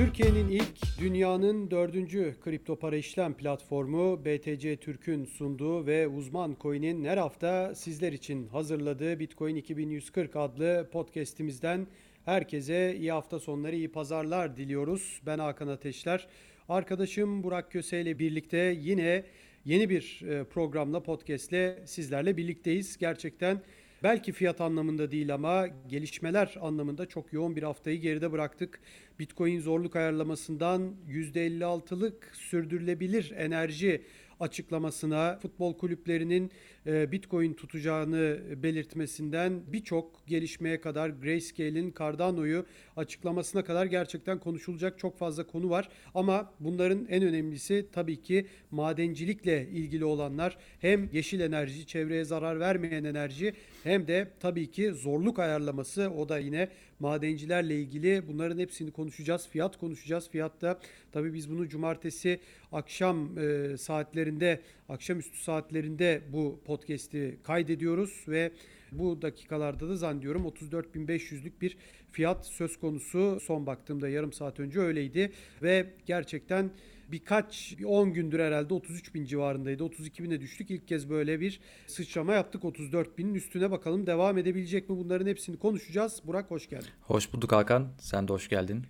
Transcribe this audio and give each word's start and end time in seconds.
Türkiye'nin 0.00 0.48
ilk, 0.48 0.98
dünyanın 1.00 1.70
dördüncü 1.70 2.34
kripto 2.44 2.78
para 2.78 2.96
işlem 2.96 3.34
platformu 3.34 4.24
BTC 4.24 4.76
Türk'ün 4.76 5.24
sunduğu 5.24 5.86
ve 5.86 6.08
uzman 6.08 6.56
coin'in 6.60 7.04
her 7.04 7.16
hafta 7.16 7.74
sizler 7.74 8.12
için 8.12 8.46
hazırladığı 8.46 9.18
Bitcoin 9.18 9.56
2140 9.56 10.36
adlı 10.36 10.88
podcast'imizden 10.92 11.86
herkese 12.24 12.96
iyi 12.96 13.12
hafta 13.12 13.38
sonları, 13.38 13.76
iyi 13.76 13.92
pazarlar 13.92 14.56
diliyoruz. 14.56 15.20
Ben 15.26 15.38
Hakan 15.38 15.68
Ateşler. 15.68 16.26
Arkadaşım 16.68 17.42
Burak 17.42 17.72
Köse 17.72 18.00
ile 18.00 18.18
birlikte 18.18 18.76
yine 18.80 19.24
yeni 19.64 19.90
bir 19.90 20.22
e, 20.28 20.44
programla, 20.44 21.02
podcast'le 21.02 21.86
sizlerle 21.86 22.36
birlikteyiz. 22.36 22.98
Gerçekten 22.98 23.62
Belki 24.02 24.32
fiyat 24.32 24.60
anlamında 24.60 25.10
değil 25.10 25.34
ama 25.34 25.66
gelişmeler 25.88 26.56
anlamında 26.60 27.06
çok 27.06 27.32
yoğun 27.32 27.56
bir 27.56 27.62
haftayı 27.62 28.00
geride 28.00 28.32
bıraktık. 28.32 28.80
Bitcoin 29.18 29.60
zorluk 29.60 29.96
ayarlamasından 29.96 30.94
%56'lık 31.08 32.30
sürdürülebilir 32.32 33.32
enerji 33.36 34.02
açıklamasına, 34.40 35.38
futbol 35.42 35.74
kulüplerinin 35.74 36.50
e, 36.86 37.12
Bitcoin 37.12 37.54
tutacağını 37.54 38.38
belirtmesinden 38.62 39.62
birçok 39.72 40.26
gelişmeye 40.26 40.80
kadar 40.80 41.10
Grayscale'in 41.10 41.94
Cardano'yu 41.98 42.66
açıklamasına 42.96 43.64
kadar 43.64 43.86
gerçekten 43.86 44.38
konuşulacak 44.38 44.98
çok 44.98 45.18
fazla 45.18 45.46
konu 45.46 45.70
var. 45.70 45.88
Ama 46.14 46.52
bunların 46.60 47.06
en 47.10 47.22
önemlisi 47.22 47.86
tabii 47.92 48.22
ki 48.22 48.46
madencilikle 48.70 49.68
ilgili 49.68 50.04
olanlar 50.04 50.58
hem 50.80 51.08
yeşil 51.12 51.40
enerji, 51.40 51.86
çevreye 51.86 52.24
zarar 52.24 52.60
vermeyen 52.60 53.04
enerji 53.04 53.54
hem 53.84 54.06
de 54.08 54.28
tabii 54.40 54.70
ki 54.70 54.92
zorluk 54.92 55.38
ayarlaması 55.38 56.10
o 56.10 56.28
da 56.28 56.38
yine 56.38 56.68
madencilerle 57.00 57.76
ilgili 57.76 58.22
bunların 58.28 58.58
hepsini 58.58 58.90
konuşacağız. 58.90 59.48
Fiyat 59.48 59.78
konuşacağız. 59.78 60.30
Fiyatta 60.30 60.80
tabii 61.12 61.34
biz 61.34 61.50
bunu 61.50 61.68
cumartesi 61.68 62.40
akşam 62.72 63.38
e, 63.38 63.76
saatlerinde, 63.76 64.60
akşamüstü 64.88 65.38
saatlerinde 65.38 66.20
bu 66.32 66.60
podcast'i 66.64 67.38
kaydediyoruz 67.42 68.24
ve 68.28 68.52
bu 68.92 69.22
dakikalarda 69.22 69.88
da 69.88 69.96
zannediyorum 69.96 70.42
34.500'lük 70.42 71.60
bir 71.60 71.76
fiyat 72.12 72.46
söz 72.46 72.80
konusu. 72.80 73.40
Son 73.40 73.66
baktığımda 73.66 74.08
yarım 74.08 74.32
saat 74.32 74.60
önce 74.60 74.80
öyleydi 74.80 75.32
ve 75.62 75.86
gerçekten 76.06 76.70
birkaç 77.12 77.74
10 77.86 78.12
gündür 78.12 78.40
herhalde 78.40 78.74
33 78.74 79.14
bin 79.14 79.24
civarındaydı. 79.24 79.84
32 79.84 80.22
bine 80.22 80.40
düştük. 80.40 80.70
İlk 80.70 80.88
kez 80.88 81.10
böyle 81.10 81.40
bir 81.40 81.60
sıçrama 81.86 82.34
yaptık 82.34 82.64
34 82.64 83.18
binin 83.18 83.34
üstüne 83.34 83.70
bakalım 83.70 84.06
devam 84.06 84.38
edebilecek 84.38 84.90
mi 84.90 84.96
bunların 84.96 85.26
hepsini 85.26 85.58
konuşacağız. 85.58 86.22
Burak 86.24 86.50
hoş 86.50 86.68
geldin. 86.68 86.88
Hoş 87.00 87.32
bulduk 87.32 87.52
Hakan. 87.52 87.88
Sen 87.98 88.28
de 88.28 88.32
hoş 88.32 88.48
geldin. 88.48 88.84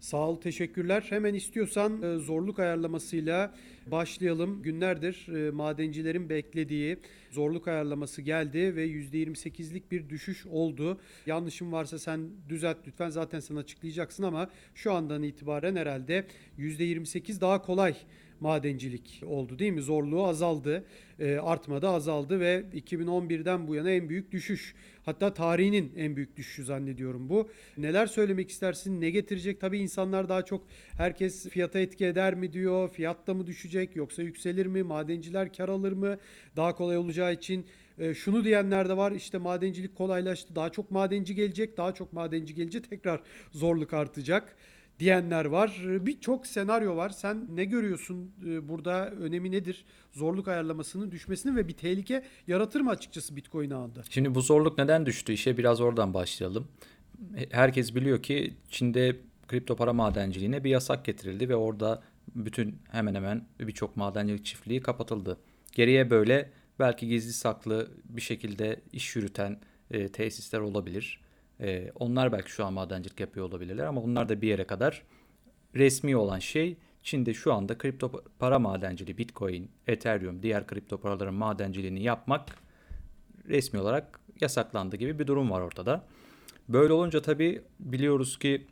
Sağ 0.00 0.28
ol, 0.28 0.40
teşekkürler. 0.40 1.06
Hemen 1.08 1.34
istiyorsan 1.34 2.02
e, 2.02 2.18
zorluk 2.18 2.58
ayarlamasıyla 2.58 3.54
başlayalım. 3.86 4.62
Günlerdir 4.62 5.28
e, 5.28 5.50
madencilerin 5.50 6.28
beklediği 6.28 6.98
zorluk 7.30 7.68
ayarlaması 7.68 8.22
geldi 8.22 8.76
ve 8.76 8.86
%28'lik 8.86 9.92
bir 9.92 10.08
düşüş 10.08 10.46
oldu. 10.46 11.00
Yanlışım 11.26 11.72
varsa 11.72 11.98
sen 11.98 12.20
düzelt 12.48 12.76
lütfen. 12.86 13.10
Zaten 13.10 13.40
sen 13.40 13.56
açıklayacaksın 13.56 14.22
ama 14.22 14.50
şu 14.74 14.92
andan 14.92 15.22
itibaren 15.22 15.76
herhalde 15.76 16.26
%28 16.58 17.40
daha 17.40 17.62
kolay 17.62 17.94
madencilik 18.40 19.22
oldu 19.26 19.58
değil 19.58 19.72
mi? 19.72 19.82
Zorluğu 19.82 20.26
azaldı, 20.26 20.84
e, 21.18 21.36
artmadı 21.36 21.88
azaldı 21.88 22.40
ve 22.40 22.64
2011'den 22.74 23.68
bu 23.68 23.74
yana 23.74 23.90
en 23.90 24.08
büyük 24.08 24.32
düşüş. 24.32 24.74
Hatta 25.04 25.34
tarihinin 25.34 25.92
en 25.96 26.16
büyük 26.16 26.36
düşüşü 26.36 26.64
zannediyorum 26.64 27.28
bu. 27.28 27.48
Neler 27.78 28.06
söylemek 28.06 28.50
istersin? 28.50 29.00
Ne 29.00 29.10
getirecek? 29.10 29.60
Tabii 29.60 29.78
insanlar 29.78 30.28
daha 30.28 30.44
çok 30.44 30.66
herkes 30.96 31.48
fiyata 31.48 31.78
etki 31.78 32.06
eder 32.06 32.34
mi 32.34 32.52
diyor. 32.52 32.88
Fiyatta 32.88 33.34
mı 33.34 33.46
düşecek 33.46 33.96
yoksa 33.96 34.22
yükselir 34.22 34.66
mi? 34.66 34.82
Madenciler 34.82 35.52
kar 35.52 35.68
alır 35.68 35.92
mı? 35.92 36.18
Daha 36.56 36.74
kolay 36.74 36.96
olacağı 36.96 37.32
için 37.32 37.66
e, 37.98 38.14
şunu 38.14 38.44
diyenler 38.44 38.88
de 38.88 38.96
var 38.96 39.12
işte 39.12 39.38
madencilik 39.38 39.96
kolaylaştı 39.96 40.56
daha 40.56 40.70
çok 40.70 40.90
madenci 40.90 41.34
gelecek 41.34 41.76
daha 41.76 41.94
çok 41.94 42.12
madenci 42.12 42.54
gelince 42.54 42.82
tekrar 42.82 43.20
zorluk 43.52 43.92
artacak 43.94 44.56
diyenler 44.98 45.44
var. 45.44 45.82
Birçok 45.86 46.46
senaryo 46.46 46.96
var. 46.96 47.10
Sen 47.10 47.46
ne 47.50 47.64
görüyorsun 47.64 48.32
e, 48.46 48.68
burada? 48.68 49.10
Önemi 49.10 49.50
nedir? 49.50 49.84
Zorluk 50.12 50.48
ayarlamasının 50.48 51.10
düşmesini 51.10 51.56
ve 51.56 51.68
bir 51.68 51.72
tehlike 51.72 52.24
yaratır 52.46 52.80
mı 52.80 52.90
açıkçası 52.90 53.36
Bitcoin 53.36 53.70
ağında? 53.70 54.02
Şimdi 54.10 54.34
bu 54.34 54.40
zorluk 54.40 54.78
neden 54.78 55.06
düştü? 55.06 55.32
İşe 55.32 55.58
biraz 55.58 55.80
oradan 55.80 56.14
başlayalım. 56.14 56.68
Herkes 57.50 57.94
biliyor 57.94 58.22
ki 58.22 58.54
Çin'de 58.68 59.16
kripto 59.48 59.76
para 59.76 59.92
madenciliğine 59.92 60.64
bir 60.64 60.70
yasak 60.70 61.04
getirildi 61.04 61.48
ve 61.48 61.56
orada 61.56 62.02
bütün 62.34 62.78
hemen 62.90 63.14
hemen 63.14 63.46
birçok 63.60 63.96
madencilik 63.96 64.44
çiftliği 64.44 64.80
kapatıldı. 64.80 65.38
Geriye 65.72 66.10
böyle 66.10 66.50
belki 66.78 67.08
gizli 67.08 67.32
saklı 67.32 67.88
bir 68.04 68.20
şekilde 68.20 68.80
iş 68.92 69.16
yürüten 69.16 69.60
e, 69.90 70.08
tesisler 70.08 70.60
olabilir. 70.60 71.20
E, 71.60 71.92
onlar 71.94 72.32
belki 72.32 72.50
şu 72.50 72.64
an 72.64 72.72
madencilik 72.72 73.20
yapıyor 73.20 73.46
olabilirler 73.46 73.84
ama 73.84 74.02
bunlar 74.02 74.28
da 74.28 74.40
bir 74.40 74.48
yere 74.48 74.64
kadar 74.64 75.02
resmi 75.74 76.16
olan 76.16 76.38
şey 76.38 76.76
Çin'de 77.02 77.34
şu 77.34 77.52
anda 77.52 77.78
kripto 77.78 78.22
para 78.38 78.58
madenciliği, 78.58 79.18
Bitcoin, 79.18 79.70
Ethereum, 79.86 80.42
diğer 80.42 80.66
kripto 80.66 81.00
paraların 81.00 81.34
madenciliğini 81.34 82.02
yapmak 82.02 82.56
resmi 83.48 83.80
olarak 83.80 84.20
yasaklandı 84.40 84.96
gibi 84.96 85.18
bir 85.18 85.26
durum 85.26 85.50
var 85.50 85.60
ortada. 85.60 86.04
Böyle 86.68 86.92
olunca 86.92 87.22
tabii 87.22 87.62
biliyoruz 87.80 88.38
ki 88.38 88.66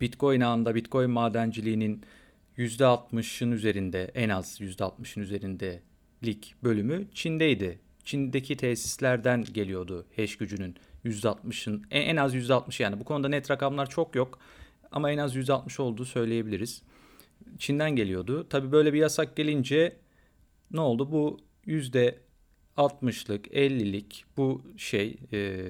Bitcoin 0.00 0.40
ağında 0.40 0.74
Bitcoin 0.74 1.10
madenciliğinin 1.10 2.02
%60'ın 2.58 3.52
üzerinde 3.52 4.04
en 4.14 4.28
az 4.28 4.60
%60'ın 4.60 5.22
üzerinde 5.22 5.82
lik 6.24 6.54
bölümü 6.62 7.06
Çin'deydi. 7.14 7.78
Çin'deki 8.04 8.56
tesislerden 8.56 9.44
geliyordu 9.44 10.06
hash 10.16 10.36
gücünün 10.36 10.76
%60'ın 11.04 11.86
en 11.90 12.16
az 12.16 12.34
%60 12.34 12.82
yani 12.82 13.00
bu 13.00 13.04
konuda 13.04 13.28
net 13.28 13.50
rakamlar 13.50 13.90
çok 13.90 14.14
yok 14.14 14.38
ama 14.92 15.10
en 15.10 15.18
az 15.18 15.36
%60 15.36 15.82
olduğu 15.82 16.04
söyleyebiliriz. 16.04 16.82
Çin'den 17.58 17.96
geliyordu. 17.96 18.48
Tabi 18.48 18.72
böyle 18.72 18.92
bir 18.92 18.98
yasak 18.98 19.36
gelince 19.36 19.96
ne 20.70 20.80
oldu? 20.80 21.12
Bu 21.12 21.40
%60'lık 21.66 23.46
50'lik 23.46 24.24
bu 24.36 24.62
şey 24.76 25.16
e, 25.32 25.60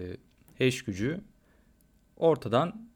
hash 0.59 0.83
gücü 0.83 1.21
ortadan 2.17 2.89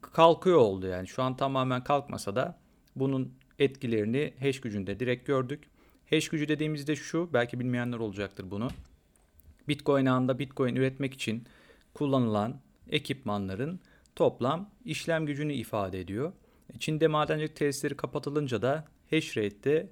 kalkıyor 0.00 0.58
oldu 0.58 0.86
yani. 0.86 1.08
Şu 1.08 1.22
an 1.22 1.36
tamamen 1.36 1.84
kalkmasa 1.84 2.36
da 2.36 2.58
bunun 2.96 3.34
etkilerini 3.58 4.34
hash 4.40 4.60
gücünde 4.60 5.00
direkt 5.00 5.26
gördük. 5.26 5.64
Hash 6.10 6.28
gücü 6.28 6.48
dediğimizde 6.48 6.96
şu, 6.96 7.30
belki 7.32 7.60
bilmeyenler 7.60 7.98
olacaktır 7.98 8.50
bunu. 8.50 8.68
Bitcoin 9.68 10.06
ağında 10.06 10.38
Bitcoin 10.38 10.76
üretmek 10.76 11.14
için 11.14 11.44
kullanılan 11.94 12.60
ekipmanların 12.90 13.80
toplam 14.16 14.70
işlem 14.84 15.26
gücünü 15.26 15.52
ifade 15.52 16.00
ediyor. 16.00 16.32
Çin'de 16.78 17.06
madencilik 17.06 17.56
tesisleri 17.56 17.96
kapatılınca 17.96 18.62
da 18.62 18.84
hash 19.10 19.36
rate'de 19.36 19.90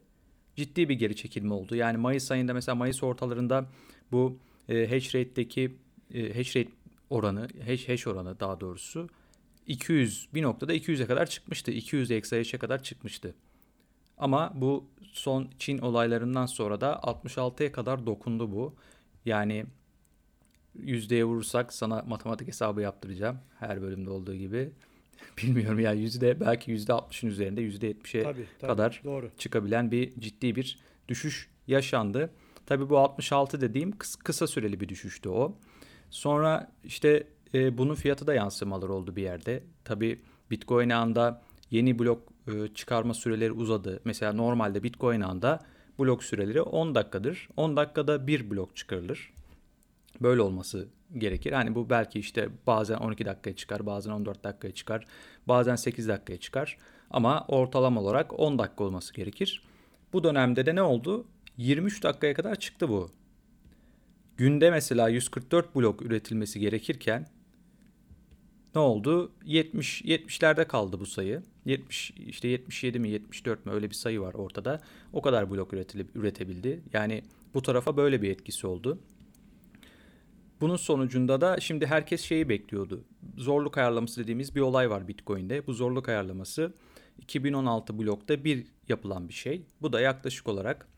ciddi 0.57 0.89
bir 0.89 0.95
geri 0.95 1.17
çekilme 1.17 1.55
oldu. 1.55 1.77
Yani 1.77 1.99
Mayıs 1.99 2.31
ayında 2.31 2.55
mesela 2.55 2.75
Mayıs 2.75 3.03
ortalarında 3.03 3.67
bu 4.13 4.39
e, 4.69 4.87
hash 4.89 5.15
rate'deki 5.15 5.77
e, 6.15 6.35
hash 6.37 6.57
rate 6.57 6.71
oranı, 7.11 7.49
hash, 7.67 7.89
hash 7.89 8.07
oranı 8.07 8.41
daha 8.41 8.61
doğrusu 8.61 9.09
200 9.67 10.29
bir 10.35 10.43
noktada 10.43 10.75
200'e 10.75 11.07
kadar 11.07 11.27
çıkmıştı. 11.27 11.71
200 11.71 12.11
exahash'e 12.11 12.59
kadar 12.59 12.83
çıkmıştı. 12.83 13.35
Ama 14.19 14.53
bu 14.55 14.85
son 15.13 15.49
Çin 15.59 15.79
olaylarından 15.79 16.47
sonra 16.47 16.81
da 16.81 16.93
66'ya 16.93 17.73
kadar 17.73 18.07
dokundu 18.07 18.53
bu. 18.53 18.75
Yani 19.25 19.67
yüzdeye 20.75 21.25
vurursak 21.25 21.73
sana 21.73 22.03
matematik 22.07 22.49
hesabı 22.49 22.81
yaptıracağım. 22.81 23.39
Her 23.59 23.83
bölümde 23.83 24.11
olduğu 24.11 24.35
gibi. 24.35 24.71
Bilmiyorum 25.43 25.81
yani 25.81 26.01
yüzde 26.01 26.41
belki 26.41 26.71
yüzde 26.71 26.93
60'ın 26.93 27.31
üzerinde 27.31 27.61
yüzde 27.61 27.93
70'e 27.93 28.47
kadar 28.67 29.01
doğru. 29.05 29.31
çıkabilen 29.39 29.91
bir 29.91 30.21
ciddi 30.21 30.57
bir 30.57 30.79
düşüş 31.09 31.49
yaşandı. 31.67 32.31
Tabii 32.67 32.91
bu 32.91 32.99
66 32.99 33.61
dediğim 33.61 33.93
kısa 33.99 34.47
süreli 34.47 34.81
bir 34.81 34.89
düşüştü 34.89 35.29
o. 35.29 35.57
Sonra 36.11 36.73
işte 36.85 37.27
e, 37.55 37.79
bunun 37.79 37.95
fiyatı 37.95 38.27
da 38.27 38.35
yansımalar 38.35 38.89
oldu 38.89 39.17
bir 39.17 39.23
yerde. 39.23 39.63
Tabii 39.85 40.21
Bitcoin 40.51 40.91
anda 40.91 41.43
yeni 41.71 41.99
blok 41.99 42.34
çıkarma 42.75 43.15
süreleri 43.15 43.53
uzadı. 43.53 44.01
Mesela 44.05 44.33
normalde 44.33 44.83
Bitcoin 44.83 45.21
anda 45.21 45.61
blok 45.99 46.25
süreleri 46.25 46.63
10 46.63 46.95
dakikadır. 46.95 47.49
10 47.57 47.77
dakikada 47.77 48.27
bir 48.27 48.51
blok 48.51 48.77
çıkarılır. 48.77 49.33
Böyle 50.21 50.43
olması 50.43 50.89
gerekir. 51.19 51.53
Hani 51.53 51.75
bu 51.75 51.91
belki 51.91 52.19
işte 52.19 52.49
bazen 52.67 52.97
12 52.97 53.25
dakikaya 53.25 53.57
çıkar, 53.57 53.87
bazen 53.87 54.11
14 54.11 54.45
dakikaya 54.45 54.75
çıkar, 54.75 55.07
bazen 55.49 55.77
8 55.77 56.09
dakikaya 56.09 56.41
çıkar. 56.41 56.79
Ama 57.11 57.45
ortalama 57.49 58.01
olarak 58.01 58.41
10 58.41 58.59
dakika 58.59 58.85
olması 58.85 59.15
gerekir. 59.15 59.63
Bu 60.13 60.25
dönemde 60.25 60.67
de 60.67 60.75
ne 60.75 60.83
oldu? 60.83 61.27
23 61.57 62.03
dakikaya 62.03 62.35
kadar 62.35 62.55
çıktı 62.55 62.89
bu. 62.89 63.11
Günde 64.37 64.71
mesela 64.71 65.09
144 65.09 65.77
blok 65.77 66.03
üretilmesi 66.03 66.61
gerekirken 66.61 67.27
ne 68.75 68.81
oldu? 68.81 69.33
70 69.45 70.03
70'lerde 70.03 70.67
kaldı 70.67 71.01
bu 71.01 71.07
sayı. 71.07 71.43
70 71.65 72.11
işte 72.11 72.49
77 72.49 72.99
mi 72.99 73.09
74 73.09 73.67
mi 73.67 73.73
öyle 73.73 73.91
bir 73.91 73.95
sayı 73.95 74.21
var 74.21 74.35
ortada. 74.35 74.81
O 75.13 75.23
kadar 75.23 75.51
blok 75.51 75.73
üretilip 75.73 76.17
üretebildi. 76.17 76.83
Yani 76.93 77.23
bu 77.55 77.63
tarafa 77.63 77.97
böyle 77.97 78.23
bir 78.23 78.31
etkisi 78.31 78.67
oldu. 78.67 78.99
Bunun 80.61 80.77
sonucunda 80.77 81.41
da 81.41 81.61
şimdi 81.61 81.87
herkes 81.87 82.21
şeyi 82.21 82.49
bekliyordu. 82.49 83.05
Zorluk 83.37 83.79
ayarlaması 83.79 84.23
dediğimiz 84.23 84.55
bir 84.55 84.61
olay 84.61 84.91
var 84.91 85.09
Bitcoin'de. 85.09 85.67
Bu 85.67 85.73
zorluk 85.73 86.09
ayarlaması 86.09 86.75
2016 87.19 87.99
blokta 87.99 88.45
bir 88.45 88.67
yapılan 88.89 89.29
bir 89.29 89.35
şey. 89.35 89.63
Bu 89.83 89.93
da 89.93 90.01
yaklaşık 90.01 90.49
olarak 90.49 90.89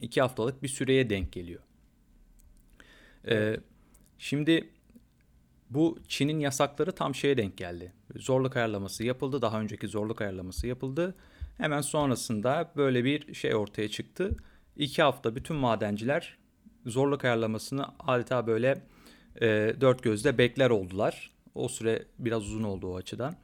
2 0.00 0.20
haftalık 0.20 0.62
bir 0.62 0.68
süreye 0.68 1.10
denk 1.10 1.32
geliyor. 1.32 1.60
Ee, 3.28 3.56
şimdi 4.18 4.70
bu 5.74 5.98
Çin'in 6.08 6.40
yasakları 6.40 6.92
tam 6.92 7.14
şeye 7.14 7.36
denk 7.36 7.56
geldi. 7.56 7.92
Zorluk 8.16 8.56
ayarlaması 8.56 9.04
yapıldı. 9.04 9.42
Daha 9.42 9.60
önceki 9.60 9.88
zorluk 9.88 10.20
ayarlaması 10.20 10.66
yapıldı. 10.66 11.14
Hemen 11.58 11.80
sonrasında 11.80 12.72
böyle 12.76 13.04
bir 13.04 13.34
şey 13.34 13.54
ortaya 13.54 13.88
çıktı. 13.88 14.36
İki 14.76 15.02
hafta 15.02 15.36
bütün 15.36 15.56
madenciler 15.56 16.38
zorluk 16.86 17.24
ayarlamasını 17.24 17.86
adeta 17.98 18.46
böyle 18.46 18.82
e, 19.40 19.76
dört 19.80 20.02
gözle 20.02 20.38
bekler 20.38 20.70
oldular. 20.70 21.30
O 21.54 21.68
süre 21.68 22.04
biraz 22.18 22.42
uzun 22.42 22.62
oldu 22.62 22.86
o 22.86 22.96
açıdan. 22.96 23.36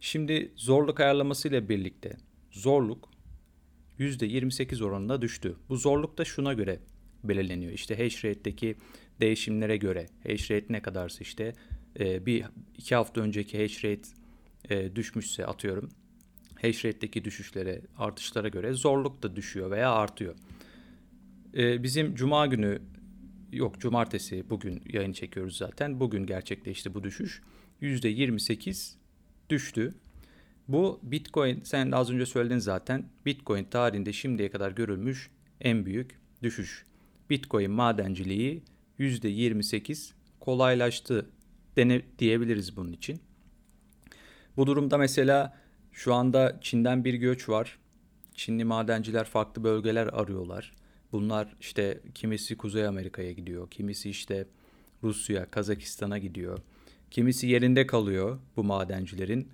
Şimdi 0.00 0.52
zorluk 0.56 1.00
ayarlaması 1.00 1.48
ile 1.48 1.68
birlikte 1.68 2.16
zorluk 2.50 3.08
%28 3.98 4.84
oranında 4.84 5.22
düştü. 5.22 5.56
Bu 5.68 5.76
zorluk 5.76 6.18
da 6.18 6.24
şuna 6.24 6.52
göre 6.52 6.78
belirleniyor. 7.24 7.72
İşte 7.72 8.02
hash 8.02 8.24
rate'deki 8.24 8.76
değişimlere 9.20 9.76
göre 9.76 10.06
hash 10.26 10.50
rate 10.50 10.66
ne 10.70 10.82
kadarsa 10.82 11.18
işte 11.20 11.52
e, 12.00 12.26
bir 12.26 12.44
iki 12.78 12.94
hafta 12.94 13.20
önceki 13.20 13.62
hash 13.62 13.84
rate 13.84 14.08
e, 14.70 14.96
düşmüşse 14.96 15.46
atıyorum 15.46 15.90
hash 16.62 16.84
rate'deki 16.84 17.24
düşüşlere 17.24 17.80
artışlara 17.98 18.48
göre 18.48 18.72
zorluk 18.72 19.22
da 19.22 19.36
düşüyor 19.36 19.70
veya 19.70 19.92
artıyor. 19.92 20.34
E, 21.56 21.82
bizim 21.82 22.14
cuma 22.14 22.46
günü 22.46 22.82
yok 23.52 23.80
cumartesi 23.80 24.50
bugün 24.50 24.82
yayın 24.92 25.12
çekiyoruz 25.12 25.56
zaten. 25.56 26.00
Bugün 26.00 26.26
gerçekleşti 26.26 26.94
bu 26.94 27.04
düşüş. 27.04 27.42
%28 27.82 28.94
düştü. 29.50 29.94
Bu 30.68 31.00
Bitcoin 31.02 31.60
sen 31.64 31.90
az 31.90 32.10
önce 32.10 32.26
söyledin 32.26 32.58
zaten. 32.58 33.04
Bitcoin 33.26 33.64
tarihinde 33.64 34.12
şimdiye 34.12 34.50
kadar 34.50 34.72
görülmüş 34.72 35.30
en 35.60 35.86
büyük 35.86 36.18
düşüş. 36.42 36.84
Bitcoin 37.30 37.70
madenciliği 37.70 38.62
%28 39.00 40.12
kolaylaştı 40.40 41.30
dene, 41.76 42.02
diyebiliriz 42.18 42.76
bunun 42.76 42.92
için. 42.92 43.20
Bu 44.56 44.66
durumda 44.66 44.98
mesela 44.98 45.58
şu 45.92 46.14
anda 46.14 46.58
Çin'den 46.60 47.04
bir 47.04 47.14
göç 47.14 47.48
var. 47.48 47.78
Çinli 48.34 48.64
madenciler 48.64 49.24
farklı 49.24 49.64
bölgeler 49.64 50.06
arıyorlar. 50.06 50.74
Bunlar 51.12 51.56
işte 51.60 52.00
kimisi 52.14 52.56
Kuzey 52.56 52.86
Amerika'ya 52.86 53.32
gidiyor, 53.32 53.70
kimisi 53.70 54.10
işte 54.10 54.46
Rusya, 55.02 55.50
Kazakistan'a 55.50 56.18
gidiyor. 56.18 56.58
Kimisi 57.10 57.46
yerinde 57.46 57.86
kalıyor 57.86 58.38
bu 58.56 58.64
madencilerin. 58.64 59.48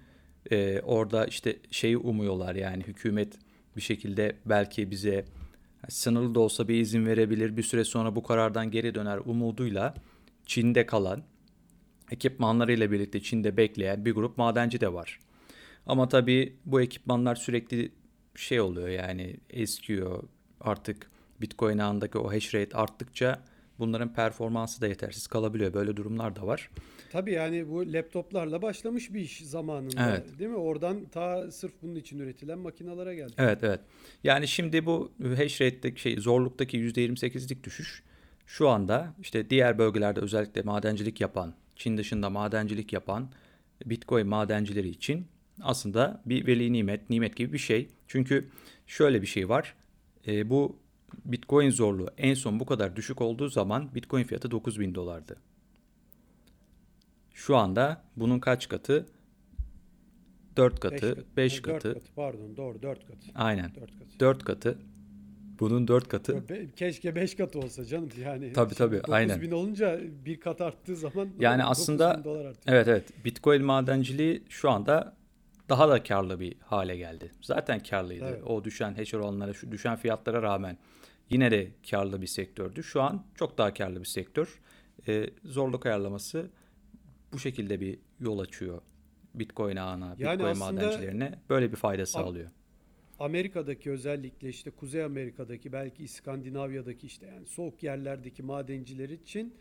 Ee, 0.51 0.81
orada 0.81 1.27
işte 1.27 1.59
şeyi 1.71 1.97
umuyorlar 1.97 2.55
yani 2.55 2.83
hükümet 2.83 3.39
bir 3.77 3.81
şekilde 3.81 4.37
belki 4.47 4.91
bize 4.91 5.25
sınırlı 5.89 6.35
da 6.35 6.41
olsa 6.41 6.69
bir 6.69 6.81
izin 6.81 7.07
verebilir. 7.07 7.57
Bir 7.57 7.63
süre 7.63 7.85
sonra 7.85 8.17
bu 8.17 8.23
karardan 8.23 8.71
geri 8.71 8.95
döner 8.95 9.19
umuduyla 9.25 9.95
Çin'de 10.47 10.87
kalan 10.87 11.23
ekipmanlarıyla 12.11 12.91
birlikte 12.91 13.23
Çin'de 13.23 13.57
bekleyen 13.57 14.05
bir 14.05 14.13
grup 14.13 14.39
madenci 14.39 14.81
de 14.81 14.93
var. 14.93 15.21
Ama 15.87 16.09
tabii 16.09 16.57
bu 16.65 16.81
ekipmanlar 16.81 17.35
sürekli 17.35 17.93
şey 18.35 18.61
oluyor 18.61 18.89
yani 18.89 19.37
eskiyor 19.51 20.23
artık 20.61 21.11
Bitcoin 21.41 21.79
ağındaki 21.79 22.19
o 22.19 22.33
hash 22.33 22.55
rate 22.55 22.77
arttıkça 22.77 23.43
bunların 23.79 24.15
performansı 24.15 24.81
da 24.81 24.87
yetersiz 24.87 25.27
kalabiliyor. 25.27 25.75
Böyle 25.75 25.97
durumlar 25.97 26.37
da 26.37 26.47
var. 26.47 26.71
Tabii 27.11 27.33
yani 27.33 27.69
bu 27.69 27.93
laptoplarla 27.93 28.63
başlamış 28.63 29.15
bir 29.15 29.21
iş 29.21 29.41
zamanında 29.47 30.11
Evet. 30.11 30.39
değil 30.39 30.51
mi? 30.51 30.57
Oradan 30.57 31.05
ta 31.05 31.51
sırf 31.51 31.73
bunun 31.83 31.95
için 31.95 32.19
üretilen 32.19 32.59
makinalara 32.59 33.15
geldi. 33.15 33.33
Evet 33.39 33.59
evet. 33.63 33.81
Yani 34.25 34.49
şimdi 34.49 34.87
bu 34.87 35.13
hash 35.37 35.61
rate'deki 35.61 36.01
şey 36.01 36.17
zorluktaki 36.17 36.79
%28'lik 36.79 37.65
düşüş 37.65 38.03
şu 38.47 38.69
anda 38.69 39.15
işte 39.21 39.51
diğer 39.51 39.79
bölgelerde 39.79 40.21
özellikle 40.21 40.63
madencilik 40.63 41.21
yapan, 41.21 41.55
Çin 41.77 41.97
dışında 41.97 42.31
madencilik 42.31 42.93
yapan 42.93 43.31
Bitcoin 43.87 44.27
madencileri 44.27 44.89
için 44.89 45.27
aslında 45.63 46.23
bir 46.27 46.47
veli 46.47 46.73
nimet, 46.73 47.11
nimet 47.11 47.37
gibi 47.37 47.53
bir 47.53 47.59
şey. 47.59 47.89
Çünkü 48.07 48.49
şöyle 48.87 49.23
bir 49.23 49.27
şey 49.27 49.49
var. 49.49 49.75
E, 50.27 50.51
bu 50.51 50.77
Bitcoin 51.25 51.71
zorluğu 51.71 52.09
en 52.19 52.35
son 52.35 52.61
bu 52.61 52.67
kadar 52.67 52.97
düşük 52.97 53.21
olduğu 53.21 53.49
zaman 53.49 53.95
Bitcoin 53.95 54.25
fiyatı 54.25 54.51
9000 54.51 54.95
dolardı. 54.95 55.37
Şu 57.41 57.57
anda 57.57 58.03
bunun 58.17 58.39
kaç 58.39 58.69
katı? 58.69 59.07
4 60.57 60.81
katı, 60.81 61.25
5 61.37 61.59
Ha, 61.59 61.65
dört 61.65 61.83
katı. 61.83 62.01
Pardon 62.17 62.57
doğru 62.57 62.83
4 62.83 63.07
katı. 63.07 63.27
Aynen. 63.35 63.75
4 63.75 63.99
katı. 63.99 64.21
4 64.21 64.45
katı. 64.45 64.79
Bunun 65.61 65.89
4 65.89 66.09
katı. 66.09 66.45
Keşke 66.77 67.15
5 67.15 67.35
katı 67.35 67.59
olsa 67.59 67.85
canım 67.85 68.09
yani. 68.25 68.53
Tabii, 68.53 68.75
tabii, 68.75 68.97
Şimdi 68.97 69.13
aynen. 69.13 69.29
9000 69.29 69.51
olunca 69.51 70.01
bir 70.25 70.41
kat 70.41 70.61
arttığı 70.61 70.97
zaman 70.97 71.29
Yani 71.39 71.63
9000 71.63 71.71
aslında-. 71.71 72.23
Evet 72.67 72.89
evet. 72.89 73.25
Bitcoin 73.25 73.65
madenciliği 73.65 74.43
şu 74.49 74.71
anda 74.71 75.17
daha 75.69 75.89
da 75.89 76.03
karlı 76.03 76.41
bir 76.41 76.57
hale 76.61 76.97
geldi. 76.97 77.33
Zaten 77.43 77.83
karlıydı. 77.83 78.25
Evet. 78.29 78.43
O 78.47 78.65
düşen 78.65 78.95
hash 78.95 79.15
oranlara, 79.15 79.55
şu 79.55 79.73
düşen 79.73 79.97
fiyatlara 79.97 80.43
rağmen 80.43 80.79
yine 81.31 81.51
de 81.51 81.71
karlı 81.91 82.23
bir 82.23 82.27
sektördü. 82.27 82.83
Şu 82.83 83.03
an 83.03 83.25
çok 83.35 83.59
daha 83.59 83.75
karlı 83.75 84.01
bir 84.01 84.07
sektör. 84.07 84.61
Ee, 85.09 85.31
zorluk 85.45 85.87
ayarlaması 85.87 86.51
bu 87.33 87.39
şekilde 87.39 87.81
bir 87.81 87.99
yol 88.21 88.39
açıyor 88.39 88.83
Bitcoin 89.35 89.77
ağına, 89.77 90.17
Yani 90.19 90.39
Bitcoin 90.39 90.59
madencilerine 90.59 91.39
böyle 91.51 91.71
bir 91.71 91.77
fayda 91.77 92.07
sağlıyor. 92.07 92.51
Amerika'daki 93.19 93.91
özellikle 93.91 94.49
işte 94.49 94.71
Kuzey 94.71 95.05
Amerika'daki 95.05 95.73
belki 95.73 96.05
İskandinavya'daki 96.05 97.07
işte 97.07 97.27
yani 97.27 97.47
soğuk 97.47 97.83
yerlerdeki 97.83 98.43
madenciler 98.43 99.09
için 99.09 99.55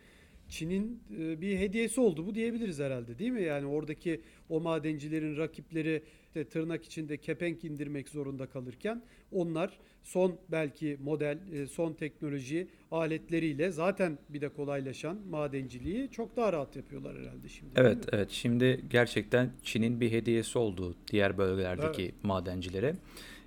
Çin'in 0.49 1.03
e, 1.19 1.41
bir 1.41 1.57
hediyesi 1.57 2.01
oldu 2.01 2.27
bu 2.27 2.35
diyebiliriz 2.35 2.79
herhalde 2.79 3.19
değil 3.19 3.31
mi? 3.31 3.43
Yani 3.43 3.65
oradaki 3.65 4.21
o 4.49 4.59
madencilerin 4.59 5.37
rakipleri 5.37 6.03
işte 6.29 6.43
tırnak 6.43 6.85
içinde 6.85 7.17
kepenk 7.17 7.63
indirmek 7.63 8.09
zorunda 8.09 8.45
kalırken 8.45 9.01
onlar 9.31 9.79
son 10.03 10.35
belki 10.51 10.97
model, 11.03 11.37
e, 11.53 11.67
son 11.67 11.93
teknoloji 11.93 12.67
aletleriyle 12.91 13.71
zaten 13.71 14.17
bir 14.29 14.41
de 14.41 14.49
kolaylaşan 14.49 15.17
madenciliği 15.29 16.09
çok 16.11 16.35
daha 16.37 16.53
rahat 16.53 16.75
yapıyorlar 16.75 17.17
herhalde 17.17 17.49
şimdi. 17.49 17.71
Evet, 17.75 17.97
evet. 18.11 18.29
Şimdi 18.31 18.85
gerçekten 18.89 19.51
Çin'in 19.63 20.01
bir 20.01 20.11
hediyesi 20.11 20.57
oldu 20.57 20.95
diğer 21.11 21.37
bölgelerdeki 21.37 22.11
madencilere. 22.23 22.95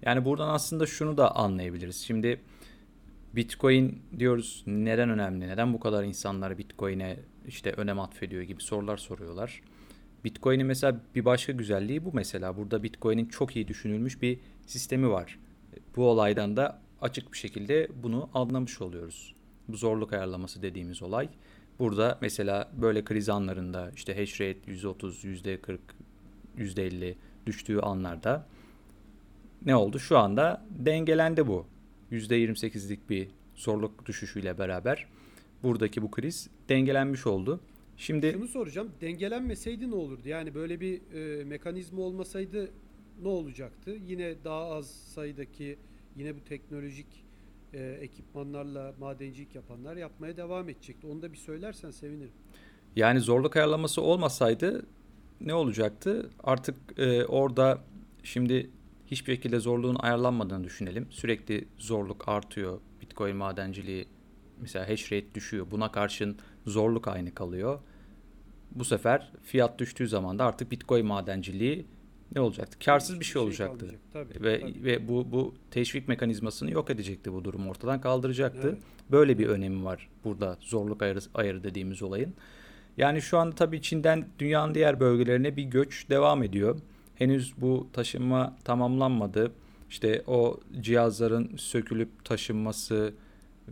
Yani 0.02 0.24
buradan 0.24 0.48
aslında 0.48 0.86
şunu 0.86 1.16
da 1.16 1.36
anlayabiliriz. 1.36 1.96
Şimdi 1.96 2.40
Bitcoin 3.32 4.02
diyoruz 4.18 4.64
neden 4.66 5.10
önemli? 5.10 5.48
Neden 5.48 5.74
bu 5.74 5.80
kadar 5.80 6.04
insanlar 6.04 6.58
Bitcoin'e 6.58 7.16
işte 7.48 7.72
önem 7.72 8.00
atfediyor 8.00 8.42
gibi 8.42 8.62
sorular 8.62 8.96
soruyorlar. 8.96 9.60
Bitcoin'in 10.24 10.66
mesela 10.66 11.00
bir 11.14 11.24
başka 11.24 11.52
güzelliği 11.52 12.04
bu 12.04 12.10
mesela. 12.12 12.56
Burada 12.56 12.82
Bitcoin'in 12.82 13.26
çok 13.26 13.56
iyi 13.56 13.68
düşünülmüş 13.68 14.22
bir 14.22 14.38
sistemi 14.66 15.10
var. 15.10 15.38
Bu 15.96 16.06
olaydan 16.06 16.56
da 16.56 16.80
açık 17.00 17.32
bir 17.32 17.38
şekilde 17.38 17.88
bunu 18.02 18.28
anlamış 18.34 18.80
oluyoruz. 18.80 19.34
Bu 19.68 19.76
zorluk 19.76 20.12
ayarlaması 20.12 20.62
dediğimiz 20.62 21.02
olay. 21.02 21.28
Burada 21.78 22.18
mesela 22.20 22.70
böyle 22.72 23.04
kriz 23.04 23.28
anlarında 23.28 23.90
işte 23.96 24.16
hash 24.16 24.40
rate 24.40 24.72
%30, 24.72 25.24
%40, 25.24 25.78
%50 26.58 27.14
düştüğü 27.46 27.78
anlarda 27.78 28.46
ne 29.66 29.76
oldu? 29.76 29.98
Şu 29.98 30.18
anda 30.18 30.64
dengelendi 30.70 31.46
bu. 31.46 31.66
%28'lik 32.12 33.10
bir 33.10 33.28
zorluk 33.54 34.06
düşüşüyle 34.06 34.58
beraber 34.58 35.06
buradaki 35.62 36.02
bu 36.02 36.10
kriz 36.10 36.50
dengelenmiş 36.68 37.26
oldu. 37.26 37.60
Şimdi 37.96 38.32
Şunu 38.32 38.48
soracağım. 38.48 38.90
Dengelenmeseydi 39.00 39.90
ne 39.90 39.94
olurdu? 39.94 40.28
Yani 40.28 40.54
böyle 40.54 40.80
bir 40.80 41.00
e, 41.12 41.44
mekanizma 41.44 42.02
olmasaydı 42.02 42.70
ne 43.22 43.28
olacaktı? 43.28 43.90
Yine 44.06 44.44
daha 44.44 44.64
az 44.64 44.86
sayıdaki 44.90 45.78
yine 46.16 46.36
bu 46.36 46.44
teknolojik 46.44 47.24
e, 47.72 47.82
ekipmanlarla 47.82 48.94
madencilik 49.00 49.54
yapanlar 49.54 49.96
yapmaya 49.96 50.36
devam 50.36 50.68
edecekti. 50.68 51.06
Onu 51.06 51.22
da 51.22 51.32
bir 51.32 51.38
söylersen 51.38 51.90
sevinirim. 51.90 52.32
Yani 52.96 53.20
zorluk 53.20 53.56
ayarlaması 53.56 54.02
olmasaydı 54.02 54.86
ne 55.40 55.54
olacaktı? 55.54 56.30
Artık 56.44 56.76
e, 56.96 57.24
orada 57.24 57.78
şimdi 58.22 58.70
hiçbir 59.06 59.34
şekilde 59.34 59.58
zorluğun 59.60 59.96
ayarlanmadığını 59.98 60.64
düşünelim. 60.64 61.06
Sürekli 61.10 61.68
zorluk 61.78 62.28
artıyor. 62.28 62.80
Bitcoin 63.00 63.36
madenciliği 63.36 64.06
mesela 64.60 64.88
hash 64.88 65.12
rate 65.12 65.34
düşüyor. 65.34 65.66
Buna 65.70 65.92
karşın 65.92 66.36
zorluk 66.66 67.08
aynı 67.08 67.34
kalıyor. 67.34 67.78
Bu 68.70 68.84
sefer 68.84 69.32
fiyat 69.42 69.78
düştüğü 69.78 70.08
zaman 70.08 70.38
da 70.38 70.44
artık 70.44 70.70
Bitcoin 70.70 71.06
madenciliği 71.06 71.86
ne 72.34 72.40
olacaktı? 72.40 72.78
Karsız 72.84 73.10
bir 73.10 73.20
Hiçbir 73.20 73.32
şey 73.32 73.42
olacaktı. 73.42 73.78
kalmayacak. 73.78 74.00
Tabii, 74.12 74.44
ve 74.44 74.60
tabii. 74.60 74.84
ve 74.84 75.08
bu 75.08 75.32
bu 75.32 75.54
teşvik 75.70 76.08
mekanizmasını 76.08 76.70
yok 76.70 76.90
edecekti 76.90 77.32
bu 77.32 77.44
durum 77.44 77.68
ortadan 77.68 78.00
kaldıracaktı. 78.00 78.68
Evet. 78.68 78.82
Böyle 79.10 79.38
bir 79.38 79.46
önemi 79.46 79.84
var 79.84 80.08
burada 80.24 80.56
zorluk 80.60 81.02
ayarı, 81.02 81.18
ayarı 81.34 81.64
dediğimiz 81.64 82.02
olayın. 82.02 82.34
Yani 82.96 83.22
şu 83.22 83.38
anda 83.38 83.54
tabii 83.54 83.82
Çin'den 83.82 84.28
dünyanın 84.38 84.74
diğer 84.74 85.00
bölgelerine 85.00 85.56
bir 85.56 85.62
göç 85.62 86.10
devam 86.10 86.42
ediyor. 86.42 86.78
Henüz 87.14 87.54
bu 87.60 87.88
taşınma 87.92 88.56
tamamlanmadı. 88.64 89.52
İşte 89.90 90.22
o 90.26 90.60
cihazların 90.80 91.56
sökülüp 91.56 92.24
taşınması 92.24 93.14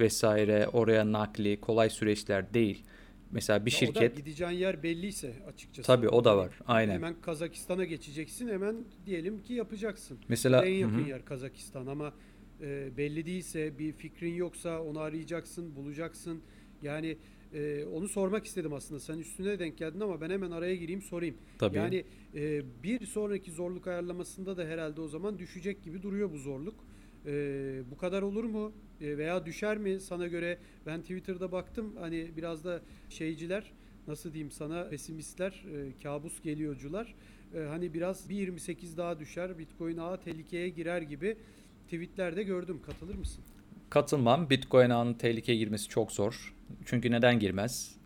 vesaire 0.01 0.69
oraya 0.73 1.13
nakli 1.13 1.61
kolay 1.61 1.91
süreçler 1.91 2.55
değil. 2.55 2.85
Mesela 3.33 3.67
bir 3.67 3.71
Ya 3.71 3.77
O 3.77 3.79
şirket 3.79 4.17
da 4.17 4.21
gideceğin 4.21 4.53
yer 4.53 4.83
belliyse 4.83 5.33
açıkçası. 5.53 5.87
Tabii, 5.87 6.09
o 6.09 6.25
da 6.25 6.31
Yani 6.31 6.39
var. 6.39 6.59
Aynen. 6.67 6.95
Hemen 6.95 7.15
Kazakistan'a 7.21 7.85
geçeceksin 7.85 8.49
hemen 8.49 8.77
diyelim 9.07 9.43
ki 9.43 9.55
yapacaksın. 9.55 10.19
mesela 10.29 10.65
en 10.65 10.75
yakın 10.75 11.05
hı. 11.05 11.09
yer 11.09 11.25
Kazakistan 11.25 11.87
ama 11.87 12.13
e, 12.61 12.97
belli 12.97 13.27
değilse 13.27 13.79
bir 13.79 13.93
fikrin 13.93 14.35
yoksa 14.35 14.83
onu 14.83 15.01
arayacaksın, 15.01 15.77
bulacaksın. 15.77 16.41
Yani 16.83 17.17
e, 17.55 17.85
onu 17.85 18.09
sormak 18.09 18.47
istedim 18.47 18.73
aslında. 18.73 19.01
Sen 19.01 19.19
üstüne 19.19 19.59
denk 19.59 19.79
geldin 19.79 20.01
ama 20.01 20.21
ben 20.21 20.31
hemen 20.31 20.51
araya 20.51 20.77
gireyim 20.77 21.03
sorayım. 21.03 21.37
tabii 21.59 21.77
Yani 21.77 22.05
e, 22.35 22.63
bir 22.83 23.07
sonraki 23.07 23.51
zorluk 23.51 23.87
ayarlamasında 23.87 24.57
da 24.57 24.65
herhalde 24.65 25.01
o 25.01 25.09
zaman 25.09 25.39
düşecek 25.39 25.83
gibi 25.83 26.03
duruyor 26.03 26.33
bu 26.33 26.39
zorluk. 26.39 26.75
E, 27.27 27.83
bu 27.91 27.97
kadar 27.97 28.23
olur 28.23 28.45
mu? 28.45 28.73
E, 29.01 29.19
veya 29.19 29.47
düşer 29.47 29.79
mi 29.79 30.01
sana 30.01 30.27
göre? 30.27 30.59
Ben 30.87 31.01
Twitter'da 31.01 31.53
baktım 31.53 31.97
hani 32.01 32.31
biraz 32.37 32.65
da 32.65 32.81
şeyciler 33.09 33.73
nasıl 34.07 34.33
diyeyim 34.33 34.51
sana 34.51 34.89
pesimistler, 34.89 35.65
e, 35.75 36.03
kabus 36.03 36.43
geliyorcular. 36.43 37.15
E, 37.55 37.59
hani 37.61 37.95
biraz 37.95 38.29
bir 38.29 38.37
28 38.37 38.97
daha 38.97 39.19
düşer, 39.19 39.59
Bitcoin 39.59 39.97
ağı 39.97 40.21
tehlikeye 40.21 40.69
girer 40.69 41.03
gibi 41.03 41.37
tweetlerde 41.85 42.43
gördüm. 42.43 42.81
Katılır 42.87 43.15
mısın? 43.15 43.45
Katılmam. 43.91 44.51
Bitcoin 44.51 44.91
ağının 44.91 45.15
tehlikeye 45.15 45.59
girmesi 45.59 45.89
çok 45.89 46.13
zor. 46.13 46.55
Çünkü 46.85 47.11
neden 47.11 47.39
girmez? 47.39 47.97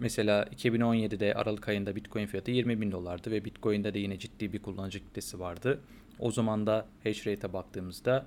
Mesela 0.00 0.42
2017'de 0.42 1.34
Aralık 1.34 1.68
ayında 1.68 1.96
Bitcoin 1.96 2.26
fiyatı 2.26 2.50
20 2.50 2.80
bin 2.80 2.92
dolardı 2.92 3.30
ve 3.30 3.44
Bitcoin'de 3.44 3.94
de 3.94 3.98
yine 3.98 4.18
ciddi 4.18 4.52
bir 4.52 4.62
kullanıcı 4.62 4.98
kitlesi 4.98 5.40
vardı. 5.40 5.80
O 6.18 6.30
zaman 6.30 6.66
da 6.66 6.86
hash 7.04 7.26
rate'e 7.26 7.52
baktığımızda 7.52 8.26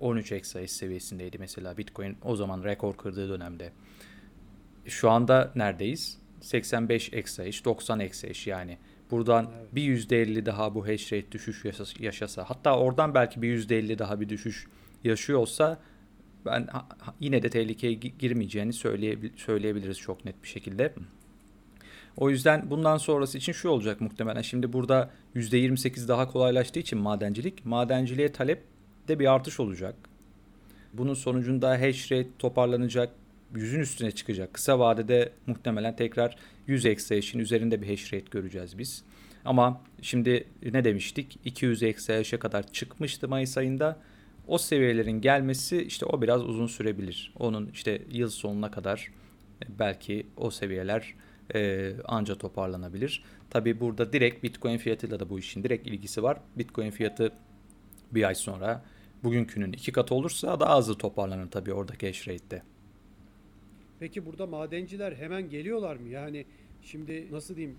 13 0.00 0.32
exahash 0.32 0.70
seviyesindeydi 0.70 1.38
mesela 1.38 1.78
Bitcoin 1.78 2.16
o 2.24 2.36
zaman 2.36 2.64
rekor 2.64 2.96
kırdığı 2.96 3.28
dönemde. 3.28 3.72
Şu 4.86 5.10
anda 5.10 5.52
neredeyiz? 5.54 6.18
85 6.40 7.12
exahash, 7.12 7.64
90 7.64 8.00
exahash 8.00 8.46
yani. 8.46 8.78
Buradan 9.10 9.50
Evet. 9.58 9.74
bir 9.74 9.82
%50 9.82 10.46
daha 10.46 10.74
bu 10.74 10.88
hash 10.88 11.12
rate 11.12 11.32
düşüş 11.32 11.64
yaşasa, 12.00 12.44
hatta 12.44 12.78
oradan 12.78 13.14
belki 13.14 13.42
bir 13.42 13.48
%50 13.48 13.98
daha 13.98 14.20
bir 14.20 14.28
düşüş 14.28 14.66
yaşıyor 15.04 15.38
olsa 15.38 15.78
ben 16.46 16.68
yine 17.20 17.42
de 17.42 17.50
tehlikeye 17.50 17.92
gi- 17.92 18.18
girmeyeceğini 18.18 18.72
söyleyebil- 18.72 19.36
söyleyebiliriz 19.36 19.98
çok 19.98 20.24
net 20.24 20.42
bir 20.42 20.48
şekilde. 20.48 20.94
O 22.16 22.30
yüzden 22.30 22.70
bundan 22.70 22.96
sonrası 22.96 23.38
için 23.38 23.52
şu 23.52 23.68
olacak 23.68 24.00
muhtemelen. 24.00 24.42
Şimdi 24.42 24.72
burada 24.72 25.10
%28 25.34 26.08
daha 26.08 26.28
kolaylaştığı 26.28 26.80
için 26.80 26.98
madencilik, 26.98 27.64
madenciliğe 27.66 28.32
talep 28.32 28.62
de 29.08 29.18
bir 29.18 29.34
artış 29.34 29.60
olacak. 29.60 29.94
Bunun 30.92 31.14
sonucunda 31.14 31.80
hash 31.80 32.12
rate 32.12 32.28
toparlanacak, 32.38 33.10
yüzün 33.54 33.80
üstüne 33.80 34.10
çıkacak. 34.10 34.54
Kısa 34.54 34.78
vadede 34.78 35.32
muhtemelen 35.46 35.96
tekrar 35.96 36.36
100 36.66 36.86
exahash'in 36.86 37.38
üzerinde 37.38 37.82
bir 37.82 37.88
hash 37.88 38.12
rate 38.12 38.26
göreceğiz 38.30 38.78
biz. 38.78 39.04
Ama 39.44 39.80
şimdi 40.02 40.44
ne 40.72 40.84
demiştik? 40.84 41.38
200 41.44 41.82
exahash'e 41.82 42.38
kadar 42.38 42.72
çıkmıştı 42.72 43.28
Mayıs 43.28 43.58
ayında. 43.58 43.98
O 44.46 44.58
seviyelerin 44.58 45.20
gelmesi 45.20 45.82
işte 45.82 46.06
o 46.06 46.22
biraz 46.22 46.44
uzun 46.44 46.66
sürebilir. 46.66 47.32
Onun 47.38 47.70
işte 47.72 48.02
yıl 48.10 48.28
sonuna 48.30 48.70
kadar 48.70 49.12
e, 49.62 49.78
belki 49.78 50.26
o 50.36 50.50
seviyeler 50.50 51.14
e, 51.54 51.92
anca 52.04 52.34
toparlanabilir. 52.34 53.24
Tabi 53.50 53.80
burada 53.80 54.12
direkt 54.12 54.42
Bitcoin 54.42 54.78
fiyatıyla 54.78 55.20
da 55.20 55.30
bu 55.30 55.38
işin 55.38 55.62
direkt 55.62 55.86
ilgisi 55.86 56.22
var. 56.22 56.40
Bitcoin 56.58 56.90
fiyatı 56.90 57.32
bir 58.12 58.24
ay 58.24 58.34
sonra 58.34 58.84
bugünkünün 59.24 59.72
iki 59.72 59.92
katı 59.92 60.14
olursa 60.14 60.60
daha 60.60 60.78
hızlı 60.78 60.94
toparlanır 60.98 61.50
tabii 61.50 61.72
oradaki 61.72 62.06
hash 62.06 62.28
rate'de. 62.28 62.62
Peki 64.00 64.26
burada 64.26 64.46
madenciler 64.46 65.12
hemen 65.12 65.50
geliyorlar 65.50 65.96
mı? 65.96 66.08
Yani 66.08 66.44
şimdi 66.82 67.26
nasıl 67.32 67.56
diyeyim? 67.56 67.78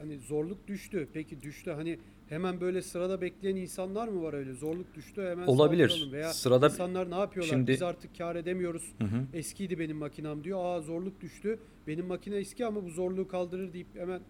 Hani 0.00 0.18
zorluk 0.18 0.68
düştü. 0.68 1.08
Peki 1.12 1.42
düştü 1.42 1.70
hani 1.70 1.98
hemen 2.28 2.60
böyle 2.60 2.82
sırada 2.82 3.20
bekleyen 3.20 3.56
insanlar 3.56 4.08
mı 4.08 4.22
var 4.22 4.32
öyle? 4.34 4.52
Zorluk 4.52 4.94
düştü 4.94 5.22
hemen 5.22 5.46
Olabilir. 5.46 6.08
Veya 6.12 6.32
Sırada 6.32 6.66
insanlar 6.66 7.10
ne 7.10 7.14
yapıyorlar? 7.14 7.50
Şimdi- 7.50 7.72
Biz 7.72 7.82
artık 7.82 8.18
kar 8.18 8.36
edemiyoruz. 8.36 8.92
Hı 8.98 9.04
hı. 9.04 9.24
Eskiydi 9.34 9.78
benim 9.78 9.96
makinam 9.96 10.44
diyor. 10.44 10.64
Aa 10.64 10.80
zorluk 10.80 11.20
düştü. 11.20 11.58
Benim 11.86 12.06
makine 12.06 12.36
eski 12.36 12.66
ama 12.66 12.84
bu 12.84 12.90
zorluğu 12.90 13.28
kaldırır 13.28 13.72
deyip 13.72 13.86
hemen 13.94 14.20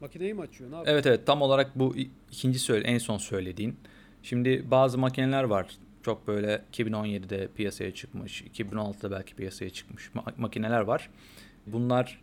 makineyi 0.00 0.34
mi 0.34 0.40
açıyor? 0.40 0.70
Ne 0.70 0.74
yapıyor? 0.74 0.94
Evet 0.94 1.06
evet 1.06 1.26
tam 1.26 1.42
olarak 1.42 1.78
bu 1.78 1.94
ikinci 2.30 2.58
söyle 2.58 2.88
en 2.88 2.98
son 2.98 3.18
söylediğin. 3.18 3.76
Şimdi 4.22 4.70
bazı 4.70 4.98
makineler 4.98 5.44
var. 5.44 5.66
Çok 6.02 6.26
böyle 6.26 6.62
2017'de 6.72 7.48
piyasaya 7.56 7.94
çıkmış, 7.94 8.42
2016'da 8.42 9.10
belki 9.10 9.34
piyasaya 9.34 9.70
çıkmış 9.70 10.10
ma- 10.14 10.32
makineler 10.36 10.80
var. 10.80 11.10
Bunlar 11.66 12.20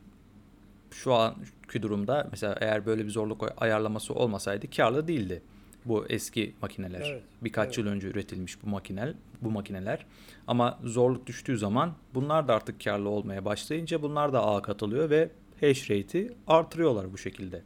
şu 0.92 1.14
anki 1.14 1.82
durumda 1.82 2.28
mesela 2.32 2.58
eğer 2.62 2.86
böyle 2.86 3.06
bir 3.06 3.10
zorluk 3.12 3.44
ay- 3.44 3.54
ayarlaması 3.58 4.14
olmasaydı 4.14 4.70
karlı 4.70 5.08
değildi 5.08 5.42
bu 5.86 6.06
eski 6.10 6.54
makineler. 6.62 7.10
Evet, 7.12 7.24
Birkaç 7.42 7.66
evet. 7.68 7.78
yıl 7.78 7.88
önce 7.88 8.08
üretilmiş 8.08 8.64
bu 8.64 8.70
makineler, 8.70 9.14
bu 9.42 9.52
makineler. 9.52 10.06
Ama 10.48 10.80
zorluk 10.84 11.28
düştüğü 11.28 11.58
zaman 11.58 11.94
bunlar 12.14 12.48
da 12.48 12.56
artık 12.56 12.84
karlı 12.84 13.10
olmaya 13.10 13.46
başlayınca 13.46 14.02
bunlar 14.02 14.34
da 14.34 14.46
ağa 14.46 14.62
katılıyor 14.62 15.10
ve 15.10 15.30
hash 15.62 15.90
rate'i 15.92 16.32
artırıyorlar 16.48 17.14
bu 17.14 17.18
şekilde. 17.18 17.62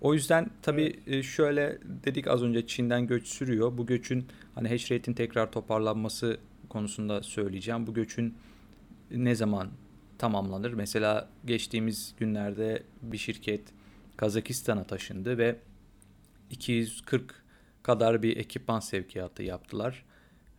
O 0.00 0.14
yüzden 0.14 0.50
tabii 0.62 1.00
e, 1.06 1.22
şöyle 1.22 1.78
dedik 2.04 2.26
az 2.26 2.42
önce 2.42 2.66
Çin'den 2.66 3.06
göç 3.06 3.26
sürüyor. 3.26 3.78
Bu 3.78 3.86
göçün 3.86 4.26
hani 4.54 4.68
hash 4.68 4.90
rate'in 4.90 5.14
tekrar 5.14 5.52
toparlanması 5.52 6.38
konusunda 6.68 7.22
söyleyeceğim. 7.22 7.86
Bu 7.86 7.94
göçün 7.94 8.34
ne 9.10 9.34
zaman 9.34 9.70
tamamlanır? 10.18 10.72
Mesela 10.72 11.28
geçtiğimiz 11.44 12.14
günlerde 12.18 12.82
bir 13.02 13.18
şirket 13.18 13.60
Kazakistan'a 14.16 14.84
taşındı 14.84 15.38
ve 15.38 15.56
240 16.50 17.44
kadar 17.82 18.22
bir 18.22 18.36
ekipman 18.36 18.80
sevkiyatı 18.80 19.42
yaptılar 19.42 20.04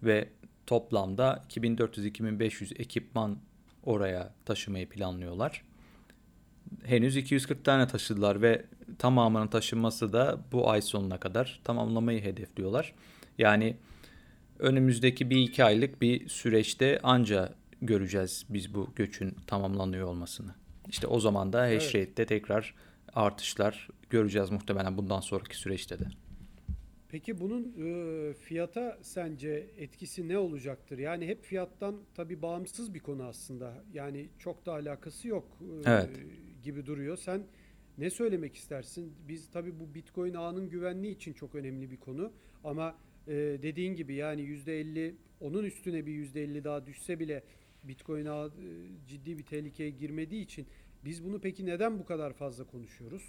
ve 0.04 0.30
toplamda 0.68 1.46
2400-2500 1.50 2.82
ekipman 2.82 3.38
oraya 3.84 4.34
taşımayı 4.46 4.90
planlıyorlar. 4.90 5.64
Henüz 6.84 7.18
240 7.18 7.66
tane 7.66 7.88
taşıdılar 7.88 8.42
ve 8.42 8.66
tamamının 9.00 9.48
taşınması 9.48 10.14
da 10.14 10.40
bu 10.52 10.70
ay 10.70 10.82
sonuna 10.82 11.20
kadar 11.20 11.60
tamamlamayı 11.64 12.22
hedefliyorlar. 12.22 12.94
Yani 13.38 13.76
önümüzdeki 14.60 15.30
bir 15.30 15.38
iki 15.38 15.64
aylık 15.64 16.02
bir 16.02 16.30
süreçte 16.30 17.00
anca 17.04 17.54
göreceğiz 17.82 18.46
biz 18.50 18.74
bu 18.74 18.90
göçün 18.96 19.36
tamamlanıyor 19.48 20.08
olmasını. 20.08 20.52
İşte 20.90 21.08
o 21.08 21.20
zaman 21.20 21.54
da 21.54 21.62
hash 21.62 21.96
Evet. 21.96 21.96
rate'de 21.96 22.26
tekrar 22.26 22.76
artışlar 23.16 23.88
göreceğiz 24.10 24.50
muhtemelen 24.52 24.98
bundan 24.98 25.20
sonraki 25.20 25.58
süreçte 25.58 26.00
de. 26.00 26.04
Peki 27.10 27.40
bunun 27.40 27.74
e, 27.86 28.34
fiyata 28.34 28.98
sence 29.02 29.68
etkisi 29.78 30.28
ne 30.28 30.38
olacaktır? 30.38 30.98
Yani 30.98 31.28
hep 31.28 31.44
fiyattan 31.44 31.96
tabii 32.16 32.42
bağımsız 32.42 32.94
bir 32.94 33.00
konu 33.00 33.24
aslında. 33.24 33.74
Yani 33.94 34.30
çok 34.40 34.66
da 34.66 34.72
alakası 34.74 35.28
yok 35.28 35.48
e, 35.62 35.90
Evet. 35.90 36.10
gibi 36.64 36.86
duruyor. 36.86 37.18
Sen 37.18 37.44
ne 38.02 38.10
söylemek 38.10 38.56
istersin? 38.56 39.14
Biz 39.28 39.50
tabii 39.52 39.80
bu 39.80 39.96
Bitcoin 39.96 40.34
ağının 40.34 40.70
güvenliği 40.70 41.16
için 41.16 41.34
çok 41.34 41.56
önemli 41.56 41.92
bir 41.92 41.98
konu. 41.98 42.32
Ama 42.64 42.96
e, 43.28 43.34
dediğin 43.62 43.96
gibi 43.96 44.14
yani 44.14 44.42
%50 44.42 45.14
onun 45.42 45.64
üstüne 45.64 46.06
bir 46.06 46.12
%50 46.12 46.64
daha 46.64 46.86
düşse 46.86 47.20
bile 47.20 47.44
Bitcoin 47.84 48.26
ağı 48.26 48.48
e, 48.48 48.68
ciddi 49.08 49.38
bir 49.38 49.44
tehlikeye 49.44 49.90
girmediği 49.90 50.44
için 50.44 50.68
biz 51.06 51.26
bunu 51.26 51.40
peki 51.42 51.66
neden 51.66 52.00
bu 52.00 52.06
kadar 52.06 52.34
fazla 52.34 52.64
konuşuyoruz? 52.64 53.28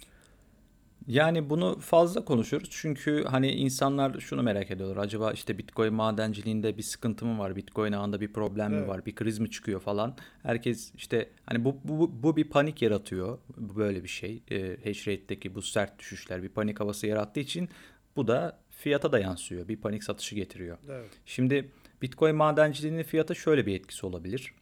Yani 1.07 1.49
bunu 1.49 1.79
fazla 1.79 2.25
konuşuyoruz 2.25 2.69
çünkü 2.71 3.23
hani 3.23 3.51
insanlar 3.51 4.19
şunu 4.19 4.43
merak 4.43 4.71
ediyorlar. 4.71 4.97
Acaba 5.03 5.31
işte 5.31 5.57
Bitcoin 5.57 5.93
madenciliğinde 5.93 6.77
bir 6.77 6.83
sıkıntı 6.83 7.25
mı 7.25 7.39
var? 7.39 7.55
Bitcoin 7.55 7.91
ağında 7.91 8.21
bir 8.21 8.33
problem 8.33 8.71
mi 8.71 8.77
Evet. 8.77 8.87
var? 8.89 9.05
Bir 9.05 9.15
kriz 9.15 9.39
mi 9.39 9.51
çıkıyor 9.51 9.79
falan. 9.79 10.15
Herkes 10.43 10.91
işte 10.95 11.29
hani 11.45 11.65
bu, 11.65 11.77
bu, 11.83 12.23
bu 12.23 12.35
bir 12.35 12.49
panik 12.49 12.81
yaratıyor. 12.81 13.37
Bu 13.57 13.75
böyle 13.75 14.03
bir 14.03 14.09
şey. 14.09 14.43
E, 14.51 14.77
hash 14.83 15.07
rate'deki 15.07 15.55
bu 15.55 15.61
sert 15.61 15.99
düşüşler 15.99 16.43
bir 16.43 16.49
panik 16.49 16.79
havası 16.79 17.07
yarattığı 17.07 17.39
için 17.39 17.69
bu 18.15 18.27
da 18.27 18.59
fiyata 18.69 19.11
da 19.11 19.19
yansıyor. 19.19 19.67
Bir 19.67 19.77
panik 19.77 20.03
satışı 20.03 20.35
getiriyor. 20.35 20.77
Evet. 20.89 21.09
Şimdi 21.25 21.71
Bitcoin 22.01 22.35
madenciliğinin 22.35 23.03
fiyata 23.03 23.33
şöyle 23.33 23.65
bir 23.65 23.75
etkisi 23.75 24.05
olabilir. 24.05 24.53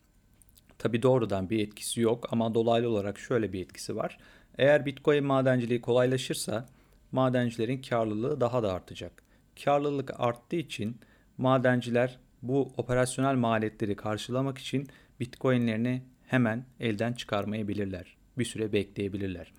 Tabi 0.78 1.04
doğrudan 1.04 1.50
bir 1.50 1.60
etkisi 1.60 2.02
yok 2.02 2.28
ama 2.32 2.54
dolaylı 2.54 2.90
olarak 2.90 3.20
şöyle 3.20 3.54
bir 3.54 3.62
etkisi 3.62 3.96
var. 3.96 4.18
Eğer 4.58 4.86
Bitcoin 4.86 5.26
madenciliği 5.26 5.82
kolaylaşırsa 5.82 6.66
madencilerin 7.12 7.82
karlılığı 7.82 8.42
daha 8.42 8.64
da 8.64 8.74
artacak. 8.74 9.24
Karlılık 9.64 10.20
arttığı 10.20 10.56
için 10.56 11.00
madenciler 11.38 12.20
bu 12.42 12.74
operasyonel 12.78 13.36
maliyetleri 13.36 13.96
karşılamak 13.96 14.58
için 14.58 14.88
Bitcoin'lerini 15.20 16.04
hemen 16.28 16.66
elden 16.80 17.14
çıkarmayabilirler. 17.14 18.18
Bir 18.38 18.46
süre 18.46 18.74
bekleyebilirler. 18.74 19.54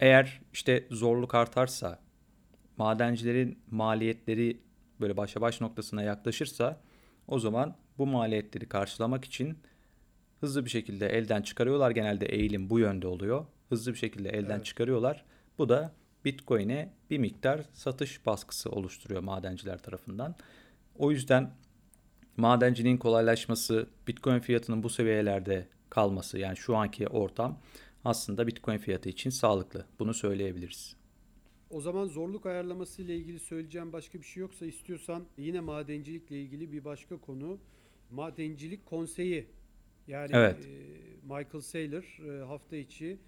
Eğer 0.00 0.40
işte 0.52 0.86
zorluk 0.90 1.34
artarsa, 1.34 1.98
madencilerin 2.76 3.58
maliyetleri 3.70 4.60
böyle 5.00 5.16
başa 5.16 5.40
baş 5.40 5.60
noktasına 5.60 6.02
yaklaşırsa 6.02 6.80
o 7.28 7.38
zaman 7.38 7.76
bu 7.98 8.06
maliyetleri 8.06 8.68
karşılamak 8.68 9.24
için 9.24 9.58
hızlı 10.40 10.64
bir 10.64 10.70
şekilde 10.70 11.08
elden 11.08 11.42
çıkarıyorlar. 11.42 11.90
Genelde 11.90 12.26
eğilim 12.26 12.70
bu 12.70 12.78
yönde 12.78 13.06
oluyor. 13.06 13.46
Hızlı 13.70 13.92
bir 13.92 13.98
şekilde 13.98 14.28
elden 14.28 14.56
evet. 14.56 14.64
çıkarıyorlar. 14.64 15.24
Bu 15.58 15.68
da 15.68 15.92
Bitcoin'e 16.24 16.92
bir 17.10 17.18
miktar 17.18 17.60
satış 17.72 18.26
baskısı 18.26 18.70
oluşturuyor 18.70 19.20
madenciler 19.20 19.78
tarafından. 19.78 20.34
O 20.98 21.10
yüzden 21.10 21.50
madenciliğin 22.36 22.96
kolaylaşması, 22.96 23.86
Bitcoin 24.08 24.38
fiyatının 24.38 24.82
bu 24.82 24.90
seviyelerde 24.90 25.68
kalması 25.90 26.38
yani 26.38 26.56
şu 26.56 26.76
anki 26.76 27.06
ortam 27.06 27.58
aslında 28.04 28.46
Bitcoin 28.46 28.78
fiyatı 28.78 29.08
için 29.08 29.30
sağlıklı. 29.30 29.86
Bunu 29.98 30.14
söyleyebiliriz. 30.14 30.96
O 31.70 31.80
zaman 31.80 32.06
zorluk 32.06 32.46
ayarlaması 32.46 33.02
ile 33.02 33.16
ilgili 33.16 33.38
söyleyeceğim 33.38 33.92
başka 33.92 34.18
bir 34.18 34.24
şey 34.24 34.40
yoksa 34.40 34.66
istiyorsan 34.66 35.24
yine 35.38 35.60
madencilikle 35.60 36.42
ilgili 36.42 36.72
bir 36.72 36.84
başka 36.84 37.16
konu. 37.16 37.58
Madencilik 38.10 38.86
konseyi. 38.86 39.46
Yani 40.06 40.30
evet. 40.34 40.66
e, 40.66 40.70
Michael 41.22 41.60
Saylor 41.60 42.18
e, 42.28 42.44
hafta 42.44 42.76
içi 42.76 43.18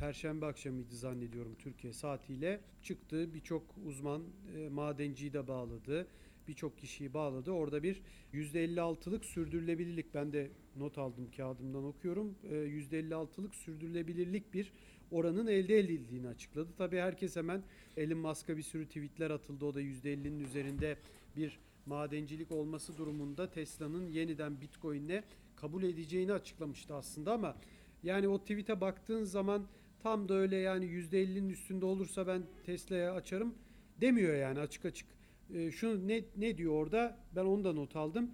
Perşembe 0.00 0.46
akşamıydı 0.46 0.96
zannediyorum 0.96 1.54
Türkiye 1.58 1.92
saatiyle 1.92 2.60
çıktı. 2.82 3.34
Birçok 3.34 3.62
uzman 3.86 4.22
e, 4.56 4.68
madenciyi 4.68 5.32
de 5.32 5.48
bağladı. 5.48 6.06
Birçok 6.48 6.78
kişiyi 6.78 7.14
bağladı. 7.14 7.50
Orada 7.50 7.82
bir 7.82 8.02
%56'lık 8.34 9.24
sürdürülebilirlik 9.24 10.14
ben 10.14 10.32
de 10.32 10.50
not 10.76 10.98
aldım 10.98 11.30
kağıdımdan 11.36 11.84
okuyorum. 11.84 12.34
E, 12.50 12.54
%56'lık 12.54 13.54
sürdürülebilirlik 13.54 14.54
bir 14.54 14.72
oranın 15.10 15.46
elde 15.46 15.78
edildiğini 15.78 16.28
açıkladı. 16.28 16.68
Tabii 16.78 16.98
herkes 16.98 17.36
hemen 17.36 17.62
Elon 17.96 18.18
Musk'a 18.18 18.56
bir 18.56 18.62
sürü 18.62 18.86
tweetler 18.86 19.30
atıldı. 19.30 19.64
O 19.64 19.74
da 19.74 19.82
%50'nin 19.82 20.40
üzerinde 20.40 20.96
bir 21.36 21.58
madencilik 21.86 22.52
olması 22.52 22.96
durumunda 22.96 23.50
Tesla'nın 23.50 24.08
yeniden 24.08 24.60
Bitcoin'le 24.60 25.22
kabul 25.56 25.82
edeceğini 25.82 26.32
açıklamıştı 26.32 26.94
aslında 26.94 27.32
ama 27.32 27.56
yani 28.02 28.28
o 28.28 28.38
tweet'e 28.38 28.80
baktığın 28.80 29.24
zaman 29.24 29.66
tam 30.02 30.28
da 30.28 30.34
öyle 30.34 30.56
yani 30.56 30.84
%50'nin 30.84 31.48
üstünde 31.48 31.84
olursa 31.84 32.26
ben 32.26 32.42
Tesla'ya 32.66 33.14
açarım 33.14 33.54
demiyor 34.00 34.34
yani 34.34 34.60
açık 34.60 34.84
açık. 34.84 35.08
E, 35.54 35.70
şunu 35.70 36.08
ne, 36.08 36.24
ne 36.36 36.58
diyor 36.58 36.72
orada? 36.72 37.18
Ben 37.36 37.44
onu 37.44 37.64
da 37.64 37.72
not 37.72 37.96
aldım. 37.96 38.30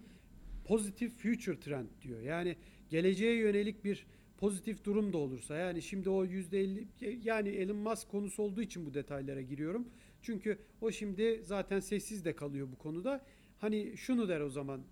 Positive 0.65 1.11
future 1.11 1.61
trend 1.61 1.89
diyor. 2.03 2.21
Yani 2.21 2.57
geleceğe 2.91 3.37
yönelik 3.37 3.85
bir 3.85 4.07
pozitif 4.39 4.85
durum 4.85 5.13
da 5.13 5.19
olursa 5.19 5.57
yani 5.57 5.83
şimdi 5.83 6.11
o 6.11 6.25
%50 6.25 6.87
yani 7.25 7.49
Elon 7.49 7.77
Musk 7.77 8.09
konusu 8.09 8.43
olduğu 8.43 8.63
için 8.63 8.87
bu 8.87 8.95
detaylara 8.95 9.43
giriyorum. 9.43 9.89
Çünkü 10.23 10.59
o 10.81 10.91
şimdi 10.91 11.41
zaten 11.45 11.81
sessiz 11.81 12.25
de 12.25 12.37
kalıyor 12.37 12.69
bu 12.73 12.79
konuda. 12.79 13.25
Hani 13.59 13.97
şunu 13.97 14.29
der 14.29 14.41
o 14.41 14.51
zaman 14.51 14.83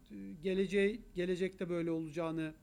geleceğe 0.43 0.99
gelecekte 1.15 1.69
böyle 1.69 1.91
olacağını 1.91 2.55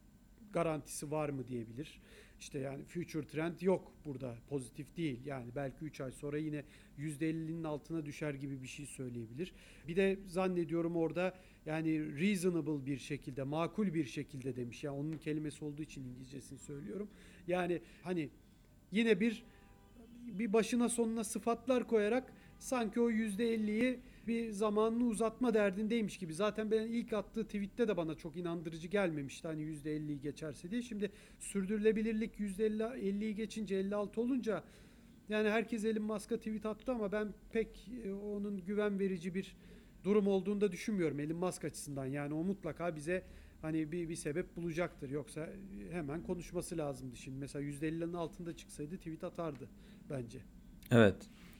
garantisi 0.53 1.11
var 1.11 1.29
mı 1.29 1.47
diyebilir. 1.47 2.01
İşte 2.39 2.59
yani 2.59 2.83
future 2.83 3.27
trend 3.27 3.61
yok 3.61 3.93
burada 4.05 4.35
pozitif 4.49 4.97
değil. 4.97 5.19
Yani 5.25 5.51
belki 5.55 5.85
3 5.85 6.01
ay 6.01 6.11
sonra 6.11 6.37
yine 6.37 6.63
%50'nin 6.99 7.63
altına 7.63 8.05
düşer 8.05 8.33
gibi 8.33 8.61
bir 8.61 8.67
şey 8.67 8.85
söyleyebilir. 8.85 9.53
Bir 9.87 9.95
de 9.95 10.19
zannediyorum 10.27 10.95
orada 10.95 11.33
yani 11.65 12.19
reasonable 12.19 12.85
bir 12.85 12.97
şekilde, 12.97 13.43
makul 13.43 13.93
bir 13.93 14.05
şekilde 14.05 14.55
demiş. 14.55 14.83
Yani 14.83 14.97
onun 14.97 15.17
kelimesi 15.17 15.65
olduğu 15.65 15.81
için 15.81 16.03
İngilizcesini 16.03 16.59
söylüyorum. 16.59 17.07
Yani 17.47 17.81
hani 18.03 18.29
yine 18.91 19.19
bir 19.19 19.43
bir 20.27 20.53
başına 20.53 20.89
sonuna 20.89 21.23
sıfatlar 21.23 21.87
koyarak 21.87 22.33
sanki 22.59 23.01
o 23.01 23.11
%50'yi 23.11 23.99
bir 24.27 24.51
zamanını 24.51 25.05
uzatma 25.05 25.53
derdindeymiş 25.53 26.17
gibi. 26.17 26.33
Zaten 26.33 26.71
ben 26.71 26.87
ilk 26.87 27.13
attığı 27.13 27.45
tweette 27.45 27.87
de 27.87 27.97
bana 27.97 28.15
çok 28.15 28.37
inandırıcı 28.37 28.87
gelmemişti 28.87 29.47
hani 29.47 29.61
%50'yi 29.61 30.21
geçerse 30.21 30.71
diye. 30.71 30.81
Şimdi 30.81 31.11
sürdürülebilirlik 31.39 32.39
%50'yi 32.39 33.35
geçince 33.35 33.75
56 33.75 34.21
olunca 34.21 34.63
yani 35.29 35.49
herkes 35.49 35.85
Elon 35.85 36.03
Musk'a 36.03 36.37
tweet 36.37 36.65
attı 36.65 36.91
ama 36.91 37.11
ben 37.11 37.33
pek 37.51 37.89
e, 38.03 38.13
onun 38.13 38.65
güven 38.65 38.99
verici 38.99 39.35
bir 39.35 39.55
durum 40.03 40.27
olduğunu 40.27 40.61
da 40.61 40.71
düşünmüyorum 40.71 41.19
Elon 41.19 41.37
Musk 41.37 41.65
açısından. 41.65 42.05
Yani 42.05 42.33
o 42.33 42.43
mutlaka 42.43 42.95
bize 42.95 43.23
hani 43.61 43.91
bir, 43.91 44.09
bir 44.09 44.15
sebep 44.15 44.55
bulacaktır. 44.55 45.09
Yoksa 45.09 45.49
hemen 45.91 46.23
konuşması 46.23 46.77
lazımdı 46.77 47.15
şimdi. 47.15 47.37
Mesela 47.39 47.65
%50'lerin 47.65 48.17
altında 48.17 48.55
çıksaydı 48.55 48.97
tweet 48.97 49.23
atardı 49.23 49.69
bence. 50.09 50.39
Evet. 50.91 51.15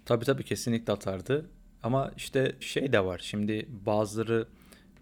Tabii 0.05 0.25
tabii 0.25 0.43
kesinlikle 0.43 0.93
atardı. 0.93 1.49
Ama 1.83 2.11
işte 2.17 2.55
şey 2.59 2.93
de 2.93 3.05
var. 3.05 3.19
Şimdi 3.23 3.67
bazıları 3.85 4.47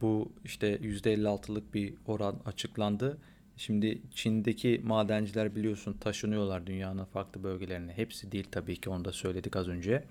bu 0.02 0.32
işte 0.46 0.76
%56'lık 0.76 1.74
bir 1.74 1.94
oran 2.08 2.40
açıklandı. 2.46 3.18
Şimdi 3.58 4.02
Çin'deki 4.12 4.82
madenciler 4.84 5.56
biliyorsun 5.56 5.94
taşınıyorlar 5.94 6.68
dünyanın 6.68 7.06
farklı 7.06 7.44
bölgelerine. 7.44 7.94
Hepsi 7.94 8.32
değil 8.32 8.48
tabii 8.52 8.76
ki 8.76 8.90
onu 8.90 9.06
da 9.06 9.12
söyledik 9.12 9.56
az 9.56 9.68
önce. 9.68 10.04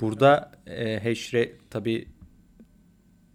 Burada 0.00 0.52
e, 0.66 1.04
rate 1.04 1.52
tabii 1.70 2.08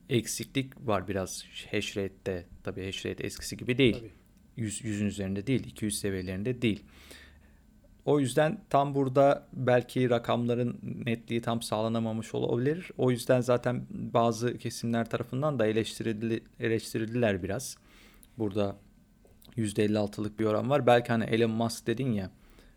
eksiklik 0.10 0.88
var 0.88 1.08
biraz 1.08 1.46
hash 1.72 1.98
rate'de. 1.98 2.46
Tabii 2.64 2.86
hash 2.86 3.06
rate 3.06 3.24
eskisi 3.24 3.58
gibi 3.58 3.78
değil. 3.78 3.98
Tabii. 4.00 4.12
100, 4.58 4.82
100'ün 4.82 5.06
üzerinde 5.06 5.48
değil, 5.48 5.64
200 5.66 6.00
seviyelerinde 6.00 6.62
değil. 6.62 6.84
O 8.06 8.20
yüzden 8.20 8.62
tam 8.70 8.96
burada 8.96 9.48
belki 9.54 10.10
rakamların 10.10 10.80
netliği 11.06 11.42
tam 11.42 11.62
sağlanamamış 11.62 12.36
olabilir. 12.36 12.92
O 12.98 13.12
yüzden 13.12 13.42
zaten 13.42 13.86
bazı 13.90 14.58
kesimler 14.58 15.10
tarafından 15.10 15.60
da 15.60 15.68
eleştirildi, 15.68 16.44
eleştirildiler 16.60 17.44
biraz. 17.44 17.78
Burada 18.38 18.76
%56'lık 19.58 20.40
bir 20.40 20.46
oran 20.46 20.70
var. 20.70 20.88
Belki 20.88 21.08
hani 21.08 21.24
Elon 21.24 21.52
Musk 21.52 21.88
dedin 21.88 22.12
ya 22.14 22.32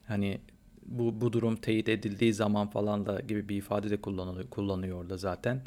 hani 0.07 0.41
bu, 0.87 1.21
bu 1.21 1.33
durum 1.33 1.57
teyit 1.57 1.89
edildiği 1.89 2.35
zaman 2.35 2.71
falan 2.71 3.07
da 3.07 3.21
gibi 3.21 3.49
bir 3.49 3.57
ifade 3.57 3.91
de 3.91 4.01
kullanılıyor, 4.01 4.51
kullanıyor 4.51 5.03
orada 5.03 5.17
zaten. 5.17 5.63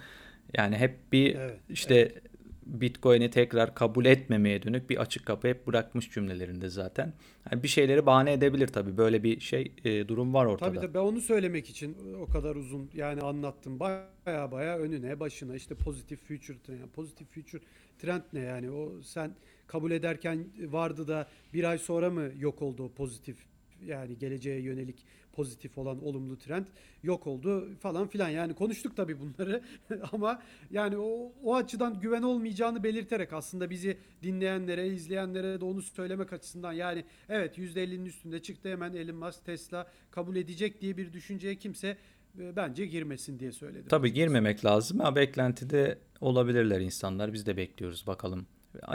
Yani 0.53 0.77
hep 0.77 1.13
bir 1.13 1.35
evet, 1.35 1.59
işte 1.69 1.95
evet. 1.95 2.34
Bitcoin'i 2.65 3.29
tekrar 3.29 3.75
kabul 3.75 4.05
etmemeye 4.05 4.63
dönük 4.63 4.89
bir 4.89 4.97
açık 4.97 5.25
kapı 5.25 5.47
hep 5.47 5.67
bırakmış 5.67 6.11
cümlelerinde 6.11 6.69
zaten. 6.69 7.13
Yani 7.51 7.63
bir 7.63 7.67
şeyleri 7.67 8.05
bahane 8.05 8.33
edebilir 8.33 8.67
tabii. 8.67 8.97
Böyle 8.97 9.23
bir 9.23 9.39
şey 9.39 9.71
e, 9.83 10.07
durum 10.07 10.33
var 10.33 10.45
ortada. 10.45 10.69
Tabii 10.69 10.79
tabii 10.79 10.93
ben 10.93 10.99
onu 10.99 11.21
söylemek 11.21 11.69
için 11.69 11.97
o 12.19 12.25
kadar 12.25 12.55
uzun 12.55 12.89
yani 12.93 13.21
anlattım. 13.21 13.79
Baya 13.79 14.51
baya 14.51 14.77
önüne 14.77 15.19
başına 15.19 15.55
işte 15.55 15.75
pozitif 15.75 16.19
future 16.27 16.57
trend. 16.59 16.79
Yani 16.79 16.91
pozitif 16.91 17.27
future 17.27 17.61
trend 17.99 18.21
ne 18.33 18.39
yani? 18.39 18.71
O 18.71 19.01
sen 19.01 19.35
kabul 19.67 19.91
ederken 19.91 20.45
vardı 20.65 21.07
da 21.07 21.27
bir 21.53 21.63
ay 21.63 21.77
sonra 21.77 22.09
mı 22.09 22.31
yok 22.39 22.61
oldu 22.61 22.83
o 22.83 22.91
pozitif 22.91 23.37
yani 23.85 24.17
geleceğe 24.17 24.61
yönelik 24.61 25.05
pozitif 25.35 25.77
olan 25.77 26.03
olumlu 26.05 26.37
trend 26.37 26.65
yok 27.03 27.27
oldu 27.27 27.69
falan 27.79 28.07
filan. 28.07 28.29
Yani 28.29 28.53
konuştuk 28.53 28.95
tabii 28.95 29.19
bunları 29.19 29.61
ama 30.11 30.41
yani 30.71 30.97
o, 30.97 31.31
o 31.43 31.55
açıdan 31.55 31.99
güven 31.99 32.21
olmayacağını 32.21 32.83
belirterek 32.83 33.33
aslında 33.33 33.69
bizi 33.69 33.97
dinleyenlere, 34.23 34.87
izleyenlere 34.87 35.61
de 35.61 35.65
onu 35.65 35.81
söylemek 35.81 36.33
açısından 36.33 36.73
yani 36.73 37.05
evet 37.29 37.57
%50'nin 37.57 38.05
üstünde 38.05 38.41
çıktı 38.41 38.69
hemen 38.69 38.93
Elon 38.93 39.15
Musk 39.15 39.45
Tesla 39.45 39.87
kabul 40.11 40.35
edecek 40.35 40.81
diye 40.81 40.97
bir 40.97 41.13
düşünceye 41.13 41.55
kimse 41.55 41.97
e, 42.39 42.55
bence 42.55 42.85
girmesin 42.85 43.39
diye 43.39 43.51
söyledim. 43.51 43.87
Tabii 43.89 44.13
girmemek 44.13 44.65
lazım 44.65 45.01
ama 45.01 45.15
beklentide 45.15 45.99
olabilirler 46.21 46.81
insanlar. 46.81 47.33
Biz 47.33 47.45
de 47.45 47.57
bekliyoruz 47.57 48.07
bakalım 48.07 48.47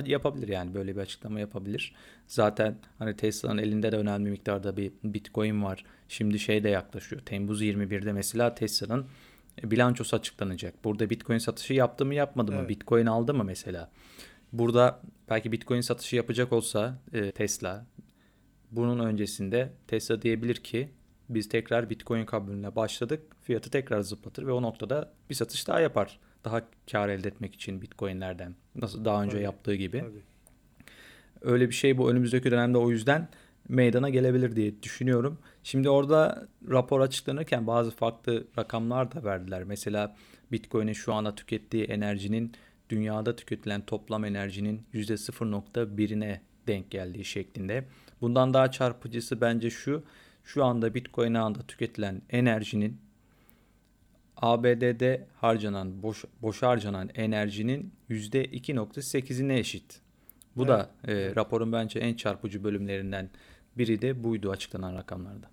yapabilir 0.05 0.49
yani 0.49 0.75
böyle 0.75 0.97
bir 0.97 1.01
açıklama 1.01 1.41
yapabilir. 1.41 1.95
Zaten 2.27 2.77
hani 2.99 3.17
Tesla'nın 3.17 3.59
elinde 3.59 3.93
de 3.93 3.97
önemli 3.97 4.31
miktarda 4.31 4.77
bir 4.77 4.93
Bitcoin 5.05 5.63
var. 5.63 5.85
Şimdi 6.09 6.39
şey 6.39 6.65
de 6.65 6.69
yaklaşıyor. 6.69 7.23
Temmuz 7.23 7.63
21'de 7.63 8.13
mesela 8.13 8.55
Tesla'nın 8.55 9.07
bilançosu 9.65 10.17
açıklanacak. 10.17 10.85
Burada 10.85 11.11
Bitcoin 11.11 11.39
satışı 11.39 11.75
yaptı 11.75 12.07
mı 12.07 12.15
yapmadı 12.15 12.53
mı? 12.53 12.59
Evet. 12.59 12.69
Bitcoin 12.69 13.07
aldı 13.07 13.35
mı 13.35 13.45
mesela? 13.45 13.91
Burada 14.53 15.01
belki 15.31 15.53
Bitcoin 15.53 15.81
satışı 15.81 16.17
yapacak 16.17 16.53
olsa 16.53 16.99
e, 17.13 17.31
Tesla 17.31 17.87
bunun 18.71 18.99
öncesinde 18.99 19.73
Tesla 19.87 20.23
diyebilir 20.23 20.55
ki 20.55 20.89
biz 21.29 21.49
tekrar 21.49 21.91
Bitcoin 21.91 22.25
kabulüne 22.25 22.77
başladık. 22.77 23.37
Fiyatı 23.43 23.71
tekrar 23.71 24.01
zıplatır 24.01 24.47
ve 24.47 24.53
o 24.53 24.63
noktada 24.63 25.13
bir 25.31 25.35
satış 25.35 25.69
daha 25.69 25.81
yapar 25.81 26.21
daha 26.45 26.63
kar 26.93 27.09
elde 27.09 27.29
etmek 27.29 27.55
için 27.55 27.83
Bitcoin'lerden. 27.83 28.55
Nasıl 28.75 29.05
daha 29.05 29.23
önce 29.23 29.33
tabii, 29.33 29.45
yaptığı 29.45 29.75
gibi. 29.75 30.01
Tabii. 30.01 30.23
Öyle 31.41 31.69
bir 31.69 31.75
şey 31.75 31.99
bu 31.99 32.11
önümüzdeki 32.11 32.51
dönemde 32.51 32.79
o 32.79 32.91
yüzden 32.91 33.29
meydana 33.69 34.09
gelebilir 34.09 34.57
diye 34.57 34.83
düşünüyorum. 34.83 35.39
Şimdi 35.63 35.91
orada 35.91 36.49
rapor 36.69 37.01
açıklanırken 37.01 37.67
bazı 37.67 37.91
farklı 37.91 38.47
rakamlar 38.59 39.13
da 39.13 39.25
verdiler. 39.25 39.65
Mesela 39.65 40.17
Bitcoin'in 40.53 40.93
şu 40.93 41.15
anda 41.15 41.35
tükettiği 41.35 41.85
enerjinin 41.85 42.53
dünyada 42.91 43.37
tüketilen 43.37 43.81
toplam 43.81 44.25
enerjinin 44.25 44.83
%0.1'ine 44.95 46.41
denk 46.67 46.91
geldiği 46.91 47.25
şeklinde. 47.25 47.85
Bundan 48.21 48.55
daha 48.55 48.71
çarpıcısı 48.71 49.41
bence 49.41 49.71
şu. 49.71 50.03
Şu 50.45 50.65
anda 50.65 50.95
Bitcoin 50.95 51.35
ağında 51.35 51.63
tüketilen 51.63 52.23
enerjinin 52.31 53.01
ABD'de 54.43 55.27
harcanan 55.35 56.03
boş, 56.03 56.25
boş 56.43 56.63
harcanan 56.63 57.11
enerjinin 57.15 57.93
%2.8'ine 58.11 59.59
eşit. 59.59 60.01
Bu 60.57 60.65
evet. 60.65 60.71
da 60.71 60.91
e, 61.09 61.35
raporun 61.37 61.73
bence 61.73 61.99
en 61.99 62.15
çarpıcı 62.15 62.65
bölümlerinden 62.65 63.31
biri 63.79 64.03
de 64.03 64.25
buydu 64.25 64.51
açıklanan 64.51 64.95
rakamlarda. 64.95 65.51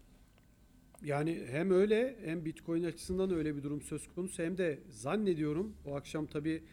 Yani 1.06 1.44
hem 1.52 1.72
öyle 1.72 2.16
hem 2.26 2.46
Bitcoin 2.46 2.84
açısından 2.84 3.34
öyle 3.34 3.56
bir 3.56 3.64
durum 3.64 3.82
söz 3.82 4.08
konusu 4.08 4.44
hem 4.44 4.58
de 4.58 4.80
zannediyorum 4.90 5.76
o 5.86 5.96
akşam 5.96 6.26
tabii 6.26 6.64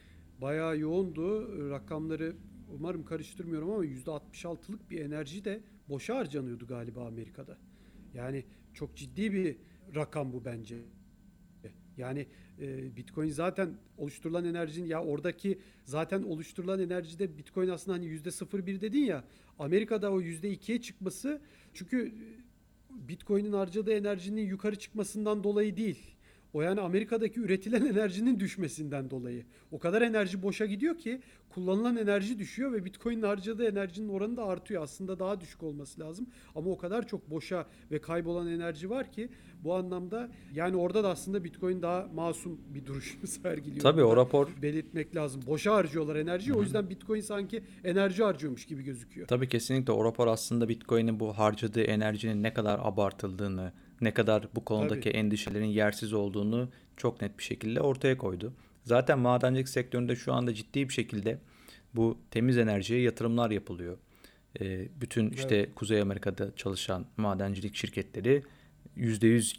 bayağı 0.40 0.78
yoğundu. 0.78 1.48
Rakamları 1.70 2.36
umarım 2.74 3.04
karıştırmıyorum 3.04 3.70
ama 3.70 3.84
%66'lık 3.84 4.90
bir 4.90 5.00
enerji 5.00 5.44
de 5.44 5.60
boşa 5.88 6.16
harcanıyordu 6.16 6.66
galiba 6.66 7.06
Amerika'da. 7.06 7.58
Yani 8.14 8.44
çok 8.74 8.96
ciddi 8.96 9.32
bir 9.32 9.56
rakam 9.94 10.32
bu 10.32 10.44
bence. 10.44 10.76
Yani 11.98 12.26
e, 12.60 12.96
Bitcoin 12.96 13.28
zaten 13.28 13.70
oluşturulan 13.98 14.44
enerjinin 14.44 14.86
ya 14.86 15.04
oradaki 15.04 15.58
zaten 15.84 16.22
oluşturulan 16.22 16.80
enerjide 16.80 17.38
Bitcoin 17.38 17.68
aslında 17.68 17.96
hani 17.96 18.06
yüzde 18.06 18.28
0,1 18.28 18.80
dedin 18.80 19.04
ya 19.04 19.24
Amerika'da 19.58 20.12
o 20.12 20.20
yüzde 20.20 20.54
2'ye 20.54 20.80
çıkması 20.80 21.40
çünkü 21.74 22.14
Bitcoin'in 22.90 23.52
harcadığı 23.52 23.92
enerjinin 23.92 24.46
yukarı 24.46 24.76
çıkmasından 24.76 25.44
dolayı 25.44 25.76
değil. 25.76 26.13
O 26.54 26.62
yani 26.62 26.80
Amerika'daki 26.80 27.40
üretilen 27.40 27.86
enerjinin 27.92 28.40
düşmesinden 28.40 29.10
dolayı. 29.10 29.44
O 29.72 29.78
kadar 29.78 30.02
enerji 30.02 30.42
boşa 30.42 30.66
gidiyor 30.66 30.98
ki 30.98 31.20
kullanılan 31.48 31.96
enerji 31.96 32.38
düşüyor 32.38 32.72
ve 32.72 32.84
Bitcoin'in 32.84 33.22
harcadığı 33.22 33.68
enerjinin 33.68 34.08
oranı 34.08 34.36
da 34.36 34.44
artıyor. 34.44 34.82
Aslında 34.82 35.18
daha 35.18 35.40
düşük 35.40 35.62
olması 35.62 36.00
lazım. 36.00 36.26
Ama 36.54 36.70
o 36.70 36.78
kadar 36.78 37.06
çok 37.06 37.30
boşa 37.30 37.66
ve 37.90 38.00
kaybolan 38.00 38.48
enerji 38.48 38.90
var 38.90 39.12
ki 39.12 39.28
bu 39.64 39.74
anlamda 39.74 40.28
yani 40.54 40.76
orada 40.76 41.04
da 41.04 41.08
aslında 41.08 41.44
Bitcoin 41.44 41.82
daha 41.82 42.08
masum 42.14 42.60
bir 42.74 42.86
duruş 42.86 43.18
sergiliyor. 43.24 43.82
Tabii 43.82 44.04
o 44.04 44.16
rapor 44.16 44.48
belirtmek 44.62 45.16
lazım. 45.16 45.42
Boşa 45.46 45.74
harcıyorlar 45.74 46.16
enerjiyi. 46.16 46.54
O 46.54 46.62
yüzden 46.62 46.90
Bitcoin 46.90 47.20
sanki 47.20 47.62
enerji 47.84 48.22
harcıyormuş 48.22 48.66
gibi 48.66 48.82
gözüküyor. 48.82 49.26
Tabii 49.26 49.48
kesinlikle 49.48 49.92
o 49.92 50.04
rapor 50.04 50.26
aslında 50.26 50.68
Bitcoin'in 50.68 51.20
bu 51.20 51.38
harcadığı 51.38 51.82
enerjinin 51.82 52.42
ne 52.42 52.54
kadar 52.54 52.80
abartıldığını, 52.82 53.72
ne 54.04 54.14
kadar 54.14 54.48
bu 54.54 54.64
konudaki 54.64 55.10
Tabii. 55.10 55.18
endişelerin 55.18 55.66
yersiz 55.66 56.12
olduğunu 56.12 56.68
çok 56.96 57.22
net 57.22 57.38
bir 57.38 57.42
şekilde 57.42 57.80
ortaya 57.80 58.18
koydu. 58.18 58.52
Zaten 58.84 59.18
madencilik 59.18 59.68
sektöründe 59.68 60.16
şu 60.16 60.32
anda 60.32 60.54
ciddi 60.54 60.88
bir 60.88 60.94
şekilde 60.94 61.38
bu 61.94 62.18
temiz 62.30 62.58
enerjiye 62.58 63.00
yatırımlar 63.00 63.50
yapılıyor. 63.50 63.98
E, 64.60 64.88
bütün 65.00 65.30
işte 65.30 65.56
evet. 65.56 65.74
Kuzey 65.74 66.00
Amerika'da 66.00 66.56
çalışan 66.56 67.06
madencilik 67.16 67.74
şirketleri 67.74 68.42
%100 68.96 69.56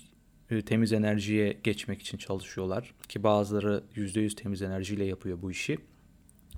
e, 0.50 0.62
temiz 0.62 0.94
enerjiye 0.94 1.58
geçmek 1.64 2.02
için 2.02 2.18
çalışıyorlar. 2.18 2.94
Ki 3.10 3.24
bazıları 3.24 3.84
%100 3.96 4.36
temiz 4.36 4.62
enerjiyle 4.62 5.06
yapıyor 5.06 5.42
bu 5.42 5.52
işi. 5.52 5.78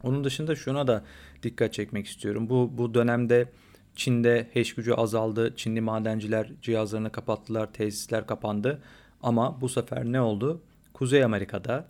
Onun 0.04 0.23
dışında 0.23 0.56
şuna 0.56 0.88
da 0.88 1.06
dikkat 1.43 1.73
çekmek 1.73 2.08
istiyorum. 2.08 2.50
Bu, 2.50 2.78
bu 2.78 2.93
dönemde 2.93 3.50
Çin'de 3.98 4.50
hash 4.54 4.76
gücü 4.76 4.94
azaldı. 4.94 5.54
Çinli 5.56 5.82
madenciler 5.82 6.52
cihazlarını 6.62 7.12
kapattılar. 7.12 7.74
Tesisler 7.74 8.28
kapandı. 8.28 8.82
Ama 9.22 9.62
bu 9.62 9.70
sefer 9.70 10.06
ne 10.06 10.22
oldu? 10.22 10.62
Kuzey 10.94 11.24
Amerika'da 11.24 11.88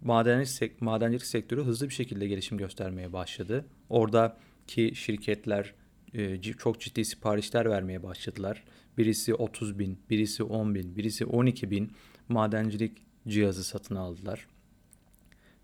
madencilik, 0.00 0.82
madencilik 0.82 1.26
sektörü 1.26 1.64
hızlı 1.64 1.88
bir 1.88 1.94
şekilde 1.94 2.26
gelişim 2.26 2.58
göstermeye 2.58 3.12
başladı. 3.12 3.64
Oradaki 3.88 4.92
şirketler 4.94 5.74
e, 6.14 6.42
çok 6.42 6.80
ciddi 6.80 7.04
siparişler 7.04 7.70
vermeye 7.70 8.02
başladılar. 8.02 8.64
Birisi 8.98 9.34
30 9.34 9.78
bin, 9.78 9.98
birisi 10.10 10.42
10 10.42 10.74
bin, 10.74 10.96
birisi 10.96 11.24
12 11.24 11.70
bin 11.70 11.92
madencilik 12.28 12.92
cihazı 13.28 13.64
satın 13.64 13.94
aldılar. 13.94 14.46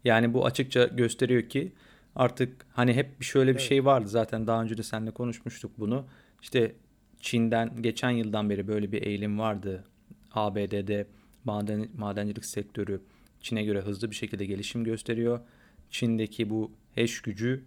Yani 0.05 0.35
bu 0.35 0.47
açıkça 0.47 0.85
gösteriyor 0.85 1.49
ki 1.49 1.73
artık 2.17 2.67
hani 2.73 2.95
hep 2.95 3.21
bir 3.21 3.25
şöyle 3.25 3.51
bir 3.51 3.61
evet. 3.61 3.69
şey 3.69 3.85
vardı 3.85 4.09
zaten 4.09 4.47
daha 4.47 4.63
önce 4.63 4.77
de 4.77 4.83
seninle 4.83 5.11
konuşmuştuk 5.11 5.73
bunu. 5.79 6.07
İşte 6.43 6.75
Çin'den 7.21 7.83
geçen 7.83 8.11
yıldan 8.11 8.51
beri 8.51 8.69
böyle 8.69 8.93
bir 8.93 9.03
eğilim 9.03 9.39
vardı. 9.39 9.85
ABD'de 10.33 11.07
maden, 11.45 11.89
madencilik 11.97 12.45
sektörü 12.45 13.01
Çin'e 13.41 13.65
göre 13.65 13.81
hızlı 13.81 14.11
bir 14.11 14.17
şekilde 14.17 14.47
gelişim 14.47 14.85
gösteriyor. 14.85 15.41
Çin'deki 15.91 16.51
bu 16.51 16.73
hash 16.95 17.21
gücü 17.21 17.65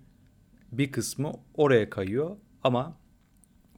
bir 0.72 0.92
kısmı 0.92 1.34
oraya 1.56 1.90
kayıyor 1.90 2.38
ama 2.64 2.98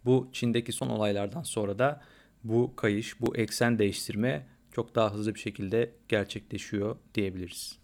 bu 0.05 0.29
Çin'deki 0.33 0.71
son 0.71 0.89
olaylardan 0.89 1.43
sonra 1.43 1.79
da 1.79 2.01
bu 2.43 2.73
kayış, 2.75 3.21
bu 3.21 3.35
eksen 3.37 3.79
değiştirme 3.79 4.47
çok 4.71 4.95
daha 4.95 5.13
hızlı 5.13 5.35
bir 5.35 5.39
şekilde 5.39 5.91
gerçekleşiyor 6.09 6.95
diyebiliriz. 7.15 7.77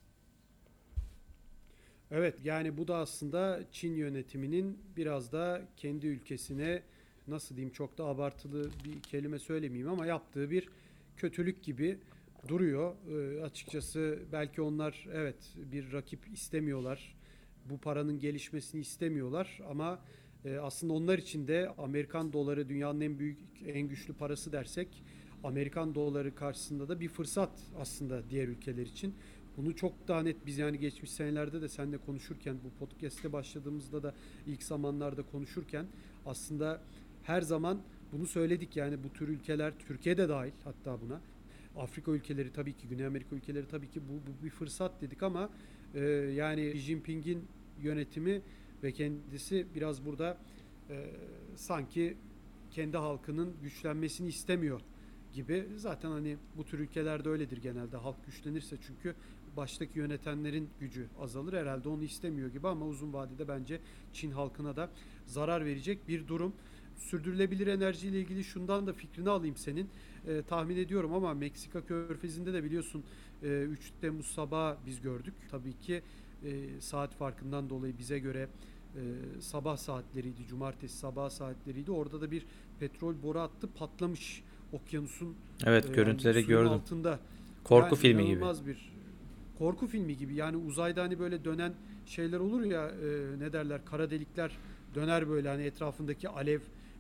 Evet 2.15 2.35
yani 2.43 2.77
bu 2.77 2.87
da 2.87 2.97
aslında 2.97 3.63
Çin 3.71 3.95
yönetiminin 3.95 4.77
biraz 4.97 5.31
da 5.31 5.61
kendi 5.77 6.07
ülkesine 6.07 6.81
nasıl 7.27 7.55
diyeyim 7.55 7.73
çok 7.73 7.97
da 7.97 8.05
abartılı 8.05 8.69
bir 8.85 9.01
kelime 9.01 9.39
söylemeyeyim 9.39 9.89
ama 9.89 10.05
yaptığı 10.05 10.51
bir 10.51 10.69
kötülük 11.17 11.63
gibi 11.63 11.97
duruyor. 12.47 12.93
E, 13.09 13.43
açıkçası 13.43 14.19
belki 14.31 14.61
onlar 14.61 15.07
evet 15.13 15.35
bir 15.71 15.93
rakip 15.93 16.19
istemiyorlar. 16.33 17.15
Bu 17.69 17.77
paranın 17.77 18.19
gelişmesini 18.19 18.81
istemiyorlar 18.81 19.59
ama 19.69 19.99
e, 20.45 20.57
aslında 20.57 20.93
onlar 20.93 21.17
için 21.17 21.47
de 21.47 21.69
Amerikan 21.77 22.33
doları 22.33 22.69
dünyanın 22.69 23.01
en 23.01 23.19
büyük 23.19 23.39
en 23.65 23.87
güçlü 23.87 24.13
parası 24.13 24.51
dersek 24.51 25.03
Amerikan 25.43 25.95
doları 25.95 26.35
karşısında 26.35 26.89
da 26.89 26.99
bir 26.99 27.09
fırsat 27.09 27.51
aslında 27.79 28.29
diğer 28.29 28.47
ülkeler 28.47 28.85
için. 28.85 29.15
Bunu 29.57 29.75
çok 29.75 30.07
daha 30.07 30.23
net 30.23 30.45
biz 30.45 30.57
yani 30.57 30.79
geçmiş 30.79 31.11
senelerde 31.11 31.61
de 31.61 31.69
seninle 31.69 31.97
konuşurken 31.97 32.57
bu 32.63 32.85
podcast'te 32.85 33.33
başladığımızda 33.33 34.03
da 34.03 34.13
ilk 34.47 34.63
zamanlarda 34.63 35.23
konuşurken 35.23 35.85
aslında 36.25 36.81
her 37.23 37.41
zaman 37.41 37.81
bunu 38.11 38.27
söyledik 38.27 38.77
yani 38.77 39.03
bu 39.03 39.13
tür 39.13 39.27
ülkeler 39.27 39.73
Türkiye'de 39.87 40.29
dahil 40.29 40.51
hatta 40.63 41.01
buna 41.01 41.21
Afrika 41.77 42.11
ülkeleri 42.11 42.53
tabii 42.53 42.73
ki 42.73 42.87
Güney 42.87 43.05
Amerika 43.05 43.35
ülkeleri 43.35 43.67
tabii 43.67 43.89
ki 43.89 44.01
bu, 44.01 44.13
bu 44.13 44.45
bir 44.45 44.49
fırsat 44.49 45.01
dedik 45.01 45.23
ama 45.23 45.49
e, 45.93 45.99
yani 46.35 46.67
Xi 46.67 46.79
Jinping'in 46.79 47.45
yönetimi 47.81 48.41
ve 48.83 48.91
kendisi 48.91 49.65
biraz 49.75 50.05
burada 50.05 50.37
e, 50.89 51.09
sanki 51.55 52.17
kendi 52.71 52.97
halkının 52.97 53.53
güçlenmesini 53.63 54.27
istemiyor 54.27 54.81
gibi. 55.33 55.65
Zaten 55.75 56.11
hani 56.11 56.37
bu 56.57 56.65
tür 56.65 56.79
ülkelerde 56.79 57.29
öyledir 57.29 57.57
genelde. 57.57 57.97
Halk 57.97 58.25
güçlenirse 58.25 58.77
çünkü 58.87 59.15
baştaki 59.57 59.99
yönetenlerin 59.99 60.69
gücü 60.79 61.07
azalır. 61.21 61.53
Herhalde 61.53 61.89
onu 61.89 62.03
istemiyor 62.03 62.49
gibi 62.49 62.67
ama 62.67 62.85
uzun 62.85 63.13
vadede 63.13 63.47
bence 63.47 63.79
Çin 64.13 64.31
halkına 64.31 64.75
da 64.75 64.89
zarar 65.25 65.65
verecek 65.65 66.07
bir 66.07 66.27
durum. 66.27 66.53
Sürdürülebilir 66.97 67.67
enerji 67.67 68.07
ile 68.07 68.19
ilgili 68.19 68.43
şundan 68.43 68.87
da 68.87 68.93
fikrini 68.93 69.29
alayım 69.29 69.55
senin. 69.55 69.89
E, 70.27 70.41
tahmin 70.41 70.77
ediyorum 70.77 71.13
ama 71.13 71.33
Meksika 71.33 71.85
körfezinde 71.85 72.53
de 72.53 72.63
biliyorsun 72.63 73.03
e, 73.43 73.61
3 73.61 73.91
Temmuz 74.01 74.25
sabahı 74.25 74.77
biz 74.85 75.01
gördük. 75.01 75.33
Tabii 75.51 75.73
ki 75.81 76.01
e, 76.43 76.81
saat 76.81 77.15
farkından 77.15 77.69
dolayı 77.69 77.97
bize 77.97 78.19
göre 78.19 78.47
e, 78.95 79.01
sabah 79.41 79.77
saatleriydi. 79.77 80.47
Cumartesi 80.47 80.97
sabah 80.97 81.29
saatleriydi. 81.29 81.91
Orada 81.91 82.21
da 82.21 82.31
bir 82.31 82.45
petrol 82.79 83.13
boru 83.23 83.39
hattı 83.39 83.69
patlamış 83.73 84.43
okyanusun 84.73 85.35
Evet, 85.65 85.89
e, 85.89 85.93
görüntüleri 85.93 86.45
gördüm. 86.45 86.71
altında. 86.71 87.19
Korku 87.63 87.85
yani 87.85 88.01
filmi 88.01 88.25
gibi. 88.25 88.41
bir 88.41 88.93
korku 89.57 89.87
filmi 89.87 90.17
gibi. 90.17 90.35
Yani 90.35 90.57
uzayda 90.57 91.01
hani 91.03 91.19
böyle 91.19 91.45
dönen 91.45 91.73
şeyler 92.05 92.39
olur 92.39 92.63
ya 92.63 92.87
e, 92.87 93.39
ne 93.39 93.53
derler 93.53 93.85
kara 93.85 94.11
delikler 94.11 94.51
döner 94.95 95.29
böyle 95.29 95.49
hani 95.49 95.63
etrafındaki 95.63 96.29
alev 96.29 96.59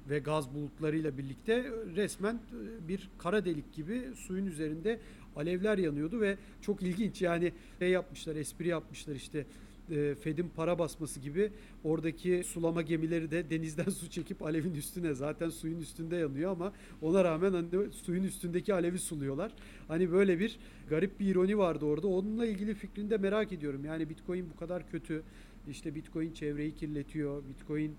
ve 0.09 0.19
gaz 0.19 0.53
bulutlarıyla 0.53 1.17
birlikte 1.17 1.63
resmen 1.95 2.35
e, 2.35 2.87
bir 2.87 3.09
kara 3.17 3.45
delik 3.45 3.73
gibi 3.73 4.01
suyun 4.15 4.45
üzerinde 4.45 4.99
alevler 5.35 5.77
yanıyordu 5.77 6.21
ve 6.21 6.37
çok 6.61 6.81
ilginç 6.81 7.21
yani 7.21 7.51
şey 7.79 7.89
yapmışlar 7.89 8.35
espri 8.35 8.67
yapmışlar 8.67 9.15
işte 9.15 9.45
e, 9.91 10.15
Fed'in 10.15 10.49
para 10.55 10.79
basması 10.79 11.19
gibi 11.19 11.51
oradaki 11.83 12.43
sulama 12.45 12.81
gemileri 12.81 13.31
de 13.31 13.49
denizden 13.49 13.89
su 13.89 14.09
çekip 14.09 14.41
alevin 14.41 14.75
üstüne 14.75 15.13
zaten 15.13 15.49
suyun 15.49 15.79
üstünde 15.79 16.15
yanıyor 16.15 16.51
ama 16.51 16.73
ona 17.01 17.23
rağmen 17.23 17.53
hani 17.53 17.91
suyun 17.91 18.23
üstündeki 18.23 18.73
alevi 18.73 18.99
suluyorlar. 18.99 19.51
Hani 19.87 20.11
böyle 20.11 20.39
bir 20.39 20.59
garip 20.89 21.19
bir 21.19 21.27
ironi 21.27 21.57
vardı 21.57 21.85
orada. 21.85 22.07
Onunla 22.07 22.45
ilgili 22.45 22.73
fikrini 22.73 23.09
de 23.09 23.17
merak 23.17 23.51
ediyorum. 23.51 23.85
Yani 23.85 24.09
Bitcoin 24.09 24.49
bu 24.53 24.59
kadar 24.59 24.89
kötü. 24.89 25.23
İşte 25.69 25.95
Bitcoin 25.95 26.33
çevreyi 26.33 26.75
kirletiyor. 26.75 27.43
Bitcoin 27.49 27.95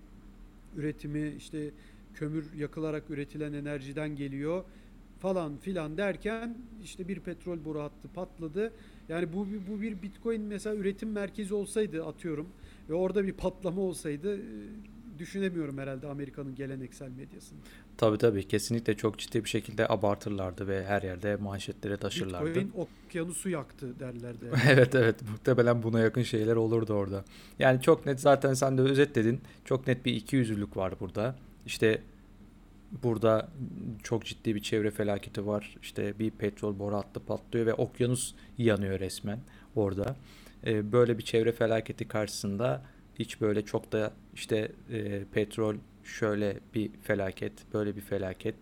üretimi 0.77 1.33
işte 1.37 1.71
kömür 2.13 2.53
yakılarak 2.53 3.09
üretilen 3.09 3.53
enerjiden 3.53 4.15
geliyor 4.15 4.63
falan 5.19 5.57
filan 5.57 5.97
derken 5.97 6.57
işte 6.83 7.07
bir 7.07 7.19
petrol 7.19 7.65
boru 7.65 7.81
hattı 7.81 8.07
patladı. 8.15 8.73
Yani 9.09 9.33
bu 9.33 9.47
bu 9.69 9.81
bir 9.81 10.01
Bitcoin 10.01 10.41
mesela 10.41 10.75
üretim 10.75 11.11
merkezi 11.11 11.53
olsaydı 11.53 12.05
atıyorum 12.05 12.47
ve 12.89 12.93
orada 12.93 13.25
bir 13.25 13.33
patlama 13.33 13.81
olsaydı 13.81 14.37
e, 14.37 14.43
düşünemiyorum 15.19 15.77
herhalde 15.77 16.07
Amerika'nın 16.07 16.55
geleneksel 16.55 17.09
medyasını. 17.09 17.59
Tabii 17.97 18.17
tabii 18.17 18.47
kesinlikle 18.47 18.97
çok 18.97 19.19
ciddi 19.19 19.43
bir 19.43 19.49
şekilde 19.49 19.87
abartırlardı 19.87 20.67
ve 20.67 20.85
her 20.85 21.01
yerde 21.01 21.35
manşetlere 21.35 21.97
taşırlardı. 21.97 22.49
Bitcoin 22.49 22.71
okyanusu 23.05 23.49
yaktı 23.49 23.99
derlerdi. 23.99 24.45
evet 24.69 24.95
evet 24.95 25.15
muhtemelen 25.31 25.83
buna 25.83 25.99
yakın 25.99 26.23
şeyler 26.23 26.55
olurdu 26.55 26.93
orada. 26.93 27.25
Yani 27.59 27.81
çok 27.81 28.05
net 28.05 28.19
zaten 28.19 28.53
sen 28.53 28.77
de 28.77 28.81
özetledin. 28.81 29.41
Çok 29.65 29.87
net 29.87 30.05
bir 30.05 30.13
iki 30.13 30.35
yüzlülük 30.35 30.77
var 30.77 30.93
burada. 30.99 31.35
İşte 31.65 32.01
burada 33.03 33.49
çok 34.03 34.25
ciddi 34.25 34.55
bir 34.55 34.61
çevre 34.61 34.91
felaketi 34.91 35.47
var. 35.47 35.75
İşte 35.81 36.19
bir 36.19 36.31
petrol 36.31 36.79
boru 36.79 36.95
hattı 36.95 37.19
patlıyor 37.19 37.65
ve 37.65 37.73
okyanus 37.73 38.35
yanıyor 38.57 38.99
resmen 38.99 39.39
orada. 39.75 40.15
Ee, 40.65 40.91
böyle 40.91 41.17
bir 41.17 41.23
çevre 41.23 41.51
felaketi 41.51 42.07
karşısında 42.07 42.85
hiç 43.19 43.41
böyle 43.41 43.65
çok 43.65 43.91
da 43.91 44.13
işte 44.33 44.71
e, 44.91 45.23
petrol 45.23 45.75
şöyle 46.03 46.59
bir 46.73 46.91
felaket, 47.01 47.53
böyle 47.73 47.95
bir 47.95 48.01
felaket 48.01 48.55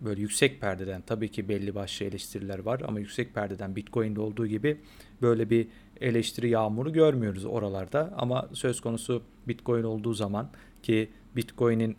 böyle 0.00 0.20
yüksek 0.20 0.60
perdeden 0.60 1.02
tabii 1.06 1.28
ki 1.28 1.48
belli 1.48 1.74
başlı 1.74 2.06
eleştiriler 2.06 2.58
var 2.58 2.82
ama 2.86 3.00
yüksek 3.00 3.34
perdeden 3.34 3.76
Bitcoin'de 3.76 4.20
olduğu 4.20 4.46
gibi 4.46 4.80
böyle 5.22 5.50
bir 5.50 5.68
eleştiri 6.00 6.48
yağmuru 6.48 6.92
görmüyoruz 6.92 7.44
oralarda 7.44 8.14
ama 8.16 8.48
söz 8.52 8.80
konusu 8.80 9.22
Bitcoin 9.48 9.82
olduğu 9.82 10.14
zaman 10.14 10.50
ki 10.82 11.10
Bitcoin'in 11.36 11.96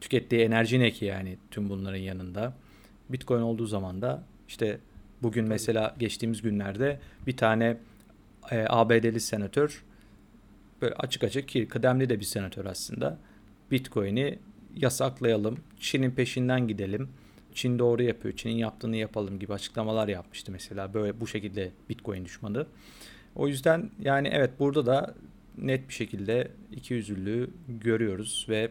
tükettiği 0.00 0.42
enerji 0.42 0.80
ne 0.80 0.90
ki 0.90 1.04
yani 1.04 1.38
tüm 1.50 1.68
bunların 1.68 1.98
yanında 1.98 2.54
Bitcoin 3.08 3.42
olduğu 3.42 3.66
zaman 3.66 4.02
da 4.02 4.22
işte 4.48 4.78
bugün 5.22 5.48
mesela 5.48 5.96
geçtiğimiz 5.98 6.42
günlerde 6.42 7.00
bir 7.26 7.36
tane 7.36 7.76
e, 8.50 8.66
ABD'li 8.68 9.20
senatör 9.20 9.84
böyle 10.82 10.94
açık 10.94 11.24
açık 11.24 11.48
ki 11.48 11.68
kıdemli 11.68 12.08
de 12.08 12.20
bir 12.20 12.24
senatör 12.24 12.64
aslında 12.64 13.18
Bitcoin'i 13.70 14.38
yasaklayalım, 14.76 15.58
Çin'in 15.80 16.10
peşinden 16.10 16.68
gidelim. 16.68 17.08
Çin 17.54 17.78
doğru 17.78 18.02
yapıyor, 18.02 18.36
Çin'in 18.36 18.54
yaptığını 18.54 18.96
yapalım 18.96 19.38
gibi 19.38 19.52
açıklamalar 19.52 20.08
yapmıştı 20.08 20.52
mesela. 20.52 20.94
Böyle 20.94 21.20
bu 21.20 21.26
şekilde 21.26 21.70
Bitcoin 21.88 22.24
düşmanı. 22.24 22.66
O 23.34 23.48
yüzden 23.48 23.90
yani 24.02 24.28
evet 24.32 24.50
burada 24.58 24.86
da 24.86 25.14
net 25.58 25.88
bir 25.88 25.94
şekilde 25.94 26.50
iki 26.72 26.94
yüzlülüğü 26.94 27.50
görüyoruz 27.68 28.46
ve 28.48 28.70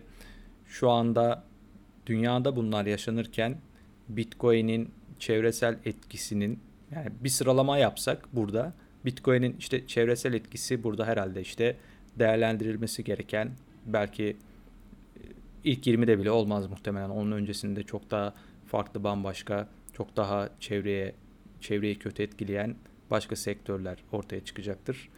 şu 0.67 0.89
anda 0.89 1.43
dünyada 2.05 2.55
bunlar 2.55 2.85
yaşanırken 2.85 3.57
Bitcoin'in 4.09 4.91
çevresel 5.19 5.77
etkisinin 5.85 6.59
yani 6.91 7.09
bir 7.23 7.29
sıralama 7.29 7.77
yapsak 7.77 8.27
burada 8.33 8.73
Bitcoin'in 9.05 9.55
işte 9.59 9.87
çevresel 9.87 10.33
etkisi 10.33 10.83
burada 10.83 11.05
herhalde 11.05 11.41
işte 11.41 11.75
değerlendirilmesi 12.19 13.03
gereken 13.03 13.51
belki 13.85 14.37
ilk 15.63 15.87
20'de 15.87 16.19
bile 16.19 16.31
olmaz 16.31 16.67
muhtemelen. 16.67 17.09
Onun 17.09 17.31
öncesinde 17.31 17.83
çok 17.83 18.11
daha 18.11 18.33
farklı 18.67 19.03
bambaşka, 19.03 19.67
çok 19.93 20.17
daha 20.17 20.49
çevreye 20.59 21.15
çevreyi 21.61 21.99
kötü 21.99 22.23
etkileyen 22.23 22.75
başka 23.11 23.35
sektörler 23.35 23.97
ortaya 24.11 24.43
çıkacaktır. 24.43 25.09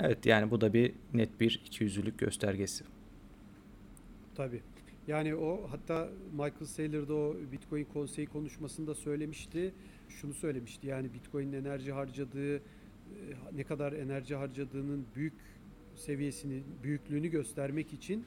Evet 0.00 0.26
yani 0.26 0.50
bu 0.50 0.60
da 0.60 0.72
bir 0.72 0.92
net 1.14 1.40
bir 1.40 1.62
ikiyüzlülük 1.66 2.18
göstergesi. 2.18 2.84
Tabii. 4.34 4.60
Yani 5.06 5.34
o 5.34 5.66
hatta 5.70 6.08
Michael 6.32 6.64
Saylor 6.66 7.08
da 7.08 7.14
o 7.14 7.36
Bitcoin 7.52 7.84
konseyi 7.84 8.26
konuşmasında 8.26 8.94
söylemişti. 8.94 9.74
Şunu 10.08 10.34
söylemişti. 10.34 10.86
Yani 10.86 11.14
Bitcoin'in 11.14 11.52
enerji 11.52 11.92
harcadığı 11.92 12.56
e, 12.56 12.60
ne 13.52 13.64
kadar 13.64 13.92
enerji 13.92 14.34
harcadığının 14.34 15.06
büyük 15.16 15.34
seviyesini, 15.96 16.62
büyüklüğünü 16.82 17.28
göstermek 17.28 17.92
için 17.92 18.24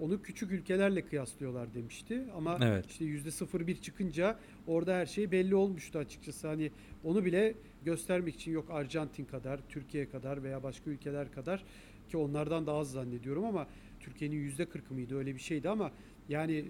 onu 0.00 0.22
küçük 0.22 0.52
ülkelerle 0.52 1.06
kıyaslıyorlar 1.06 1.74
demişti. 1.74 2.24
Ama 2.36 2.58
evet. 2.62 2.86
işte 2.86 3.04
%01 3.04 3.80
çıkınca 3.80 4.38
orada 4.66 4.94
her 4.94 5.06
şey 5.06 5.30
belli 5.30 5.54
olmuştu 5.54 5.98
açıkçası. 5.98 6.48
Hani 6.48 6.70
onu 7.04 7.24
bile 7.24 7.54
göstermek 7.84 8.34
için 8.34 8.52
yok 8.52 8.70
Arjantin 8.70 9.24
kadar, 9.24 9.60
Türkiye 9.68 10.10
kadar 10.10 10.42
veya 10.42 10.62
başka 10.62 10.90
ülkeler 10.90 11.32
kadar 11.32 11.64
ki 12.08 12.16
onlardan 12.16 12.66
daha 12.66 12.78
az 12.78 12.90
zannediyorum 12.90 13.44
ama 13.44 13.66
Türkiye'nin 14.00 14.50
%40'ı 14.50 14.94
mıydı 14.94 15.16
öyle 15.16 15.34
bir 15.34 15.40
şeydi 15.40 15.68
ama 15.68 15.92
yani 16.28 16.52
e, 16.52 16.64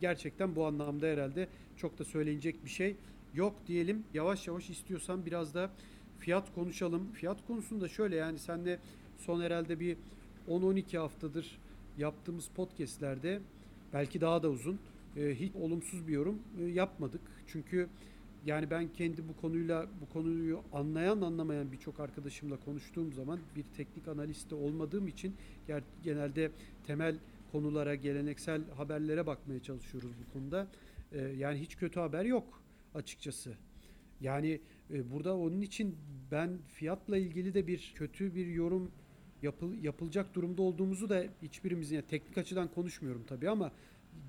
gerçekten 0.00 0.56
bu 0.56 0.66
anlamda 0.66 1.06
herhalde 1.06 1.48
çok 1.76 1.98
da 1.98 2.04
söylenecek 2.04 2.64
bir 2.64 2.70
şey 2.70 2.96
yok 3.34 3.54
diyelim. 3.66 4.04
Yavaş 4.14 4.46
yavaş 4.46 4.70
istiyorsan 4.70 5.26
biraz 5.26 5.54
da 5.54 5.70
fiyat 6.18 6.54
konuşalım. 6.54 7.12
Fiyat 7.12 7.46
konusunda 7.46 7.88
şöyle 7.88 8.16
yani 8.16 8.38
senle 8.38 8.78
son 9.18 9.40
herhalde 9.40 9.80
bir 9.80 9.96
10-12 10.48 10.98
haftadır 10.98 11.58
yaptığımız 11.98 12.48
podcastlerde 12.48 13.40
belki 13.92 14.20
daha 14.20 14.42
da 14.42 14.50
uzun 14.50 14.78
e, 15.16 15.34
hiç 15.34 15.54
olumsuz 15.54 16.08
bir 16.08 16.12
yorum 16.12 16.38
e, 16.60 16.64
yapmadık. 16.64 17.20
Çünkü 17.46 17.88
yani 18.46 18.70
ben 18.70 18.88
kendi 18.92 19.28
bu 19.28 19.36
konuyla 19.40 19.86
bu 20.00 20.12
konuyu 20.12 20.60
anlayan 20.72 21.20
anlamayan 21.20 21.72
birçok 21.72 22.00
arkadaşımla 22.00 22.56
konuştuğum 22.64 23.12
zaman 23.12 23.38
bir 23.56 23.64
teknik 23.76 24.08
analiste 24.08 24.54
olmadığım 24.54 25.08
için 25.08 25.34
genelde 26.02 26.50
temel 26.86 27.16
konulara, 27.52 27.94
geleneksel 27.94 28.70
haberlere 28.76 29.26
bakmaya 29.26 29.62
çalışıyoruz 29.62 30.10
bu 30.20 30.32
konuda. 30.32 30.66
E, 31.12 31.20
yani 31.20 31.60
hiç 31.60 31.76
kötü 31.76 32.00
haber 32.00 32.24
yok 32.24 32.62
açıkçası. 32.94 33.54
Yani 34.20 34.60
burada 34.90 35.36
onun 35.36 35.60
için 35.60 35.96
ben 36.30 36.58
fiyatla 36.74 37.18
ilgili 37.18 37.54
de 37.54 37.66
bir 37.66 37.92
kötü 37.94 38.34
bir 38.34 38.46
yorum 38.46 38.90
yapıl, 39.42 39.74
yapılacak 39.82 40.34
durumda 40.34 40.62
olduğumuzu 40.62 41.08
da 41.08 41.24
hiçbirimizin 41.42 41.96
yani 41.96 42.06
teknik 42.06 42.38
açıdan 42.38 42.68
konuşmuyorum 42.68 43.24
tabii 43.26 43.50
ama 43.50 43.72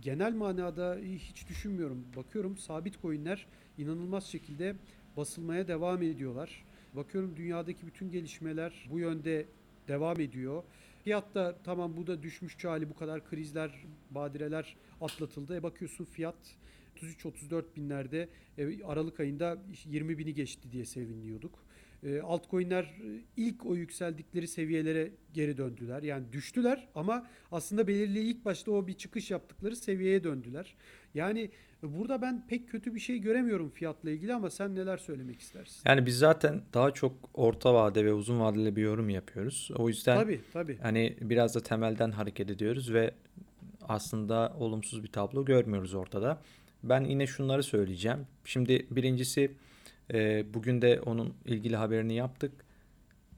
genel 0.01 0.33
manada 0.33 0.97
hiç 1.03 1.49
düşünmüyorum. 1.49 2.05
Bakıyorum 2.15 2.57
sabit 2.57 3.01
coinler 3.01 3.47
inanılmaz 3.77 4.25
şekilde 4.25 4.75
basılmaya 5.17 5.67
devam 5.67 6.01
ediyorlar. 6.01 6.65
Bakıyorum 6.93 7.35
dünyadaki 7.35 7.87
bütün 7.87 8.11
gelişmeler 8.11 8.87
bu 8.91 8.99
yönde 8.99 9.45
devam 9.87 10.19
ediyor. 10.19 10.63
Fiyatta 11.07 11.57
tamam 11.63 11.97
bu 11.97 12.07
da 12.07 12.23
düşmüş 12.23 12.65
hali 12.65 12.89
bu 12.89 12.95
kadar 12.95 13.29
krizler, 13.29 13.85
badireler 14.11 14.75
atlatıldı. 15.01 15.55
E 15.55 15.63
bakıyorsun 15.63 16.05
fiyat 16.05 16.35
33-34 16.95 17.63
binlerde 17.75 18.29
e, 18.57 18.83
Aralık 18.83 19.19
ayında 19.19 19.57
20 19.85 20.17
bini 20.17 20.33
geçti 20.33 20.71
diye 20.71 20.85
seviniyorduk. 20.85 21.59
E, 22.03 22.19
altcoin'ler 22.19 22.83
e, 22.83 23.21
ilk 23.37 23.65
o 23.65 23.75
yükseldikleri 23.75 24.47
seviyelere 24.47 25.11
geri 25.33 25.57
döndüler. 25.57 26.03
Yani 26.03 26.33
düştüler 26.33 26.87
ama 26.95 27.27
aslında 27.51 27.87
belirli 27.87 28.19
ilk 28.19 28.45
başta 28.45 28.71
o 28.71 28.87
bir 28.87 28.93
çıkış 28.93 29.31
yaptıkları 29.31 29.75
seviyeye 29.75 30.23
döndüler. 30.23 30.75
Yani 31.17 31.49
burada 31.83 32.21
ben 32.21 32.47
pek 32.47 32.69
kötü 32.69 32.95
bir 32.95 32.99
şey 32.99 33.19
göremiyorum 33.19 33.69
fiyatla 33.69 34.09
ilgili 34.11 34.33
ama 34.33 34.49
sen 34.49 34.75
neler 34.75 34.97
söylemek 34.97 35.39
istersin? 35.39 35.81
Yani 35.85 36.05
biz 36.05 36.17
zaten 36.17 36.61
daha 36.73 36.91
çok 36.91 37.13
orta 37.33 37.73
vade 37.73 38.05
ve 38.05 38.13
uzun 38.13 38.39
vadeli 38.39 38.75
bir 38.75 38.81
yorum 38.81 39.09
yapıyoruz. 39.09 39.71
O 39.75 39.87
yüzden 39.89 40.17
tabii, 40.17 40.41
tabii. 40.53 40.77
hani 40.77 41.17
biraz 41.21 41.55
da 41.55 41.63
temelden 41.63 42.11
hareket 42.11 42.49
ediyoruz 42.49 42.93
ve 42.93 43.11
aslında 43.81 44.55
olumsuz 44.59 45.03
bir 45.03 45.11
tablo 45.11 45.45
görmüyoruz 45.45 45.93
ortada. 45.93 46.41
Ben 46.83 47.03
yine 47.03 47.27
şunları 47.27 47.63
söyleyeceğim. 47.63 48.27
Şimdi 48.45 48.87
birincisi 48.91 49.51
e, 50.13 50.45
bugün 50.53 50.81
de 50.81 51.01
onun 51.01 51.33
ilgili 51.45 51.75
haberini 51.75 52.13
yaptık. 52.13 52.51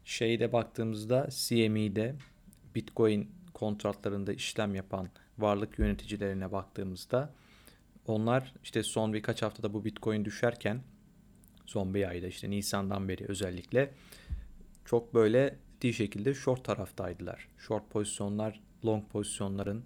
Şeyde 0.05 0.53
baktığımızda 0.53 1.27
CME'de 1.31 2.15
Bitcoin 2.75 3.31
kontratlarında 3.53 4.33
işlem 4.33 4.75
yapan 4.75 5.09
varlık 5.37 5.79
yöneticilerine 5.79 6.51
baktığımızda 6.51 7.33
onlar 8.09 8.53
işte 8.63 8.83
son 8.83 9.13
birkaç 9.13 9.41
haftada 9.41 9.73
bu 9.73 9.85
Bitcoin 9.85 10.25
düşerken 10.25 10.81
son 11.65 11.93
bir 11.93 12.09
ayda 12.09 12.27
işte 12.27 12.49
Nisan'dan 12.49 13.09
beri 13.09 13.25
özellikle 13.27 13.93
çok 14.85 15.13
böyle 15.13 15.55
ciddi 15.79 15.93
şekilde 15.93 16.33
short 16.33 16.63
taraftaydılar. 16.63 17.47
Short 17.57 17.89
pozisyonlar 17.89 18.61
long 18.85 19.09
pozisyonların 19.09 19.83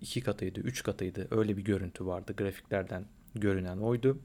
iki 0.00 0.20
katıydı, 0.20 0.60
üç 0.60 0.82
katıydı. 0.82 1.28
Öyle 1.30 1.56
bir 1.56 1.64
görüntü 1.64 2.06
vardı. 2.06 2.34
Grafiklerden 2.36 3.04
görünen 3.34 3.76
oydu. 3.76 4.18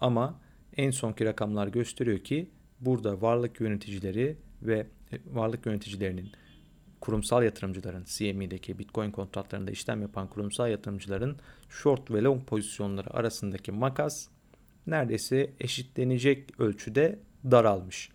Ama 0.00 0.40
en 0.76 0.90
sonki 0.90 1.24
rakamlar 1.24 1.68
gösteriyor 1.68 2.18
ki 2.18 2.50
burada 2.80 3.22
varlık 3.22 3.60
yöneticileri 3.60 4.36
ve 4.62 4.86
varlık 5.26 5.66
yöneticilerinin 5.66 6.30
kurumsal 7.00 7.42
yatırımcıların 7.42 8.04
CME'deki 8.06 8.78
Bitcoin 8.78 9.10
kontratlarında 9.10 9.70
işlem 9.70 10.02
yapan 10.02 10.28
kurumsal 10.28 10.70
yatırımcıların 10.70 11.36
short 11.68 12.10
ve 12.10 12.22
long 12.22 12.46
pozisyonları 12.46 13.14
arasındaki 13.14 13.72
makas 13.72 14.28
neredeyse 14.86 15.50
eşitlenecek 15.60 16.60
ölçüde 16.60 17.18
daralmış. 17.50 18.10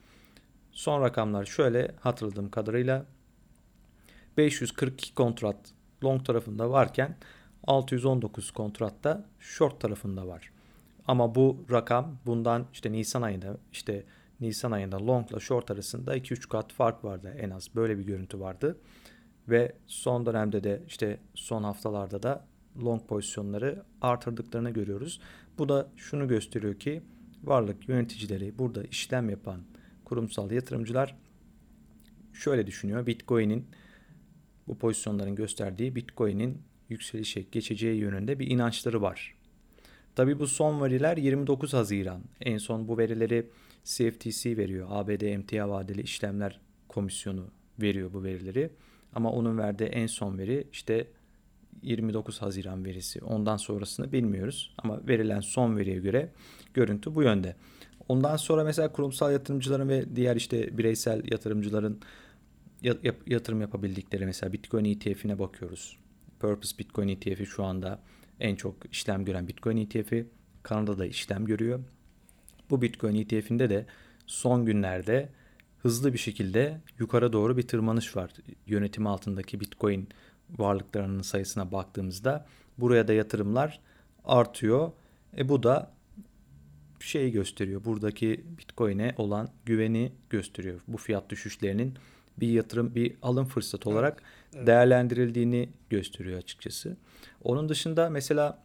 Son 0.71 1.01
rakamlar 1.01 1.45
şöyle 1.45 1.91
hatırladığım 1.99 2.49
kadarıyla 2.49 3.05
542 4.37 5.15
kontrat 5.15 5.57
long 6.03 6.25
tarafında 6.25 6.69
varken 6.69 7.17
619 7.67 8.51
kontratta 8.51 9.25
short 9.39 9.79
tarafında 9.81 10.27
var. 10.27 10.51
Ama 11.07 11.35
bu 11.35 11.65
rakam 11.71 12.17
bundan 12.25 12.65
işte 12.73 12.91
Nisan 12.91 13.21
ayında 13.21 13.57
işte 13.71 14.03
Nisan 14.41 14.71
ayında 14.71 15.07
long 15.07 15.31
ile 15.31 15.39
short 15.39 15.71
arasında 15.71 16.17
2-3 16.17 16.47
kat 16.49 16.73
fark 16.73 17.03
vardı 17.03 17.35
en 17.39 17.49
az. 17.49 17.75
Böyle 17.75 17.97
bir 17.97 18.03
görüntü 18.03 18.39
vardı. 18.39 18.77
Ve 19.49 19.75
son 19.87 20.25
dönemde 20.25 20.63
de 20.63 20.83
işte 20.87 21.19
son 21.35 21.63
haftalarda 21.63 22.23
da 22.23 22.45
long 22.83 23.07
pozisyonları 23.07 23.83
artırdıklarını 24.01 24.69
görüyoruz. 24.69 25.21
Bu 25.57 25.69
da 25.69 25.89
şunu 25.95 26.27
gösteriyor 26.27 26.79
ki 26.79 27.01
varlık 27.43 27.89
yöneticileri 27.89 28.59
burada 28.59 28.83
işlem 28.83 29.29
yapan 29.29 29.61
kurumsal 30.05 30.51
yatırımcılar 30.51 31.15
şöyle 32.33 32.67
düşünüyor. 32.67 33.05
Bitcoin'in 33.05 33.67
bu 34.67 34.77
pozisyonların 34.77 35.35
gösterdiği 35.35 35.95
Bitcoin'in 35.95 36.61
yükselişe 36.89 37.41
geçeceği 37.41 37.99
yönünde 37.99 38.39
bir 38.39 38.47
inançları 38.47 39.01
var. 39.01 39.35
Tabii 40.15 40.39
bu 40.39 40.47
son 40.47 40.81
veriler 40.81 41.17
29 41.17 41.73
Haziran. 41.73 42.21
En 42.41 42.57
son 42.57 42.87
bu 42.87 42.97
verileri 42.97 43.49
CFTC 43.83 44.57
veriyor. 44.57 44.87
ABD 44.91 45.21
Emtia 45.21 45.69
Vadeli 45.69 46.01
İşlemler 46.01 46.59
Komisyonu 46.87 47.47
veriyor 47.81 48.13
bu 48.13 48.23
verileri. 48.23 48.69
Ama 49.13 49.31
onun 49.31 49.57
verdiği 49.57 49.83
en 49.83 50.07
son 50.07 50.37
veri 50.37 50.67
işte 50.71 51.07
29 51.81 52.41
Haziran 52.41 52.85
verisi. 52.85 53.23
Ondan 53.23 53.57
sonrasını 53.57 54.11
bilmiyoruz 54.11 54.73
ama 54.77 55.07
verilen 55.07 55.39
son 55.39 55.77
veriye 55.77 55.99
göre 55.99 56.31
görüntü 56.73 57.15
bu 57.15 57.23
yönde. 57.23 57.55
Ondan 58.07 58.37
sonra 58.37 58.63
mesela 58.63 58.91
kurumsal 58.91 59.31
yatırımcıların 59.31 59.89
ve 59.89 60.15
diğer 60.15 60.35
işte 60.35 60.77
bireysel 60.77 61.31
yatırımcıların 61.31 61.99
yatırım 63.27 63.61
yapabildikleri 63.61 64.25
mesela 64.25 64.53
Bitcoin 64.53 64.85
ETF'ine 64.85 65.39
bakıyoruz. 65.39 65.97
Purpose 66.39 66.77
Bitcoin 66.77 67.07
ETF'i 67.07 67.45
şu 67.45 67.63
anda 67.63 67.99
en 68.39 68.55
çok 68.55 68.75
işlem 68.91 69.25
gören 69.25 69.47
Bitcoin 69.47 69.77
ETF'i. 69.77 70.27
Kanada'da 70.63 71.05
işlem 71.05 71.45
görüyor. 71.45 71.79
Bu 72.71 72.81
Bitcoin 72.81 73.15
ETF'inde 73.15 73.69
de 73.69 73.85
son 74.27 74.65
günlerde 74.65 75.29
hızlı 75.81 76.13
bir 76.13 76.17
şekilde 76.17 76.81
yukarı 76.99 77.33
doğru 77.33 77.57
bir 77.57 77.67
tırmanış 77.67 78.15
var. 78.15 78.31
Yönetim 78.67 79.07
altındaki 79.07 79.59
Bitcoin 79.59 80.09
varlıklarının 80.49 81.21
sayısına 81.21 81.71
baktığımızda 81.71 82.45
buraya 82.77 83.07
da 83.07 83.13
yatırımlar 83.13 83.79
artıyor. 84.25 84.91
E 85.37 85.49
bu 85.49 85.63
da 85.63 85.91
şeyi 86.99 87.31
gösteriyor. 87.31 87.85
Buradaki 87.85 88.43
Bitcoin'e 88.57 89.15
olan 89.17 89.49
güveni 89.65 90.11
gösteriyor. 90.29 90.79
Bu 90.87 90.97
fiyat 90.97 91.29
düşüşlerinin 91.29 91.93
bir 92.37 92.49
yatırım, 92.49 92.95
bir 92.95 93.15
alım 93.21 93.45
fırsatı 93.45 93.89
olarak 93.89 94.21
evet, 94.21 94.55
evet. 94.55 94.67
değerlendirildiğini 94.67 95.69
gösteriyor 95.89 96.37
açıkçası. 96.37 96.97
Onun 97.43 97.69
dışında 97.69 98.09
mesela 98.09 98.63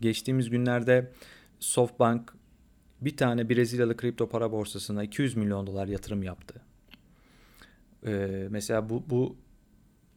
geçtiğimiz 0.00 0.50
günlerde 0.50 1.12
SoftBank 1.60 2.32
bir 3.00 3.16
tane 3.16 3.48
Brezilyalı 3.48 3.96
kripto 3.96 4.28
para 4.28 4.52
borsasına 4.52 5.04
200 5.04 5.36
milyon 5.36 5.66
dolar 5.66 5.88
yatırım 5.88 6.22
yaptı. 6.22 6.60
Ee, 8.06 8.46
mesela 8.50 8.90
bu, 8.90 9.04
bu 9.10 9.36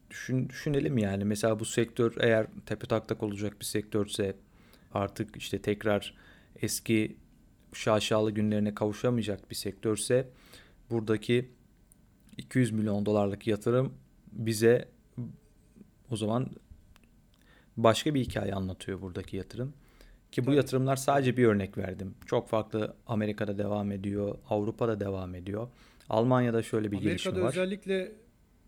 düşün, 0.10 0.50
düşünelim 0.50 0.98
yani 0.98 1.26
mesela 1.26 1.60
bu 1.60 1.66
sektör 1.66 2.14
eğer 2.20 2.48
tepe 2.66 2.88
taktak 2.88 3.24
olacak 3.24 3.60
bir 3.60 3.66
sektörse 3.66 4.36
artık 4.94 5.36
işte 5.38 5.62
tekrar 5.62 6.14
eski 6.62 7.16
şaşalı 7.74 8.32
günlerine 8.32 8.76
kavuşamayacak 8.76 9.50
bir 9.50 9.56
sektörse 9.56 10.30
buradaki 10.90 11.50
200 12.38 12.72
milyon 12.72 13.06
dolarlık 13.06 13.48
yatırım 13.48 13.94
bize 14.32 14.88
o 16.12 16.16
zaman 16.16 16.50
başka 17.78 18.14
bir 18.14 18.22
hikaye 18.22 18.54
anlatıyor 18.54 19.02
buradaki 19.02 19.38
yatırım. 19.38 19.74
Ki 20.32 20.46
bu 20.46 20.54
yatırımlar 20.54 20.96
sadece 20.96 21.38
bir 21.38 21.46
örnek 21.46 21.78
verdim. 21.78 22.16
Çok 22.26 22.50
farklı 22.50 22.96
Amerika'da 23.08 23.58
devam 23.58 23.92
ediyor, 23.92 24.38
Avrupa'da 24.50 25.00
devam 25.00 25.36
ediyor. 25.36 25.68
Almanya'da 26.10 26.64
şöyle 26.64 26.92
bir 26.92 26.98
Amerika'da 26.98 27.10
gelişme 27.10 27.32
var. 27.32 27.38
Amerika'da 27.38 27.64
özellikle 27.64 28.12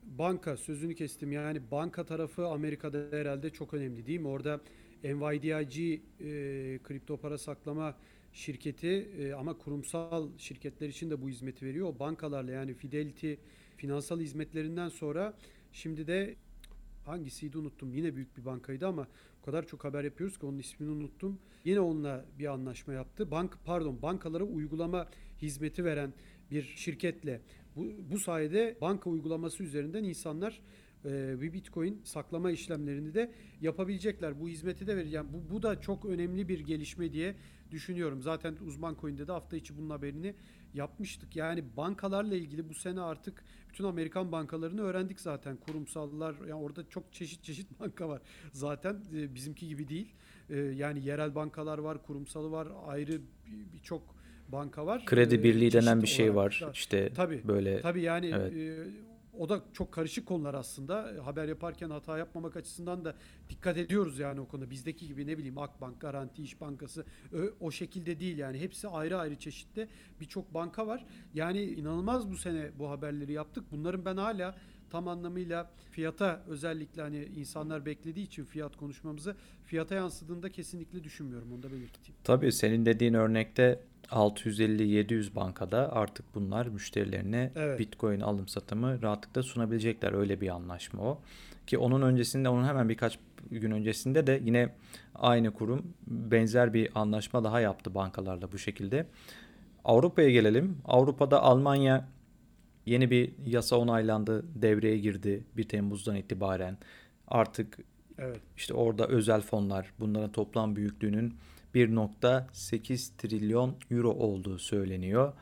banka 0.04 0.58
sözünü 0.58 0.95
kestim. 0.95 1.32
Yani 1.32 1.62
banka 1.71 2.06
tarafı 2.06 2.47
Amerika'da 2.47 3.17
herhalde 3.17 3.50
çok 3.50 3.74
önemli 3.74 4.06
değil 4.06 4.19
mi? 4.19 4.28
Orada 4.28 4.62
NYDIG 5.04 6.02
e, 6.19 6.80
kripto 6.84 7.17
para 7.17 7.38
saklama 7.38 7.95
şirketi 8.34 9.08
e, 9.19 9.34
ama 9.34 9.58
kurumsal 9.58 10.30
şirketler 10.38 10.89
için 10.89 11.10
de 11.10 11.21
bu 11.21 11.30
hizmeti 11.30 11.65
veriyor. 11.65 11.88
O 11.88 12.00
bankalarla 12.00 12.52
yani 12.52 12.74
Fidelity 12.74 13.34
finansal 13.78 14.19
hizmetlerinden 14.19 14.89
sonra 14.89 15.34
şimdi 15.71 16.08
de 16.08 16.36
hangisiydi 17.06 17.58
unuttum. 17.58 17.93
Yine 17.93 18.15
büyük 18.15 18.38
bir 18.38 18.45
bankaydı 18.45 18.88
ama 18.88 19.08
o 19.42 19.46
kadar 19.46 19.68
çok 19.68 19.84
haber 19.84 20.04
yapıyoruz 20.04 20.40
ki 20.40 20.46
onun 20.46 20.60
ismini 20.60 20.92
unuttum. 20.92 21.40
Yine 21.66 21.80
onunla 21.80 22.26
bir 22.40 22.46
anlaşma 22.46 22.94
yaptı. 22.94 23.32
Bank 23.32 23.58
pardon 23.66 24.02
bankalara 24.02 24.44
uygulama 24.44 25.08
hizmeti 25.42 25.86
veren 25.86 26.14
bir 26.52 26.64
şirketle 26.64 27.42
bu, 27.76 27.86
bu 28.12 28.20
sayede 28.20 28.78
banka 28.82 29.10
uygulaması 29.10 29.64
üzerinden 29.64 30.04
insanlar 30.04 30.62
e, 31.06 31.42
bir 31.42 31.54
bitcoin 31.54 32.02
saklama 32.04 32.52
işlemlerini 32.52 33.14
de 33.14 33.32
yapabilecekler. 33.62 34.42
Bu 34.42 34.50
hizmeti 34.50 34.88
de 34.88 34.98
verir. 34.98 35.10
Yani 35.10 35.28
bu, 35.34 35.54
bu 35.54 35.64
da 35.64 35.82
çok 35.82 36.06
önemli 36.06 36.48
bir 36.48 36.60
gelişme 36.60 37.14
diye 37.14 37.36
düşünüyorum. 37.72 38.22
Zaten 38.22 38.56
uzman 38.68 38.98
coin'de 39.02 39.28
de 39.28 39.32
hafta 39.32 39.58
içi 39.58 39.78
bunun 39.78 39.90
haberini 39.90 40.36
yapmıştık. 40.74 41.36
Yani 41.36 41.64
bankalarla 41.78 42.36
ilgili 42.36 42.70
bu 42.70 42.74
sene 42.74 43.02
artık 43.02 43.44
bütün 43.70 43.84
Amerikan 43.84 44.32
bankalarını 44.32 44.82
öğrendik 44.82 45.20
zaten. 45.20 45.58
Kurumsallar 45.58 46.36
yani 46.40 46.54
orada 46.54 46.90
çok 46.90 47.14
çeşit 47.14 47.44
çeşit 47.44 47.68
banka 47.80 48.10
var. 48.10 48.22
Zaten 48.54 48.98
e, 49.16 49.36
bizimki 49.36 49.68
gibi 49.68 49.88
değil. 49.88 50.14
E, 50.50 50.58
yani 50.58 51.06
yerel 51.06 51.36
bankalar 51.36 51.78
var, 51.78 52.04
kurumsalı 52.04 52.52
var, 52.52 52.68
ayrı 52.88 53.22
birçok 53.74 54.02
bir 54.48 54.52
banka 54.52 54.86
var. 54.86 55.06
Kredi 55.06 55.36
e, 55.36 55.44
birliği 55.44 55.72
denen 55.72 56.02
bir 56.02 56.08
şey 56.08 56.36
var. 56.36 56.66
İşte 56.74 57.14
tabii, 57.16 57.42
böyle 57.48 57.82
Tabii 57.82 58.02
yani 58.02 58.32
evet. 58.36 58.54
e, 58.54 59.11
o 59.38 59.50
da 59.50 59.62
çok 59.74 59.91
karışık 59.91 60.26
konular 60.26 60.54
aslında. 60.54 61.13
Haber 61.24 61.48
yaparken 61.48 61.89
hata 61.89 62.17
yapmamak 62.17 62.56
açısından 62.56 63.06
da 63.06 63.15
dikkat 63.50 63.78
ediyoruz 63.78 64.20
yani 64.20 64.39
o 64.39 64.48
konuda. 64.48 64.70
Bizdeki 64.70 65.08
gibi 65.08 65.28
ne 65.28 65.38
bileyim 65.38 65.58
Akbank, 65.58 66.02
Garanti, 66.02 66.44
İş 66.44 66.62
Bankası 66.62 67.06
o 67.60 67.72
şekilde 67.72 68.20
değil 68.20 68.38
yani. 68.38 68.60
Hepsi 68.60 68.88
ayrı 68.88 69.17
ayrı 69.17 69.36
çeşitli 69.36 69.88
birçok 70.20 70.54
banka 70.54 70.88
var. 70.88 71.06
Yani 71.34 71.63
inanılmaz 71.63 72.32
bu 72.32 72.38
sene 72.38 72.72
bu 72.80 72.89
haberleri 72.89 73.32
yaptık. 73.32 73.63
Bunların 73.72 74.06
ben 74.06 74.17
hala 74.17 74.56
tam 74.89 75.08
anlamıyla 75.08 75.72
fiyata 75.91 76.44
özellikle 76.48 77.02
hani 77.02 77.26
insanlar 77.26 77.86
beklediği 77.86 78.26
için 78.26 78.46
fiyat 78.46 78.76
konuşmamızı 78.76 79.36
fiyata 79.65 79.96
yansıdığında 79.96 80.52
kesinlikle 80.52 81.04
düşünmüyorum. 81.04 81.54
Onu 81.54 81.63
da 81.63 81.72
belirteyim. 81.72 82.15
Tabii 82.24 82.52
senin 82.52 82.86
dediğin 82.86 83.13
örnekte 83.13 83.84
650-700 84.12 85.36
bankada 85.36 85.91
artık 85.93 86.36
bunlar 86.36 86.65
müşterilerine 86.65 87.52
evet. 87.56 87.80
Bitcoin 87.80 88.19
alım 88.19 88.47
satımı 88.47 89.02
rahatlıkla 89.02 89.43
sunabilecekler. 89.43 90.13
Öyle 90.13 90.41
bir 90.41 90.50
anlaşma 90.50 91.04
o. 91.04 91.21
Ki 91.67 91.78
onun 91.78 92.02
öncesinde, 92.02 92.50
onun 92.50 92.67
hemen 92.67 92.89
birkaç 92.89 93.19
gün 93.52 93.71
öncesinde 93.71 94.28
de 94.28 94.41
yine 94.43 94.69
aynı 95.15 95.54
kurum 95.54 95.93
benzer 96.08 96.74
bir 96.74 96.89
anlaşma 96.95 97.43
daha 97.43 97.60
yaptı 97.60 97.95
bankalarla 97.95 98.52
bu 98.52 98.58
şekilde. 98.58 99.06
Avrupa'ya 99.86 100.30
gelelim. 100.32 100.78
Avrupa'da 100.86 101.41
Almanya 101.41 102.08
yeni 102.86 103.12
bir 103.12 103.32
yasa 103.45 103.76
onaylandı, 103.76 104.62
devreye 104.62 104.97
girdi 104.97 105.43
1 105.58 105.63
Temmuz'dan 105.63 106.15
itibaren. 106.15 106.78
Artık 107.28 107.78
evet. 108.17 108.39
işte 108.58 108.74
orada 108.74 109.08
özel 109.08 109.41
fonlar, 109.41 109.93
bunların 110.00 110.32
toplam 110.32 110.76
büyüklüğünün 110.76 111.34
1.8 111.76 113.18
trilyon 113.18 113.76
euro 113.92 114.10
olduğu 114.10 114.58
söyleniyor. 114.60 115.34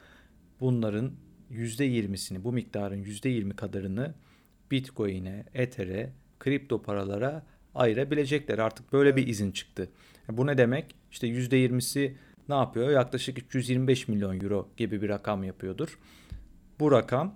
Bunların 0.59 1.11
%20'sini, 1.51 2.43
bu 2.43 2.53
miktarın 2.53 3.03
%20 3.03 3.55
kadarını 3.55 4.13
Bitcoin'e, 4.71 5.45
Ether'e, 5.53 6.13
kripto 6.39 6.81
paralara 6.81 7.45
ayırabilecekler. 7.75 8.59
Artık 8.59 8.93
böyle 8.93 9.15
bir 9.15 9.27
izin 9.27 9.51
çıktı. 9.51 9.89
Bu 10.29 10.47
ne 10.47 10.57
demek? 10.57 10.95
İşte 11.11 11.27
%20'si 11.27 12.13
ne 12.49 12.55
yapıyor? 12.55 12.89
Yaklaşık 12.89 13.39
325 13.39 14.07
milyon 14.07 14.39
euro 14.39 14.69
gibi 14.77 15.01
bir 15.01 15.09
rakam 15.09 15.43
yapıyordur. 15.43 15.99
Bu 16.79 16.91
rakam 16.91 17.35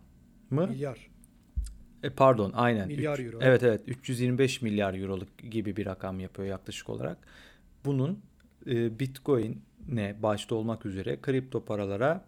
mı? 0.49 0.67
Milyar. 0.67 1.07
E 2.03 2.09
pardon 2.09 2.51
aynen. 2.55 2.87
Milyar 2.87 3.19
euro. 3.19 3.37
Evet 3.41 3.63
evet 3.63 3.81
325 3.87 4.61
milyar 4.61 4.93
euroluk 4.93 5.37
gibi 5.37 5.75
bir 5.75 5.85
rakam 5.85 6.19
yapıyor 6.19 6.47
yaklaşık 6.47 6.89
olarak. 6.89 7.17
Bunun 7.85 8.19
e, 8.67 8.99
Bitcoin'e 8.99 10.23
başta 10.23 10.55
olmak 10.55 10.85
üzere 10.85 11.21
kripto 11.21 11.65
paralara 11.65 12.25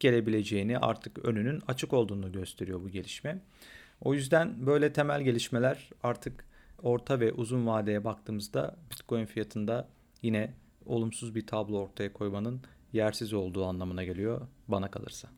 gelebileceğini 0.00 0.78
artık 0.78 1.24
önünün 1.24 1.62
açık 1.68 1.92
olduğunu 1.92 2.32
gösteriyor 2.32 2.80
bu 2.82 2.88
gelişme. 2.88 3.38
O 4.00 4.14
yüzden 4.14 4.66
böyle 4.66 4.92
temel 4.92 5.22
gelişmeler 5.22 5.90
artık 6.02 6.44
orta 6.82 7.20
ve 7.20 7.32
uzun 7.32 7.66
vadeye 7.66 8.04
baktığımızda 8.04 8.76
Bitcoin 8.90 9.24
fiyatında 9.24 9.88
yine 10.22 10.54
olumsuz 10.86 11.34
bir 11.34 11.46
tablo 11.46 11.78
ortaya 11.78 12.12
koymanın 12.12 12.60
yersiz 12.92 13.32
olduğu 13.32 13.64
anlamına 13.64 14.04
geliyor 14.04 14.40
bana 14.68 14.90
kalırsa. 14.90 15.28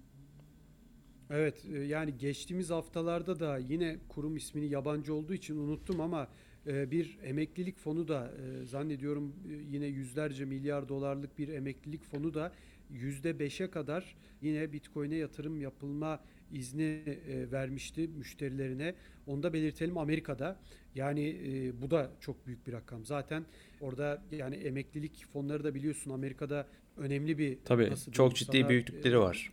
Evet 1.31 1.64
e, 1.72 1.79
yani 1.79 2.18
geçtiğimiz 2.18 2.70
haftalarda 2.70 3.41
da 3.41 3.59
yine 3.59 3.99
kurum 4.09 4.37
ismini 4.37 4.66
yabancı 4.66 5.14
olduğu 5.14 5.35
için 5.35 5.57
unuttum 5.57 6.01
ama 6.01 6.29
bir 6.67 7.19
emeklilik 7.23 7.79
fonu 7.79 8.09
da 8.09 8.33
e, 8.62 8.65
zannediyorum 8.65 9.33
e, 9.49 9.53
yine 9.71 9.87
yüzlerce 9.87 10.45
milyar 10.45 10.89
dolarlık 10.89 11.39
bir 11.39 11.49
emeklilik 11.49 12.05
fonu 12.05 12.35
da 12.35 12.53
yüzde 12.91 13.39
beşe 13.39 13.71
kadar 13.71 14.17
yine 14.43 14.73
Bitcoin'e 14.73 15.17
yatırım 15.17 15.61
yapılma 15.61 16.21
izni 16.53 16.83
e, 16.83 17.51
vermişti 17.53 18.11
müşterilerine. 18.19 18.95
Onu 19.27 19.43
da 19.43 19.53
belirtelim 19.53 19.99
Amerika'da. 19.99 20.61
Yani 20.95 21.37
bu 21.83 21.91
da 21.91 22.11
çok 22.21 22.47
büyük 22.47 22.67
bir 22.67 22.73
rakam. 22.73 23.05
Zaten 23.05 23.45
orada 23.81 24.23
yani 24.33 24.55
emeklilik 24.55 25.27
fonları 25.33 25.65
da 25.65 25.75
biliyorsun 25.75 26.11
Amerika'da 26.11 26.67
önemli 26.97 27.39
bir 27.39 27.59
Tabii 27.65 27.93
çok 28.12 28.37
ciddi 28.37 28.59
sana, 28.59 28.69
büyüklükleri 28.69 29.19
var. 29.19 29.53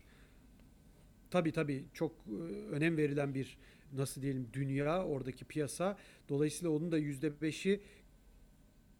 Tabii 1.32 1.52
tabii 1.52 1.84
çok 1.94 2.12
önem 2.72 2.98
verilen 2.98 3.34
bir 3.34 3.58
nasıl 3.94 4.22
diyelim 4.22 4.48
dünya 4.54 5.06
oradaki 5.06 5.46
piyasa. 5.46 5.98
Dolayısıyla 6.30 6.72
onun 6.72 6.92
da 6.92 6.98
yüzde 6.98 7.42
beşi 7.42 7.82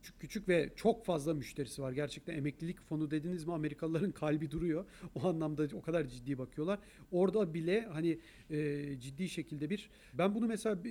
küçük 0.02 0.20
küçük 0.20 0.50
ve 0.50 0.70
çok 0.76 1.06
fazla 1.06 1.34
müşterisi 1.34 1.82
var. 1.82 1.92
Gerçekten 1.92 2.34
emeklilik 2.36 2.82
fonu 2.82 3.12
dediniz 3.12 3.46
mi 3.46 3.54
Amerikalıların 3.54 4.12
kalbi 4.12 4.52
duruyor. 4.52 4.86
O 5.16 5.28
anlamda 5.28 5.68
o 5.74 5.82
kadar 5.82 6.08
ciddi 6.08 6.38
bakıyorlar. 6.38 6.80
Orada 7.12 7.54
bile 7.54 7.82
hani 7.92 8.20
e, 8.50 9.00
ciddi 9.00 9.30
şekilde 9.30 9.70
bir 9.70 9.90
ben 10.14 10.36
bunu 10.36 10.48
mesela 10.48 10.84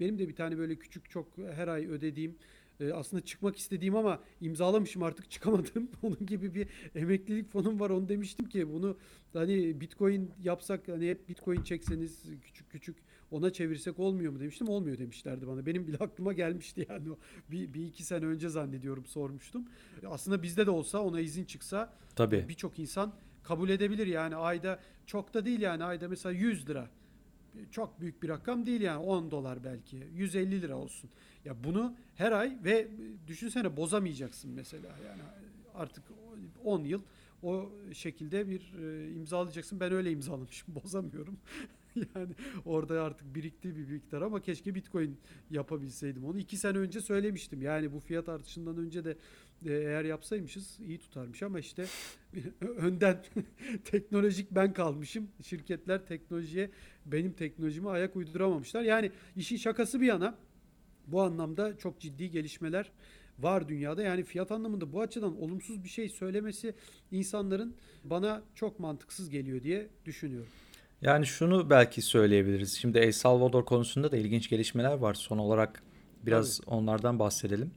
benim 0.00 0.18
de 0.18 0.28
bir 0.28 0.36
tane 0.36 0.58
böyle 0.58 0.76
küçük 0.76 1.10
çok 1.10 1.38
her 1.38 1.68
ay 1.68 1.86
ödediğim 1.86 2.36
e, 2.80 2.92
aslında 2.92 3.24
çıkmak 3.24 3.56
istediğim 3.56 3.96
ama 3.96 4.22
imzalamışım 4.40 5.02
artık 5.02 5.30
çıkamadım. 5.30 5.90
Onun 6.02 6.26
gibi 6.26 6.54
bir 6.54 6.68
emeklilik 6.94 7.52
fonum 7.52 7.80
var. 7.80 7.90
Onu 7.90 8.08
demiştim 8.08 8.48
ki 8.48 8.72
bunu 8.72 8.96
hani 9.32 9.80
Bitcoin 9.80 10.30
yapsak 10.42 10.88
hani 10.88 11.08
hep 11.08 11.28
Bitcoin 11.28 11.62
çekseniz 11.62 12.22
küçük 12.42 12.70
küçük 12.70 12.96
ona 13.30 13.52
çevirsek 13.52 13.98
olmuyor 13.98 14.32
mu 14.32 14.40
demiştim. 14.40 14.68
Olmuyor 14.68 14.98
demişlerdi 14.98 15.46
bana. 15.46 15.66
Benim 15.66 15.86
bile 15.86 15.96
aklıma 15.96 16.32
gelmişti 16.32 16.86
yani 16.88 17.08
bir, 17.50 17.74
bir 17.74 17.86
iki 17.86 18.04
sene 18.04 18.24
önce 18.26 18.48
zannediyorum 18.48 19.06
sormuştum. 19.06 19.68
Aslında 20.06 20.42
bizde 20.42 20.66
de 20.66 20.70
olsa 20.70 20.98
ona 21.02 21.20
izin 21.20 21.44
çıksa 21.44 21.92
Tabii. 22.16 22.46
birçok 22.48 22.78
insan 22.78 23.12
kabul 23.42 23.68
edebilir 23.68 24.06
yani 24.06 24.36
ayda 24.36 24.80
çok 25.06 25.34
da 25.34 25.44
değil 25.44 25.60
yani 25.60 25.84
ayda 25.84 26.08
mesela 26.08 26.32
100 26.32 26.68
lira 26.68 26.90
çok 27.70 28.00
büyük 28.00 28.22
bir 28.22 28.28
rakam 28.28 28.66
değil 28.66 28.80
yani 28.80 28.98
10 28.98 29.30
dolar 29.30 29.64
belki 29.64 30.06
150 30.14 30.62
lira 30.62 30.76
olsun. 30.76 31.10
Ya 31.44 31.64
bunu 31.64 31.96
her 32.14 32.32
ay 32.32 32.58
ve 32.64 32.88
düşünsene 33.26 33.76
bozamayacaksın 33.76 34.50
mesela 34.50 34.88
yani 35.06 35.22
artık 35.74 36.04
10 36.64 36.84
yıl 36.84 37.02
o 37.42 37.70
şekilde 37.92 38.48
bir 38.48 38.74
e, 38.74 39.12
imzalayacaksın. 39.12 39.80
Ben 39.80 39.92
öyle 39.92 40.10
imzalamışım 40.10 40.74
bozamıyorum. 40.82 41.38
yani 42.14 42.34
orada 42.64 43.02
artık 43.02 43.34
birikti 43.34 43.76
bir 43.76 43.88
miktar 43.88 44.22
ama 44.22 44.42
keşke 44.42 44.74
Bitcoin 44.74 45.18
yapabilseydim. 45.50 46.24
Onu 46.24 46.38
iki 46.38 46.56
sene 46.56 46.78
önce 46.78 47.00
söylemiştim. 47.00 47.62
Yani 47.62 47.92
bu 47.92 48.00
fiyat 48.00 48.28
artışından 48.28 48.76
önce 48.76 49.04
de 49.04 49.16
e, 49.66 49.72
eğer 49.72 50.04
yapsaymışız 50.04 50.80
iyi 50.80 50.98
tutarmış 50.98 51.42
ama 51.42 51.58
işte 51.58 51.86
önden 52.76 53.24
teknolojik 53.84 54.50
ben 54.50 54.72
kalmışım. 54.72 55.28
Şirketler 55.42 56.06
teknolojiye 56.06 56.70
benim 57.06 57.32
teknolojime 57.32 57.88
ayak 57.88 58.16
uyduramamışlar. 58.16 58.82
Yani 58.82 59.12
işin 59.36 59.56
şakası 59.56 60.00
bir 60.00 60.06
yana 60.06 60.38
bu 61.06 61.22
anlamda 61.22 61.78
çok 61.78 62.00
ciddi 62.00 62.30
gelişmeler 62.30 62.92
var 63.38 63.68
dünyada. 63.68 64.02
Yani 64.02 64.24
fiyat 64.24 64.52
anlamında 64.52 64.92
bu 64.92 65.00
açıdan 65.00 65.40
olumsuz 65.40 65.84
bir 65.84 65.88
şey 65.88 66.08
söylemesi 66.08 66.74
insanların 67.10 67.74
bana 68.04 68.42
çok 68.54 68.80
mantıksız 68.80 69.30
geliyor 69.30 69.62
diye 69.62 69.88
düşünüyorum. 70.04 70.48
Yani 71.02 71.26
şunu 71.26 71.70
belki 71.70 72.02
söyleyebiliriz. 72.02 72.76
Şimdi 72.76 72.98
El 72.98 73.12
Salvador 73.12 73.64
konusunda 73.64 74.12
da 74.12 74.16
ilginç 74.16 74.48
gelişmeler 74.48 74.92
var. 74.92 75.14
Son 75.14 75.38
olarak 75.38 75.82
biraz 76.26 76.60
onlardan 76.66 77.18
bahsedelim. 77.18 77.70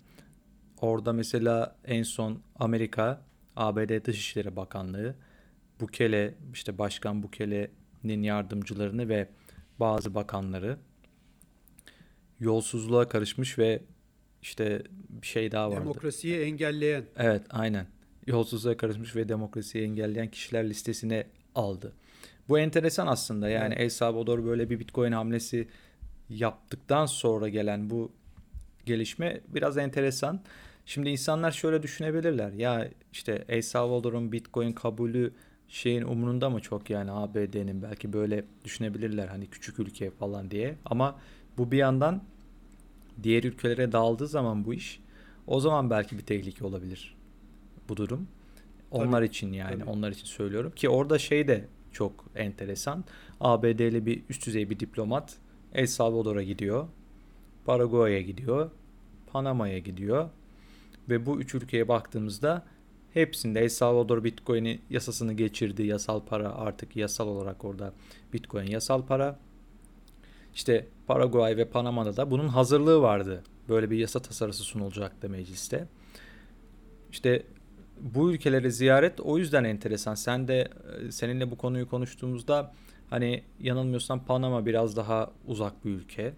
Orada 0.81 1.13
mesela 1.13 1.75
en 1.85 2.03
son 2.03 2.41
Amerika, 2.55 3.21
ABD 3.55 4.05
Dışişleri 4.05 4.55
Bakanlığı, 4.55 5.15
Bukele, 5.79 6.35
işte 6.53 6.77
Başkan 6.77 7.23
Bukele'nin 7.23 8.23
yardımcılarını 8.23 9.09
ve 9.09 9.29
bazı 9.79 10.15
bakanları 10.15 10.77
yolsuzluğa 12.39 13.07
karışmış 13.07 13.59
ve 13.59 13.81
işte 14.41 14.83
bir 15.09 15.27
şey 15.27 15.51
daha 15.51 15.71
vardı. 15.71 15.81
Demokrasiyi 15.81 16.39
engelleyen. 16.39 17.05
Evet, 17.17 17.41
aynen. 17.49 17.87
Yolsuzluğa 18.27 18.77
karışmış 18.77 19.15
ve 19.15 19.29
demokrasiyi 19.29 19.83
engelleyen 19.83 20.27
kişiler 20.27 20.69
listesine 20.69 21.27
aldı. 21.55 21.93
Bu 22.49 22.59
enteresan 22.59 23.07
aslında. 23.07 23.49
Yani 23.49 23.73
Evet. 23.73 23.81
El 23.81 23.89
Salvador 23.89 24.45
böyle 24.45 24.69
bir 24.69 24.79
Bitcoin 24.79 25.11
hamlesi 25.11 25.67
yaptıktan 26.29 27.05
sonra 27.05 27.49
gelen 27.49 27.89
bu 27.89 28.11
gelişme 28.85 29.41
biraz 29.47 29.77
enteresan. 29.77 30.41
Şimdi 30.85 31.09
insanlar 31.09 31.51
şöyle 31.51 31.83
düşünebilirler. 31.83 32.51
Ya 32.51 32.89
işte 33.11 33.45
El 33.47 33.61
Salvador'un 33.61 34.31
Bitcoin 34.31 34.71
kabulü 34.71 35.33
şeyin 35.67 36.01
umurunda 36.01 36.49
mı 36.49 36.59
çok 36.59 36.89
yani 36.89 37.11
ABD'nin 37.11 37.81
belki 37.81 38.13
böyle 38.13 38.45
düşünebilirler 38.65 39.27
hani 39.27 39.47
küçük 39.47 39.79
ülke 39.79 40.11
falan 40.11 40.51
diye. 40.51 40.75
Ama 40.85 41.19
bu 41.57 41.71
bir 41.71 41.77
yandan 41.77 42.23
diğer 43.23 43.43
ülkelere 43.43 43.91
dağıldığı 43.91 44.27
zaman 44.27 44.65
bu 44.65 44.73
iş 44.73 44.99
o 45.47 45.59
zaman 45.59 45.89
belki 45.89 46.17
bir 46.17 46.23
tehlike 46.23 46.65
olabilir 46.65 47.15
bu 47.89 47.97
durum. 47.97 48.27
Onlar 48.91 49.21
için 49.21 49.53
yani 49.53 49.79
tabii. 49.79 49.89
onlar 49.89 50.11
için 50.11 50.25
söylüyorum 50.25 50.71
ki 50.75 50.89
orada 50.89 51.19
şey 51.19 51.47
de 51.47 51.65
çok 51.93 52.25
enteresan. 52.35 53.03
ABD'li 53.39 54.05
bir 54.05 54.23
üst 54.29 54.45
düzey 54.45 54.69
bir 54.69 54.79
diplomat 54.79 55.37
El 55.73 55.87
Salvador'a 55.87 56.43
gidiyor. 56.43 56.87
Paraguay'a 57.65 58.21
gidiyor. 58.21 58.71
Panama'ya 59.27 59.79
gidiyor. 59.79 60.29
Ve 61.09 61.25
bu 61.25 61.39
üç 61.39 61.55
ülkeye 61.55 61.87
baktığımızda 61.87 62.65
hepsinde 63.13 63.59
El 63.59 63.69
Salvador 63.69 64.23
Bitcoin'i 64.23 64.79
yasasını 64.89 65.33
geçirdi. 65.33 65.83
Yasal 65.83 66.25
para 66.25 66.55
artık 66.55 66.95
yasal 66.95 67.27
olarak 67.27 67.65
orada 67.65 67.93
Bitcoin 68.33 68.67
yasal 68.67 69.05
para. 69.05 69.39
İşte 70.55 70.87
Paraguay 71.07 71.57
ve 71.57 71.65
Panama'da 71.65 72.17
da 72.17 72.31
bunun 72.31 72.47
hazırlığı 72.47 73.01
vardı. 73.01 73.43
Böyle 73.69 73.89
bir 73.89 73.97
yasa 73.97 74.19
tasarısı 74.19 74.63
sunulacaktı 74.63 75.29
mecliste. 75.29 75.87
İşte 77.11 77.43
bu 78.01 78.31
ülkeleri 78.33 78.71
ziyaret 78.71 79.19
o 79.19 79.37
yüzden 79.37 79.63
enteresan. 79.63 80.15
Sen 80.15 80.47
de 80.47 80.67
e, 81.07 81.11
seninle 81.11 81.51
bu 81.51 81.57
konuyu 81.57 81.89
konuştuğumuzda 81.89 82.73
hani 83.09 83.43
yanılmıyorsam 83.59 84.25
Panama 84.25 84.65
biraz 84.65 84.95
daha 84.95 85.31
uzak 85.47 85.85
bir 85.85 85.89
ülke. 85.91 86.33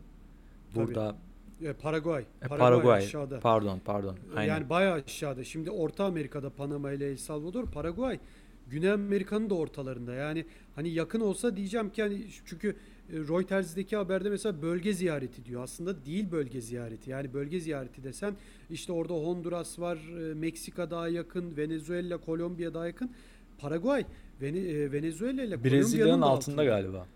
Burada 0.76 1.16
E, 1.62 1.74
Paraguay. 1.74 2.22
e, 2.22 2.48
Paraguay, 2.48 2.60
Paraguay, 2.60 2.98
aşağıda. 3.04 3.40
pardon 3.40 3.80
pardon. 3.86 4.18
Aynen. 4.36 4.54
Yani 4.54 4.70
bayağı 4.70 4.94
aşağıda. 5.06 5.44
Şimdi 5.44 5.72
Orta 5.72 6.06
Amerika'da 6.06 6.50
Panama 6.50 6.92
ile 6.92 7.12
El 7.12 7.18
Salvador, 7.18 7.66
Paraguay 7.66 8.20
Güney 8.68 8.92
Amerika'nın 8.92 9.50
da 9.50 9.56
ortalarında. 9.56 10.14
Yani 10.14 10.46
hani 10.76 10.90
yakın 10.90 11.20
olsa 11.20 11.56
diyeceğim 11.56 11.90
ki 11.90 12.02
hani 12.02 12.26
çünkü 12.46 12.76
Reuters'deki 13.10 13.96
haberde 13.96 14.30
mesela 14.30 14.62
bölge 14.62 14.94
ziyareti 14.94 15.46
diyor. 15.46 15.64
Aslında 15.64 16.06
değil 16.06 16.32
bölge 16.32 16.62
ziyareti. 16.62 17.10
Yani 17.10 17.34
bölge 17.34 17.60
ziyareti 17.60 18.04
desen 18.04 18.34
işte 18.70 18.92
orada 18.92 19.14
Honduras 19.14 19.80
var, 19.80 19.98
e, 19.98 20.34
Meksika 20.34 20.92
daha 20.92 21.08
yakın, 21.08 21.58
Venezuela, 21.58 22.18
Kolombiya 22.18 22.74
daha 22.74 22.88
yakın. 22.88 23.12
Paraguay, 23.58 24.06
e, 24.42 24.92
Venezuela 24.92 25.44
ile 25.44 25.64
Brezilya'nın 25.64 25.84
Kolombiya'nın 25.84 26.22
da 26.22 26.26
altında 26.26 26.64
galiba. 26.64 27.08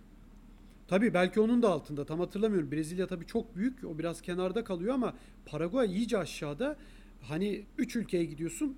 Tabii 0.88 1.13
belki 1.13 1.39
onun 1.39 1.61
da 1.61 1.69
altında 1.69 2.05
tam 2.05 2.19
hatırlamıyorum. 2.19 2.71
Brezilya 2.71 3.07
tabii 3.07 3.25
çok 3.25 3.55
büyük. 3.55 3.83
O 3.85 3.99
biraz 3.99 4.21
kenarda 4.21 4.63
kalıyor 4.63 4.93
ama 4.93 5.13
Paraguay 5.45 5.95
iyice 5.95 6.17
aşağıda. 6.17 6.75
Hani 7.21 7.65
üç 7.77 7.95
ülkeye 7.95 8.25
gidiyorsun. 8.25 8.77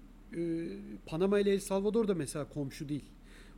Panama 1.05 1.39
ile 1.39 1.51
El 1.51 1.59
Salvador 1.59 2.07
da 2.07 2.15
mesela 2.15 2.45
komşu 2.49 2.89
değil. 2.89 3.03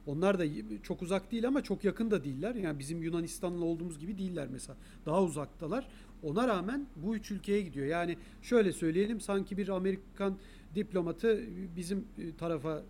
Onlar 0.05 0.39
da 0.39 0.43
çok 0.83 1.01
uzak 1.01 1.31
değil 1.31 1.47
ama 1.47 1.63
çok 1.63 1.83
yakın 1.83 2.11
da 2.11 2.23
değiller. 2.23 2.55
Yani 2.55 2.79
bizim 2.79 3.03
Yunanistan'la 3.03 3.65
olduğumuz 3.65 3.99
gibi 3.99 4.17
değiller 4.17 4.47
mesela. 4.51 4.77
Daha 5.05 5.23
uzaktalar. 5.23 5.87
Ona 6.23 6.47
rağmen 6.47 6.87
bu 6.95 7.15
üç 7.15 7.31
ülkeye 7.31 7.61
gidiyor. 7.61 7.85
Yani 7.85 8.17
şöyle 8.41 8.73
söyleyelim 8.73 9.21
sanki 9.21 9.57
bir 9.57 9.69
Amerikan 9.69 10.37
diplomatı 10.75 11.43
bizim 11.75 12.05
e, 12.17 12.35
tarafa 12.35 12.83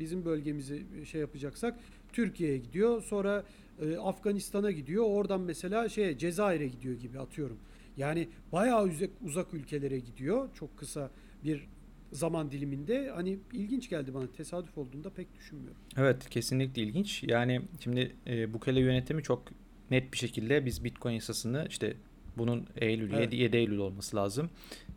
bizim 0.00 0.24
bölgemizi 0.24 0.82
şey 1.04 1.20
yapacaksak 1.20 1.78
Türkiye'ye 2.12 2.58
gidiyor. 2.58 3.02
Sonra 3.02 3.44
e, 3.82 3.96
Afganistan'a 3.96 4.70
gidiyor. 4.70 5.04
Oradan 5.04 5.40
mesela 5.40 5.88
şey 5.88 6.18
Cezayir'e 6.18 6.68
gidiyor 6.68 6.94
gibi 6.94 7.18
atıyorum. 7.18 7.58
Yani 7.96 8.28
bayağı 8.52 8.84
uzak, 8.84 9.10
uzak 9.24 9.54
ülkelere 9.54 9.98
gidiyor. 9.98 10.48
Çok 10.54 10.78
kısa 10.78 11.10
bir 11.44 11.68
zaman 12.12 12.50
diliminde. 12.50 13.10
Hani 13.14 13.38
ilginç 13.52 13.90
geldi 13.90 14.14
bana. 14.14 14.26
Tesadüf 14.26 14.78
olduğunda 14.78 15.10
pek 15.10 15.34
düşünmüyorum. 15.34 15.80
Evet 15.96 16.30
kesinlikle 16.30 16.82
ilginç. 16.82 17.22
Yani 17.22 17.60
şimdi 17.80 18.16
e, 18.26 18.54
Bukele 18.54 18.80
yönetimi 18.80 19.22
çok 19.22 19.42
net 19.90 20.12
bir 20.12 20.18
şekilde 20.18 20.66
biz 20.66 20.84
Bitcoin 20.84 21.14
yasasını 21.14 21.66
işte 21.68 21.96
bunun 22.36 22.66
Eylül 22.76 23.12
Evet. 23.12 23.32
7, 23.32 23.36
7 23.36 23.56
Eylül 23.56 23.78
olması 23.78 24.16
lazım. 24.16 24.50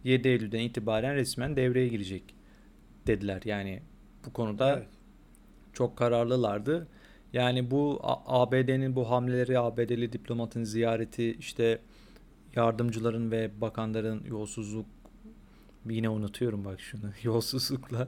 7 0.03 0.28
Eylül'den 0.28 0.59
itibaren 0.59 1.16
resmen 1.16 1.55
devreye 1.55 1.88
girecek 1.88 2.24
dediler. 3.07 3.41
Yani 3.45 3.82
bu 4.26 4.34
konuda 4.34 4.78
Evet. 4.78 4.88
çok 5.74 5.97
kararlılardı. 5.97 6.88
Yani 7.34 7.72
bu 7.72 7.99
ABD'nin 8.26 8.95
bu 8.95 9.09
hamleleri, 9.09 9.59
ABD'li 9.59 10.14
diplomatın 10.14 10.64
ziyareti 10.64 11.34
işte 11.39 11.80
yardımcıların 12.55 13.32
ve 13.32 13.62
bakanların 13.62 14.24
yolsuzluk 14.30 14.86
yine 15.90 16.10
unutuyorum 16.10 16.66
bak 16.66 16.82
şunu 16.82 17.02
yolsuzlukla 17.24 18.08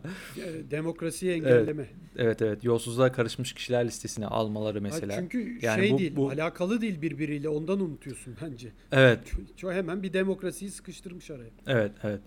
Demokrasiyi 0.71 1.31
engelleme. 1.31 1.87
evet 2.17 2.41
evet 2.41 2.63
yolsuzluğa 2.63 3.11
karışmış 3.11 3.53
kişiler 3.53 3.85
listesine 3.87 4.27
almaları 4.27 4.81
mesela. 4.81 5.13
Ha, 5.15 5.19
çünkü 5.19 5.59
Yani 5.61 5.81
şey 5.81 5.91
bu- 5.91 5.97
değil, 5.97 6.15
bu- 6.15 6.29
alakalı 6.29 6.81
değil 6.81 7.01
birbiriyle 7.01 7.49
ondan 7.49 7.79
unutuyorsun 7.79 8.35
bence. 8.41 8.71
Evet 8.91 9.19
çok 9.57 9.73
hemen 9.73 10.03
bir 10.03 10.13
demokrasiyi 10.13 10.71
sıkıştırmış 10.71 11.31
araya. 11.31 11.49
evet 11.67 11.91
evet. 12.03 12.21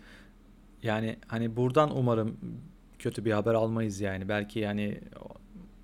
Yani 0.83 1.17
hani 1.27 1.57
buradan 1.57 1.97
umarım 1.97 2.37
kötü 2.99 3.25
bir 3.25 3.33
haber 3.33 3.55
almayız 3.55 4.01
yani. 4.01 4.29
Belki 4.29 4.59
yani 4.59 5.01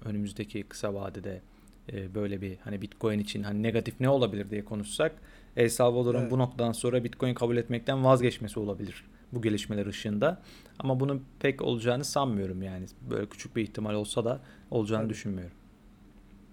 önümüzdeki 0.05 0.63
kısa 0.63 0.95
vadede 0.95 1.41
e, 1.93 2.15
böyle 2.15 2.41
bir 2.41 2.57
hani 2.65 2.83
Bitcoin 2.83 3.19
için 3.19 3.43
hani 3.43 3.63
negatif 3.63 3.95
ne 4.01 4.09
olabilir 4.09 4.51
diye 4.51 4.65
konuşsak 4.65 5.13
El 5.57 5.69
Salvador'un 5.69 6.21
Evet. 6.21 6.31
bu 6.31 6.39
noktadan 6.39 6.73
sonra 6.73 7.05
Bitcoin 7.05 7.35
kabul 7.35 7.57
etmekten 7.57 8.05
vazgeçmesi 8.05 8.61
olabilir 8.61 9.05
bu 9.33 9.43
gelişmeler 9.43 9.87
ışığında. 9.87 10.43
Ama 10.79 11.01
bunun 11.01 11.23
pek 11.41 11.63
olacağını 11.63 12.05
sanmıyorum 12.05 12.63
yani. 12.63 12.87
Böyle 13.11 13.27
küçük 13.27 13.57
bir 13.57 13.63
ihtimal 13.63 13.95
olsa 13.95 14.25
da 14.25 14.41
olacağını 14.71 15.03
Tabii. 15.03 15.11
düşünmüyorum. 15.11 15.57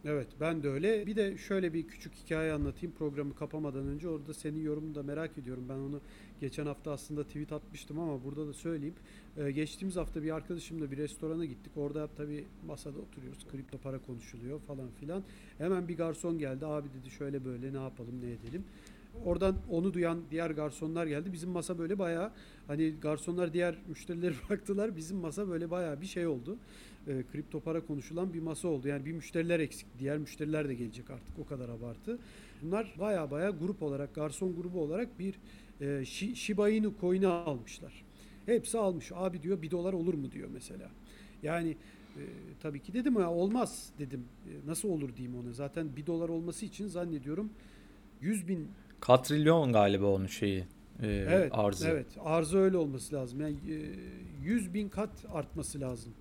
Evet 0.06 0.28
ben 0.40 0.64
de 0.64 0.70
öyle. 0.70 1.08
Bir 1.08 1.16
de 1.16 1.38
şöyle 1.38 1.74
bir 1.74 1.88
küçük 1.88 2.14
hikaye 2.16 2.54
anlatayım 2.54 2.96
programı 2.96 3.36
kapamadan 3.36 3.88
önce. 3.88 4.10
Orada 4.10 4.34
senin 4.34 4.62
yorumunu 4.62 4.96
da 4.96 5.04
merak 5.04 5.38
ediyorum. 5.38 5.66
Ben 5.70 5.74
onu 5.74 6.02
geçen 6.42 6.66
hafta 6.66 6.92
aslında 6.92 7.24
tweet 7.24 7.52
atmıştım 7.52 8.00
ama 8.00 8.24
burada 8.24 8.48
da 8.48 8.54
söyleyeyim. 8.54 8.96
Ee, 9.38 9.52
geçtiğimiz 9.52 9.96
hafta 9.96 10.24
bir 10.24 10.36
arkadaşımla 10.36 10.92
bir 10.92 10.98
restorana 10.98 11.46
gittik. 11.46 11.72
Orada 11.76 12.08
tabii 12.08 12.46
masada 12.68 13.00
oturuyoruz. 13.00 13.48
Kripto 13.52 13.78
para 13.78 14.00
konuşuluyor 14.00 14.60
falan 14.60 14.88
filan. 15.00 15.24
Hemen 15.58 15.88
bir 15.88 15.98
garson 15.98 16.40
geldi. 16.40 16.66
Abi 16.66 16.88
dedi 17.00 17.10
şöyle 17.10 17.46
böyle 17.46 17.74
ne 17.74 17.78
yapalım 17.84 18.22
ne 18.22 18.32
edelim. 18.32 18.64
Oradan 19.26 19.56
onu 19.70 19.94
duyan 19.94 20.20
diğer 20.32 20.52
garsonlar 20.52 21.08
geldi. 21.08 21.34
Bizim 21.34 21.50
masa 21.50 21.78
böyle 21.80 22.00
bayağı 22.00 22.32
hani 22.68 22.94
garsonlar 23.02 23.54
diğer 23.54 23.76
müşterileri 23.88 24.34
bıraktılar. 24.50 24.98
Bizim 24.98 25.18
masa 25.18 25.50
böyle 25.50 25.72
bayağı 25.72 26.02
bir 26.02 26.06
şey 26.06 26.28
oldu 26.28 26.58
e, 27.08 27.24
kripto 27.32 27.60
para 27.60 27.86
konuşulan 27.86 28.34
bir 28.34 28.40
masa 28.40 28.68
oldu. 28.68 28.88
Yani 28.88 29.06
bir 29.06 29.12
müşteriler 29.12 29.60
eksik. 29.60 29.88
Diğer 30.00 30.18
müşteriler 30.18 30.70
de 30.70 30.74
gelecek 30.74 31.10
artık. 31.10 31.40
O 31.40 31.46
kadar 31.46 31.70
abartı. 31.70 32.20
Bunlar 32.62 32.96
baya 33.00 33.32
baya 33.32 33.50
grup 33.50 33.84
olarak, 33.84 34.16
garson 34.16 34.56
grubu 34.56 34.82
olarak 34.82 35.20
bir 35.20 35.36
e, 35.82 35.86
Shi- 35.86 36.36
Shiba 36.36 36.70
Inu 36.70 36.94
coin'i 37.02 37.28
almışlar. 37.28 38.06
Hepsi 38.46 38.78
almış. 38.78 39.12
Abi 39.16 39.42
diyor 39.42 39.62
bir 39.62 39.72
dolar 39.72 39.94
olur 39.94 40.14
mu 40.14 40.32
diyor 40.32 40.50
mesela. 40.54 40.92
Yani 41.44 41.70
e, 42.18 42.22
tabii 42.62 42.80
ki 42.80 42.94
dedim 42.94 43.20
ya 43.20 43.32
olmaz 43.32 43.90
dedim. 44.00 44.24
E, 44.48 44.68
nasıl 44.68 44.90
olur 44.90 45.16
diyeyim 45.16 45.40
ona. 45.40 45.54
Zaten 45.54 45.96
bir 45.96 46.06
dolar 46.06 46.30
olması 46.30 46.66
için 46.66 46.88
zannediyorum 46.88 47.50
100 48.22 48.48
bin 48.48 48.68
Katrilyon 49.02 49.74
galiba 49.74 50.06
onun 50.06 50.28
şeyi 50.28 50.60
e, 51.02 51.08
evet, 51.08 51.52
arzı. 51.56 51.88
Evet, 51.88 52.08
arzı 52.24 52.58
öyle 52.58 52.78
olması 52.78 53.16
lazım. 53.16 53.42
Yani 53.42 53.56
e, 53.70 53.76
100 54.44 54.74
bin 54.74 54.90
kat 54.90 55.10
artması 55.34 55.82
lazım 55.82 56.14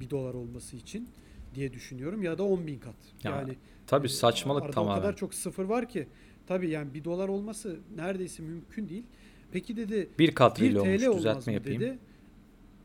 bir 0.00 0.10
dolar 0.10 0.34
olması 0.34 0.76
için 0.76 1.08
diye 1.54 1.72
düşünüyorum 1.72 2.22
ya 2.22 2.38
da 2.38 2.44
10 2.44 2.66
bin 2.66 2.78
kat. 2.78 2.94
Ya, 3.22 3.30
yani 3.30 3.56
Tabii 3.86 4.06
e, 4.06 4.10
saçmalık 4.10 4.62
arada 4.62 4.74
tamamen. 4.74 4.98
O 4.98 5.02
kadar 5.02 5.16
çok 5.16 5.34
sıfır 5.34 5.64
var 5.64 5.88
ki 5.88 6.08
tabii 6.46 6.70
yani 6.70 6.94
bir 6.94 7.04
dolar 7.04 7.28
olması 7.28 7.76
neredeyse 7.96 8.42
mümkün 8.42 8.88
değil. 8.88 9.04
Peki 9.52 9.76
dedi 9.76 10.08
Bir 10.18 10.28
1 10.28 10.34
katrilyonmuş 10.34 11.02
TL 11.02 11.06
olmaz 11.06 11.18
düzeltme 11.18 11.52
mı 11.52 11.54
yapayım. 11.54 11.80
dedi. 11.80 11.98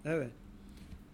Evet. 0.06 0.32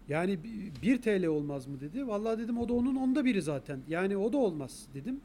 Yani 0.10 0.40
1 0.82 1.02
TL 1.02 1.26
olmaz 1.26 1.68
mı 1.68 1.80
dedi. 1.80 2.08
Vallahi 2.08 2.40
dedim 2.40 2.58
o 2.58 2.70
da 2.70 2.74
onun 2.74 2.96
onda 2.96 3.26
biri 3.26 3.42
zaten. 3.42 3.80
Yani 3.88 4.18
o 4.18 4.34
da 4.34 4.38
olmaz 4.38 4.86
dedim. 4.94 5.22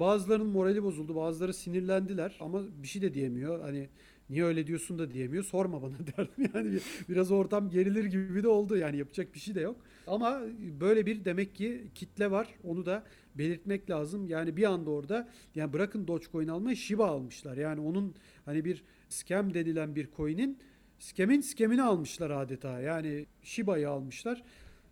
Bazılarının 0.00 0.46
morali 0.46 0.82
bozuldu. 0.82 1.16
Bazıları 1.16 1.54
sinirlendiler 1.54 2.36
ama 2.40 2.62
bir 2.82 2.88
şey 2.88 3.02
de 3.02 3.14
diyemiyor. 3.14 3.60
Hani 3.60 3.88
niye 4.30 4.44
öyle 4.44 4.66
diyorsun 4.66 4.98
da 4.98 5.10
diyemiyor. 5.10 5.44
Sorma 5.44 5.82
bana 5.82 5.92
derdim. 6.16 6.50
Yani 6.54 6.72
bir- 6.72 6.82
biraz 7.08 7.30
ortam 7.30 7.70
gerilir 7.70 8.04
gibi 8.04 8.42
de 8.42 8.48
oldu. 8.48 8.76
Yani 8.76 8.96
yapacak 8.96 9.34
bir 9.34 9.38
şey 9.40 9.54
de 9.54 9.60
yok. 9.60 9.76
Ama 10.06 10.40
böyle 10.80 11.06
bir 11.06 11.24
demek 11.24 11.54
ki 11.54 11.84
kitle 11.94 12.30
var. 12.30 12.48
Onu 12.64 12.86
da 12.86 13.04
belirtmek 13.34 13.90
lazım. 13.90 14.26
Yani 14.28 14.56
bir 14.56 14.64
anda 14.64 14.90
orada 14.90 15.28
yani 15.54 15.72
bırakın 15.72 16.08
Dogecoin 16.08 16.48
almayı 16.48 16.76
Shiba 16.76 17.06
almışlar. 17.06 17.56
Yani 17.56 17.80
onun 17.80 18.14
hani 18.44 18.64
bir 18.64 18.84
scam 19.08 19.54
denilen 19.54 19.94
bir 19.96 20.08
coin'in 20.16 20.58
Scam'in 20.98 21.40
scam'ini 21.40 21.82
almışlar 21.82 22.30
adeta. 22.30 22.80
Yani 22.80 23.26
Shiba'yı 23.42 23.90
almışlar. 23.90 24.42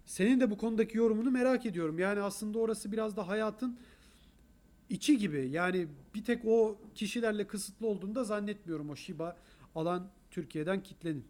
Senin 0.04 0.40
de 0.40 0.50
bu 0.50 0.56
konudaki 0.58 0.98
yorumunu 0.98 1.30
merak 1.30 1.66
ediyorum. 1.66 1.98
Yani 1.98 2.20
aslında 2.20 2.58
orası 2.58 2.92
biraz 2.92 3.16
da 3.16 3.28
hayatın 3.28 3.78
içi 4.90 5.18
gibi. 5.18 5.48
Yani 5.50 5.86
bir 6.14 6.24
tek 6.24 6.44
o 6.44 6.78
kişilerle 6.94 7.46
kısıtlı 7.46 7.86
olduğunu 7.86 8.14
da 8.14 8.24
zannetmiyorum 8.24 8.90
o 8.90 8.96
Shiba 8.96 9.36
alan 9.74 10.08
Türkiye'den 10.30 10.82
kitlenin. 10.82 11.24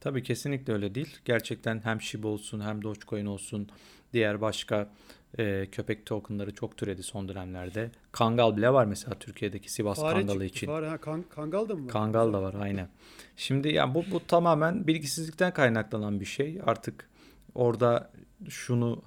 Tabii 0.00 0.22
kesinlikle 0.22 0.72
öyle 0.72 0.94
değil. 0.94 1.16
Gerçekten 1.24 1.80
hem 1.84 2.00
Shiba 2.00 2.28
olsun 2.28 2.60
hem 2.60 2.82
Dogecoin 2.82 3.26
olsun 3.26 3.68
diğer 4.12 4.40
başka 4.40 4.90
e, 5.38 5.66
köpek 5.72 6.06
tokenları 6.06 6.54
çok 6.54 6.76
türedi 6.76 7.02
son 7.02 7.28
dönemlerde. 7.28 7.90
Kangal 8.12 8.56
bile 8.56 8.72
var 8.72 8.84
mesela 8.84 9.18
Türkiye'deki 9.18 9.72
Sivas 9.72 10.00
Fare 10.00 10.14
Kangalı 10.14 10.32
çıktı. 10.32 10.44
için. 10.56 10.66
Fare, 10.66 10.88
ha, 10.88 10.98
kan- 10.98 11.24
kangal 11.30 11.68
da 11.68 11.74
mı 11.74 11.84
var? 11.84 11.92
Kangal 11.92 12.32
da 12.32 12.42
var 12.42 12.54
aynen. 12.60 12.88
Şimdi 13.36 13.68
ya 13.74 13.94
bu 13.94 14.04
bu 14.12 14.26
tamamen 14.26 14.86
bilgisizlikten 14.86 15.54
kaynaklanan 15.54 16.20
bir 16.20 16.24
şey. 16.24 16.60
Artık 16.66 17.08
orada 17.54 18.10
şunu 18.48 19.02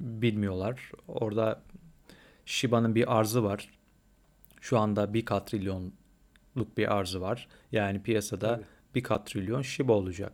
bilmiyorlar. 0.00 0.90
Orada 1.08 1.62
Shiba'nın 2.46 2.94
bir 2.94 3.18
arzı 3.18 3.44
var. 3.44 3.70
Şu 4.60 4.78
anda 4.78 5.14
bir 5.14 5.24
katrilyonluk 5.24 6.76
bir 6.76 6.94
arzı 6.96 7.20
var. 7.20 7.48
Yani 7.72 8.02
piyasada 8.02 8.48
Tabii. 8.54 8.64
bir 8.94 9.02
katrilyon 9.02 9.62
Shiba 9.62 9.92
olacak. 9.92 10.32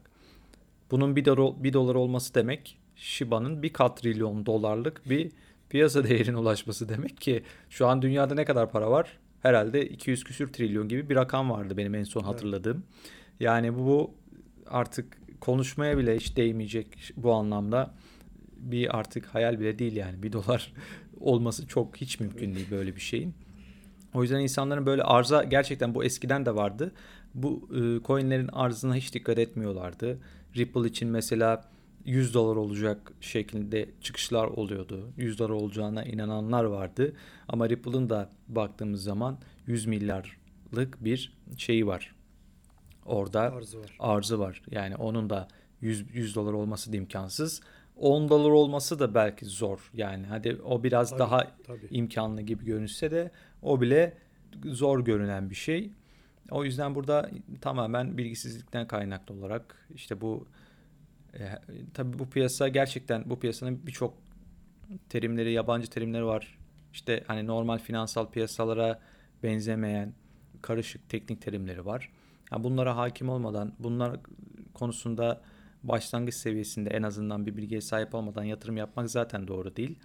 Bunun 0.91 1.17
bir 1.17 1.25
dolar, 1.25 1.65
bir 1.65 1.73
dolar 1.73 1.95
olması 1.95 2.35
demek 2.35 2.79
Shiba'nın 2.97 3.63
bir 3.63 3.73
katrilyon 3.73 4.47
dolarlık 4.47 5.11
bir 5.11 5.33
piyasa 5.71 6.05
değerine 6.09 6.37
ulaşması 6.37 6.89
demek 6.89 7.21
ki 7.21 7.43
şu 7.71 7.87
an 7.87 8.03
dünyada 8.03 8.35
ne 8.35 8.45
kadar 8.45 8.71
para 8.71 8.91
var? 8.91 9.19
Herhalde 9.43 9.89
200 9.89 10.25
küsür 10.25 10.53
trilyon 10.53 10.89
gibi 10.89 11.09
bir 11.09 11.17
rakam 11.17 11.51
vardı 11.51 11.77
benim 11.77 11.95
en 11.95 12.05
son 12.05 12.21
Evet. 12.21 12.33
hatırladığım. 12.33 12.85
Yani 13.41 13.75
bu 13.79 14.15
artık 14.67 15.19
konuşmaya 15.41 15.99
bile 15.99 16.17
hiç 16.17 16.37
değmeyecek 16.37 17.13
bu 17.17 17.33
anlamda 17.33 17.95
bir 18.57 18.99
artık 18.99 19.27
hayal 19.27 19.61
bile 19.61 19.79
değil 19.79 19.97
yani. 19.97 20.23
Bir 20.23 20.33
dolar 20.33 20.73
olması 21.23 21.67
çok 21.67 21.97
hiç 21.97 22.21
mümkün 22.21 22.55
değil 22.55 22.71
böyle 22.71 22.97
bir 22.97 23.01
şeyin. 23.01 23.35
O 24.15 24.23
yüzden 24.23 24.41
insanların 24.41 24.87
böyle 24.87 25.03
arza 25.03 25.45
gerçekten 25.45 25.95
bu 25.95 26.05
eskiden 26.05 26.47
de 26.47 26.55
vardı. 26.55 26.93
Bu 27.35 27.69
e, 27.75 28.07
coinlerin 28.07 28.49
arzına 28.49 28.95
hiç 28.95 29.15
dikkat 29.15 29.39
etmiyorlardı. 29.39 30.19
Ripple 30.57 30.89
için 30.89 31.09
mesela 31.09 31.65
100 32.05 32.35
dolar 32.35 32.57
olacak 32.57 33.13
şeklinde 33.21 33.89
çıkışlar 34.01 34.47
oluyordu. 34.47 35.09
100 35.17 35.39
dolar 35.39 35.51
olacağına 35.51 36.05
inananlar 36.05 36.65
vardı. 36.65 37.13
Ama 37.49 37.69
Ripple'ın 37.69 38.11
da 38.11 38.31
baktığımız 38.49 39.03
zaman 39.03 39.39
100 39.67 39.87
milyarlık 39.87 41.05
bir 41.05 41.33
şeyi 41.57 41.87
var. 41.87 42.15
Orada 43.07 43.41
Arzı 43.41 43.81
var. 43.81 43.97
arzı 43.99 44.39
var. 44.39 44.63
Yani 44.71 44.97
onun 44.97 45.31
da 45.31 45.49
100, 45.81 46.15
100 46.15 46.35
dolar 46.35 46.53
olması 46.53 46.93
da 46.93 46.97
imkansız. 46.97 47.61
10 47.97 48.29
dolar 48.29 48.51
olması 48.51 48.99
da 48.99 49.15
belki 49.15 49.45
zor. 49.45 49.91
Yani 49.95 50.27
hadi 50.27 50.59
o 50.65 50.83
biraz 50.83 51.11
Tabii, 51.11 51.21
daha 51.21 51.47
tabii. 51.67 51.87
imkanlı 51.91 52.43
gibi 52.43 52.65
görünse 52.65 53.11
de 53.11 53.31
o 53.63 53.81
bile 53.81 54.17
zor 54.65 55.05
görünen 55.05 55.51
bir 55.51 55.55
şey. 55.55 55.91
O 56.51 56.65
yüzden 56.65 56.95
burada 56.95 57.31
tamamen 57.61 58.19
bilgisizlikten 58.19 58.87
kaynaklı 58.87 59.35
olarak 59.35 59.89
işte 59.95 60.21
bu 60.21 60.47
e, 61.35 61.49
tabii 61.95 62.19
bu 62.19 62.31
piyasa 62.31 62.69
gerçekten 62.69 63.31
bu 63.31 63.41
piyasanın 63.41 63.87
birçok 63.87 64.15
terimleri, 65.09 65.53
yabancı 65.53 65.91
terimleri 65.91 66.25
var. 66.25 66.59
İşte 66.93 67.25
hani 67.27 67.47
normal 67.47 67.79
finansal 67.79 68.31
piyasalara 68.31 69.01
benzemeyen 69.43 70.15
karışık 70.63 71.09
teknik 71.09 71.43
terimleri 71.43 71.87
var. 71.87 72.13
Yani 72.53 72.65
bunlara 72.65 72.97
hakim 72.97 73.29
olmadan, 73.29 73.73
bunlar 73.79 74.21
konusunda 74.75 75.41
başlangıç 75.85 76.35
seviyesinde 76.35 76.91
en 76.91 77.03
azından 77.03 77.47
bir 77.47 77.57
bilgiye 77.57 77.81
sahip 77.81 78.15
olmadan 78.15 78.45
yatırım 78.45 78.77
yapmak 78.77 79.11
zaten 79.11 79.49
doğru 79.49 79.77
değil. 79.77 79.99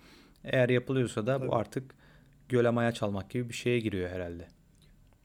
Eğer 0.44 0.70
yapılıyorsa 0.70 1.28
da 1.28 1.38
Tabii. 1.38 1.48
bu 1.48 1.56
artık 1.56 1.96
göle 2.50 2.70
maya 2.70 2.92
çalmak 2.92 3.30
gibi 3.30 3.50
bir 3.50 3.54
şeye 3.54 3.80
giriyor 3.80 4.10
herhalde. 4.10 4.48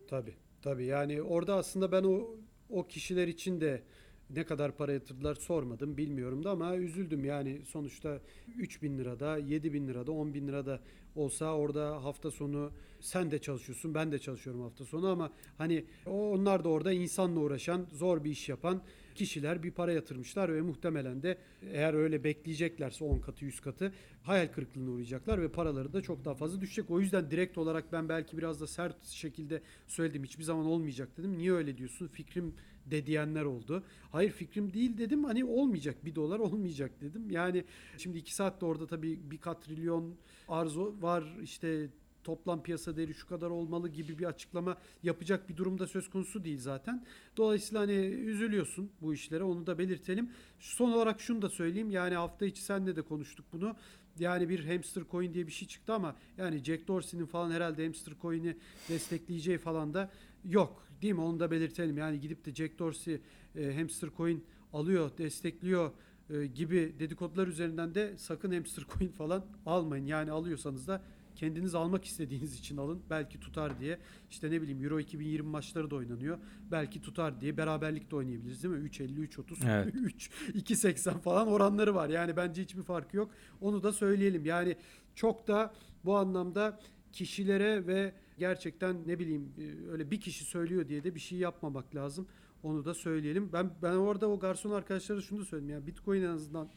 Tabii. 0.09 0.35
Tabii. 0.63 0.85
Yani 0.85 1.23
orada 1.23 1.55
aslında 1.55 1.93
ben 1.93 2.05
o 2.05 2.37
o 2.71 2.87
kişiler 2.87 3.29
için 3.29 3.61
de 3.61 3.83
ne 4.31 4.45
kadar 4.45 4.77
para 4.77 4.93
yatırdılar 4.93 5.35
sormadım 5.35 5.97
bilmiyorum 5.97 6.45
da 6.45 6.51
ama 6.51 6.77
üzüldüm 6.77 7.25
yani 7.25 7.61
sonuçta 7.67 8.21
3 8.57 8.83
bin 8.83 8.99
lirada 8.99 9.39
7 9.39 9.73
bin 9.73 9.89
lirada 9.89 10.13
10 10.13 10.35
bin 10.35 10.49
lirada 10.49 10.81
olsa 11.17 11.55
orada 11.55 12.05
hafta 12.05 12.31
sonu 12.31 12.71
sen 13.01 13.31
de 13.31 13.39
çalışıyorsun 13.39 13.95
ben 13.95 14.13
de 14.13 14.19
çalışıyorum 14.19 14.63
hafta 14.63 14.85
sonu 14.85 15.09
ama 15.09 15.33
hani 15.59 15.85
onlar 16.07 16.65
da 16.65 16.69
orada 16.69 16.93
insanla 16.93 17.41
uğraşan 17.41 17.87
zor 17.93 18.25
bir 18.25 18.31
iş 18.31 18.49
yapan 18.49 18.83
kişiler 19.15 19.63
bir 19.63 19.71
para 19.71 19.93
yatırmışlar 19.93 20.55
ve 20.55 20.61
muhtemelen 20.61 21.23
de 21.23 21.39
eğer 21.73 21.95
öyle 21.95 22.25
bekleyeceklerse 22.25 23.05
10 23.05 23.19
katı 23.19 23.45
100 23.45 23.61
katı 23.61 23.93
hayal 24.23 24.49
kırıklığına 24.49 24.91
uğrayacaklar 24.91 25.43
ve 25.43 25.49
paraları 25.49 25.93
da 25.93 26.01
çok 26.01 26.25
daha 26.25 26.35
fazla 26.35 26.61
düşecek. 26.61 26.91
O 26.91 27.01
yüzden 27.01 27.31
direkt 27.31 27.59
olarak 27.59 27.93
ben 27.93 28.09
belki 28.09 28.39
biraz 28.39 28.61
da 28.61 28.67
sert 28.67 29.07
şekilde 29.07 29.63
söyledim. 29.87 30.25
Hiçbir 30.25 30.45
zaman 30.45 30.67
olmayacak 30.67 31.09
dedim. 31.17 31.39
Niye 31.39 31.53
öyle 31.53 31.79
diyorsun? 31.79 32.09
Fikrim 32.09 32.55
de 32.87 33.07
diyenler 33.07 33.45
oldu. 33.45 33.83
Hayır 34.13 34.31
fikrim 34.31 34.73
değil 34.73 34.99
dedim. 34.99 35.25
Hani 35.25 35.45
olmayacak. 35.45 36.05
Bir 36.05 36.15
dolar 36.15 36.39
olmayacak 36.39 36.91
dedim. 37.01 37.31
Yani 37.31 37.65
şimdi 37.99 38.19
iki 38.19 38.35
saatte 38.35 38.67
orada 38.67 38.87
tabii 38.87 39.31
bir 39.31 39.39
katrilyon 39.39 40.15
arzu 40.49 40.97
var. 41.01 41.25
işte 41.43 41.89
toplam 42.25 42.63
piyasa 42.63 42.97
değeri 42.97 43.15
şu 43.15 43.29
kadar 43.29 43.51
olmalı 43.51 43.89
gibi 43.89 44.19
bir 44.19 44.25
açıklama 44.25 44.77
yapacak 45.03 45.49
bir 45.49 45.57
durumda 45.57 45.87
söz 45.87 46.11
konusu 46.11 46.45
değil 46.45 46.59
zaten. 46.61 47.05
Dolayısıyla 47.37 47.81
hani 47.81 47.93
üzülüyorsun 48.07 48.91
bu 49.01 49.15
işlere 49.15 49.45
onu 49.45 49.67
da 49.67 49.79
belirtelim. 49.79 50.31
Son 50.61 50.93
olarak 50.93 51.21
şunu 51.21 51.43
da 51.43 51.49
söyleyeyim 51.49 51.91
yani 51.91 52.15
hafta 52.15 52.47
içi 52.47 52.63
senle 52.63 52.97
de 52.97 53.03
konuştuk 53.03 53.47
bunu. 53.53 53.77
Yani 54.19 54.49
bir 54.49 54.65
hamster 54.65 55.05
coin 55.11 55.35
diye 55.35 55.47
bir 55.47 55.53
şey 55.53 55.69
çıktı 55.69 55.93
ama 55.93 56.17
yani 56.39 56.65
Jack 56.65 56.89
Dorsey'nin 56.89 57.27
falan 57.27 57.51
herhalde 57.51 57.85
hamster 57.85 58.15
coin'i 58.23 58.57
destekleyeceği 58.89 59.59
falan 59.59 59.95
da 59.95 60.11
yok. 60.45 60.87
Değil 61.03 61.15
mi? 61.15 61.21
Onu 61.21 61.41
da 61.41 61.51
belirtelim. 61.51 61.99
Yani 61.99 62.21
gidip 62.21 62.45
de 62.45 62.55
Jack 62.55 62.79
Dorsey 62.79 63.21
e, 63.57 63.75
hamster 63.75 64.11
coin 64.17 64.45
alıyor, 64.73 65.11
destekliyor 65.19 65.91
e, 66.31 66.47
gibi 66.47 66.95
dedikodular 66.99 67.47
üzerinden 67.47 67.95
de 67.95 68.15
sakın 68.19 68.53
hamster 68.53 68.85
coin 68.99 69.09
falan 69.09 69.47
almayın. 69.67 70.07
Yani 70.07 70.31
alıyorsanız 70.31 70.89
da 70.89 71.03
kendiniz 71.37 71.75
almak 71.75 72.05
istediğiniz 72.05 72.59
için 72.59 72.77
alın. 72.77 73.03
Belki 73.11 73.41
tutar 73.41 73.81
diye. 73.81 73.99
İşte 74.31 74.51
ne 74.51 74.63
bileyim 74.63 74.85
Euro 74.85 75.01
2020 75.01 75.49
maçları 75.49 75.91
da 75.91 75.97
oynanıyor. 75.97 76.39
Belki 76.71 77.03
tutar 77.03 77.41
diye 77.41 77.57
beraberlik 77.57 78.11
de 78.11 78.17
oynayabiliriz 78.17 78.63
değil 78.63 78.75
mi? 78.75 78.89
3.50, 78.89 79.29
3.30, 79.29 79.71
Evet. 79.71 79.95
3, 79.95 80.31
2.80 80.55 81.19
falan 81.19 81.49
oranları 81.49 81.95
var. 81.95 82.09
Yani 82.09 82.37
bence 82.37 82.63
hiçbir 82.63 82.83
farkı 82.83 83.17
yok. 83.17 83.31
Onu 83.61 83.83
da 83.83 83.93
söyleyelim. 83.93 84.45
Yani 84.45 84.77
çok 85.15 85.49
da 85.49 85.75
bu 86.05 86.17
anlamda 86.17 86.81
kişilere 87.13 87.87
ve 87.87 88.13
gerçekten 88.39 88.97
ne 89.07 89.19
bileyim 89.19 89.53
e, 89.59 89.91
öyle 89.91 90.11
bir 90.11 90.21
kişi 90.21 90.45
söylüyor 90.45 90.89
diye 90.89 91.05
de 91.05 91.15
bir 91.15 91.21
şey 91.21 91.39
yapmamak 91.39 91.95
lazım. 91.95 92.27
Onu 92.63 92.85
da 92.85 92.95
söyleyelim. 92.95 93.51
Ben 93.53 93.71
ben 93.83 93.93
orada 93.93 94.29
o 94.29 94.39
garson 94.39 94.71
arkadaşlara 94.71 95.21
şunu 95.21 95.41
da 95.41 95.45
söyledim. 95.45 95.71
Yani 95.71 95.87
Bitcoin 95.87 96.23
en 96.23 96.29
azından 96.29 96.69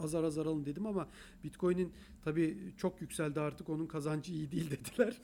azar 0.00 0.24
azar 0.24 0.46
alın 0.46 0.64
dedim 0.64 0.86
ama 0.86 1.08
Bitcoin'in 1.44 1.92
tabii 2.24 2.58
çok 2.76 3.00
yükseldi 3.00 3.40
artık 3.40 3.68
onun 3.68 3.86
kazancı 3.86 4.32
iyi 4.32 4.52
değil 4.52 4.70
dediler. 4.70 5.20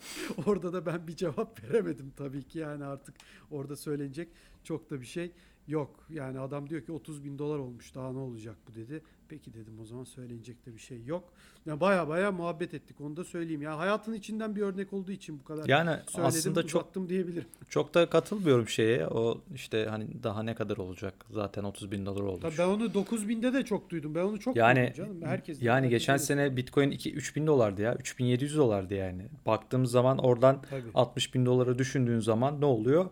orada 0.47 0.73
da 0.73 0.87
ben 0.87 1.07
bir 1.09 1.17
cevap 1.17 1.65
veremedim 1.65 2.13
tabii 2.17 2.43
ki 2.43 2.59
yani 2.59 2.85
artık 2.85 3.15
orada 3.51 3.77
söylenecek 3.77 4.29
çok 4.65 4.91
da 4.91 5.01
bir 5.01 5.07
şey 5.07 5.33
yok. 5.69 6.07
Yani 6.11 6.39
adam 6.41 6.71
diyor 6.71 6.83
ki 6.83 6.93
30 6.93 7.25
bin 7.25 7.39
dolar 7.39 7.59
olmuş 7.59 7.95
daha 7.95 8.13
ne 8.13 8.19
olacak 8.19 8.57
bu 8.69 8.75
dedi. 8.75 9.03
Peki 9.29 9.55
dedim 9.55 9.81
o 9.83 9.85
zaman 9.85 10.05
söylenecek 10.05 10.67
de 10.67 10.75
bir 10.75 10.79
şey 10.79 11.05
yok. 11.05 11.25
Ya 11.67 11.81
baya 11.81 12.09
baya 12.09 12.33
muhabbet 12.33 12.75
ettik 12.75 13.01
onu 13.01 13.17
da 13.17 13.25
söyleyeyim. 13.25 13.63
Ya 13.63 13.79
hayatın 13.79 14.13
içinden 14.13 14.57
bir 14.57 14.63
örnek 14.63 14.93
olduğu 14.93 15.13
için 15.13 15.39
bu 15.39 15.45
kadar 15.45 15.69
Yani 15.69 15.91
söyledim 15.91 16.25
aslında 16.27 16.67
çok 16.67 17.09
diyebilirim. 17.09 17.47
çok 17.69 17.95
da 17.95 18.11
katılmıyorum 18.11 18.69
şeye. 18.69 19.07
O 19.07 19.41
işte 19.55 19.87
hani 19.91 20.07
daha 20.23 20.43
ne 20.43 20.55
kadar 20.55 20.77
olacak? 20.77 21.15
Zaten 21.31 21.65
30 21.65 21.91
bin 21.93 22.07
dolar 22.07 22.21
olmuş. 22.21 22.43
Tabii 22.43 22.59
ben 22.59 22.67
onu 22.67 22.95
9 22.95 23.29
binde 23.29 23.53
de 23.53 23.65
çok 23.65 23.91
duydum. 23.91 24.15
Ben 24.15 24.23
onu 24.23 24.41
çok 24.41 24.57
Yani 24.57 24.81
duydum 24.81 24.95
canım. 24.95 25.23
Herkes 25.23 25.63
yani 25.63 25.89
geçen 25.89 26.13
öyle. 26.13 26.25
sene 26.25 26.57
Bitcoin 26.57 26.91
2 26.91 27.13
3000 27.13 27.47
dolardı 27.47 27.83
ya. 27.83 27.95
3700 27.95 28.57
dolardı 28.57 28.95
yani. 28.95 29.23
Baktığımız 29.47 29.91
zaman 29.91 30.19
oradan 30.19 30.63
Tabii. 30.71 30.83
60 30.95 31.35
bin 31.35 31.47
dolara 31.47 31.79
düşündüğün 31.79 32.21
zaman 32.21 32.61
ne 32.61 32.65
oluyor? 32.65 33.11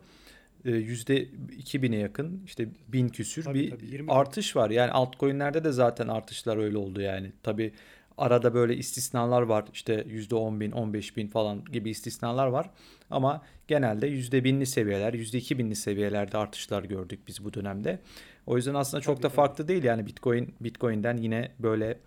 Ee, 0.65 0.71
Yüzde 0.71 1.25
2000'e 1.25 1.99
yakın 1.99 2.43
işte 2.45 2.69
bin 2.89 3.09
küsür 3.09 3.43
Tabii, 3.43 3.59
bir 3.59 3.71
tabii, 3.71 3.87
20 3.87 4.13
artış 4.13 4.57
var. 4.57 4.71
Yani 4.71 4.91
altcoin'lerde 4.91 5.65
de 5.65 5.73
zaten 5.73 6.09
artışlar 6.09 6.57
öyle 6.57 6.77
oldu 6.79 7.01
yani. 7.01 7.33
Tabii 7.43 7.73
arada 8.19 8.55
böyle 8.55 8.77
istisnalar 8.77 9.43
var. 9.43 9.65
İşte 9.73 10.05
yüzde 10.09 10.35
10 10.35 10.61
bin, 10.61 10.73
15 10.73 11.17
bin 11.17 11.29
falan 11.29 11.65
gibi 11.65 11.91
istisnalar 11.91 12.47
var. 12.47 12.71
Ama 13.11 13.43
genelde 13.69 14.07
yüzde 14.07 14.45
binli 14.45 14.67
seviyeler, 14.67 15.15
yüzde 15.15 15.39
2000'li 15.39 15.77
seviyelerde 15.77 16.39
artışlar 16.39 16.85
gördük 16.85 17.21
biz 17.27 17.45
bu 17.45 17.55
dönemde. 17.55 17.99
O 18.47 18.57
yüzden 18.57 18.75
aslında 18.75 19.01
çok 19.01 19.17
Tabii, 19.17 19.23
da 19.23 19.29
tabii. 19.29 19.37
farklı 19.37 19.69
değil 19.69 19.85
yani 19.85 20.07
Bitcoin 20.07 20.55
Bitcoin'den 20.61 21.17
yine 21.17 21.51
böyle 21.59 21.99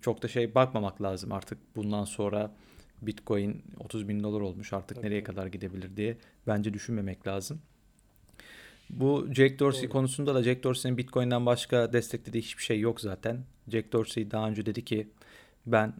çok 0.00 0.22
da 0.22 0.28
şey 0.28 0.54
bakmamak 0.54 1.02
lazım 1.02 1.32
artık 1.32 1.58
bundan 1.76 2.04
sonra 2.04 2.50
Bitcoin 3.02 3.62
30 3.78 4.08
bin 4.08 4.22
dolar 4.22 4.40
olmuş 4.40 4.72
artık 4.72 4.96
Tabii, 4.96 5.06
nereye 5.06 5.24
kadar 5.24 5.46
gidebilir 5.46 5.96
diye 5.96 6.16
bence 6.46 6.74
düşünmemek 6.74 7.26
lazım. 7.26 7.60
Bu 8.90 9.26
Jack 9.34 9.58
Dorsey 9.58 9.82
Doğru. 9.82 9.92
konusunda 9.92 10.34
da 10.34 10.42
Jack 10.42 10.64
Dorsey'nin 10.64 10.98
Bitcoin'den 10.98 11.46
başka 11.46 11.92
desteklediği 11.92 12.42
hiçbir 12.42 12.62
şey 12.62 12.80
yok 12.80 13.00
zaten. 13.00 13.44
Jack 13.68 13.92
Dorsey 13.92 14.30
daha 14.30 14.48
önce 14.48 14.66
dedi 14.66 14.84
ki 14.84 15.08
ben 15.66 15.94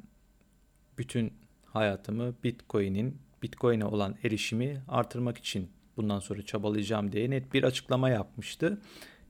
bütün 0.98 1.32
hayatımı 1.66 2.34
Bitcoin'in 2.44 3.18
Bitcoin'e 3.42 3.84
olan 3.84 4.16
erişimi 4.24 4.82
artırmak 4.88 5.38
için 5.38 5.68
bundan 5.96 6.20
sonra 6.20 6.42
çabalayacağım 6.42 7.12
diye 7.12 7.30
net 7.30 7.54
bir 7.54 7.62
açıklama 7.62 8.10
yapmıştı. 8.10 8.80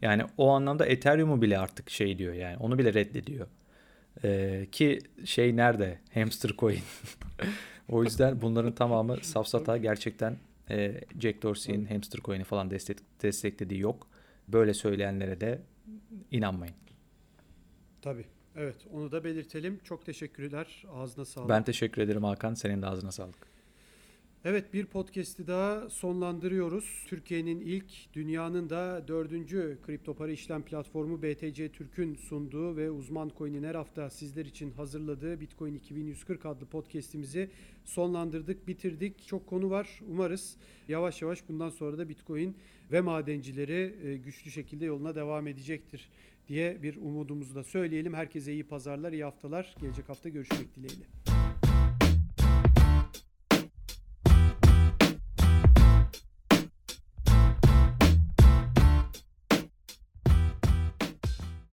Yani 0.03 0.23
o 0.37 0.51
anlamda 0.51 0.87
Ethereum'u 0.87 1.43
bile 1.43 1.59
artık 1.59 1.91
şey 1.91 2.18
diyor 2.18 2.35
yani 2.35 2.57
onu 2.57 2.79
bile 2.79 2.95
reddediyor. 2.95 3.47
Ee, 4.25 4.67
ki 4.73 4.99
şey 5.25 5.57
nerede? 5.57 5.99
Hamster 6.15 6.51
coin. 6.59 6.83
o 7.89 8.05
yüzden 8.05 8.43
bunların 8.43 8.73
tamamı 8.73 9.17
safsata 9.23 9.77
gerçekten 9.77 10.37
e, 10.71 11.01
Jack 11.21 11.43
Dorsey'in 11.43 11.85
hamster 11.85 12.21
coin'i 12.21 12.45
falan 12.45 12.71
destek, 12.71 12.99
desteklediği 13.23 13.81
yok. 13.81 14.07
Böyle 14.49 14.75
söyleyenlere 14.75 15.41
de 15.41 15.63
inanmayın. 16.31 16.75
Tabii. 18.03 18.25
Evet 18.57 18.77
onu 18.93 19.13
da 19.13 19.25
belirtelim. 19.25 19.81
Çok 19.85 20.07
teşekkürler. 20.07 20.85
Ağzına 20.95 21.25
sağlık. 21.25 21.49
Ben 21.49 21.63
teşekkür 21.63 22.03
ederim 22.03 22.25
Hakan. 22.25 22.55
Senin 22.55 22.83
de 22.83 22.87
ağzına 22.87 23.13
sağlık. 23.13 23.52
Evet 24.45 24.74
bir 24.74 24.86
podcast'i 24.86 25.47
daha 25.47 25.90
sonlandırıyoruz. 25.90 27.05
Türkiye'nin 27.07 27.61
ilk, 27.61 28.14
dünyanın 28.14 28.70
da 28.70 29.05
dördüncü 29.09 29.78
kripto 29.86 30.14
para 30.14 30.32
işlem 30.32 30.62
platformu 30.62 31.22
BTC 31.22 31.68
Türk'ün 31.68 32.14
sunduğu 32.14 32.76
ve 32.76 32.90
uzman 32.90 33.30
coin'in 33.38 33.64
her 33.64 33.74
hafta 33.74 34.11
sizler 34.11 34.47
için 34.47 34.70
hazırladığı 34.70 35.40
Bitcoin 35.40 35.74
2140 35.74 36.47
adlı 36.47 36.66
podcast'imizi 36.66 37.51
sonlandırdık, 37.84 38.68
bitirdik. 38.68 39.26
Çok 39.26 39.47
konu 39.47 39.70
var. 39.70 40.01
Umarız 40.09 40.57
yavaş 40.88 41.22
yavaş 41.22 41.49
bundan 41.49 41.70
sonra 41.70 41.99
da 41.99 42.09
Bitcoin 42.09 42.57
ve 42.93 43.01
madencileri 43.01 43.95
e, 44.05 44.16
güçlü 44.16 44.51
şekilde 44.51 44.84
yoluna 44.84 45.14
devam 45.14 45.47
edecektir 45.47 46.11
diye 46.49 46.82
bir 46.82 46.97
umudumuzu 46.97 47.55
da 47.55 47.64
söyleyelim. 47.64 48.14
Herkese 48.14 48.53
iyi 48.53 48.64
pazarlar, 48.64 49.12
iyi 49.12 49.24
haftalar. 49.24 49.74
Gelecek 49.80 50.09
hafta 50.09 50.28
görüşmek 50.28 50.76
dileğiyle. 50.76 51.32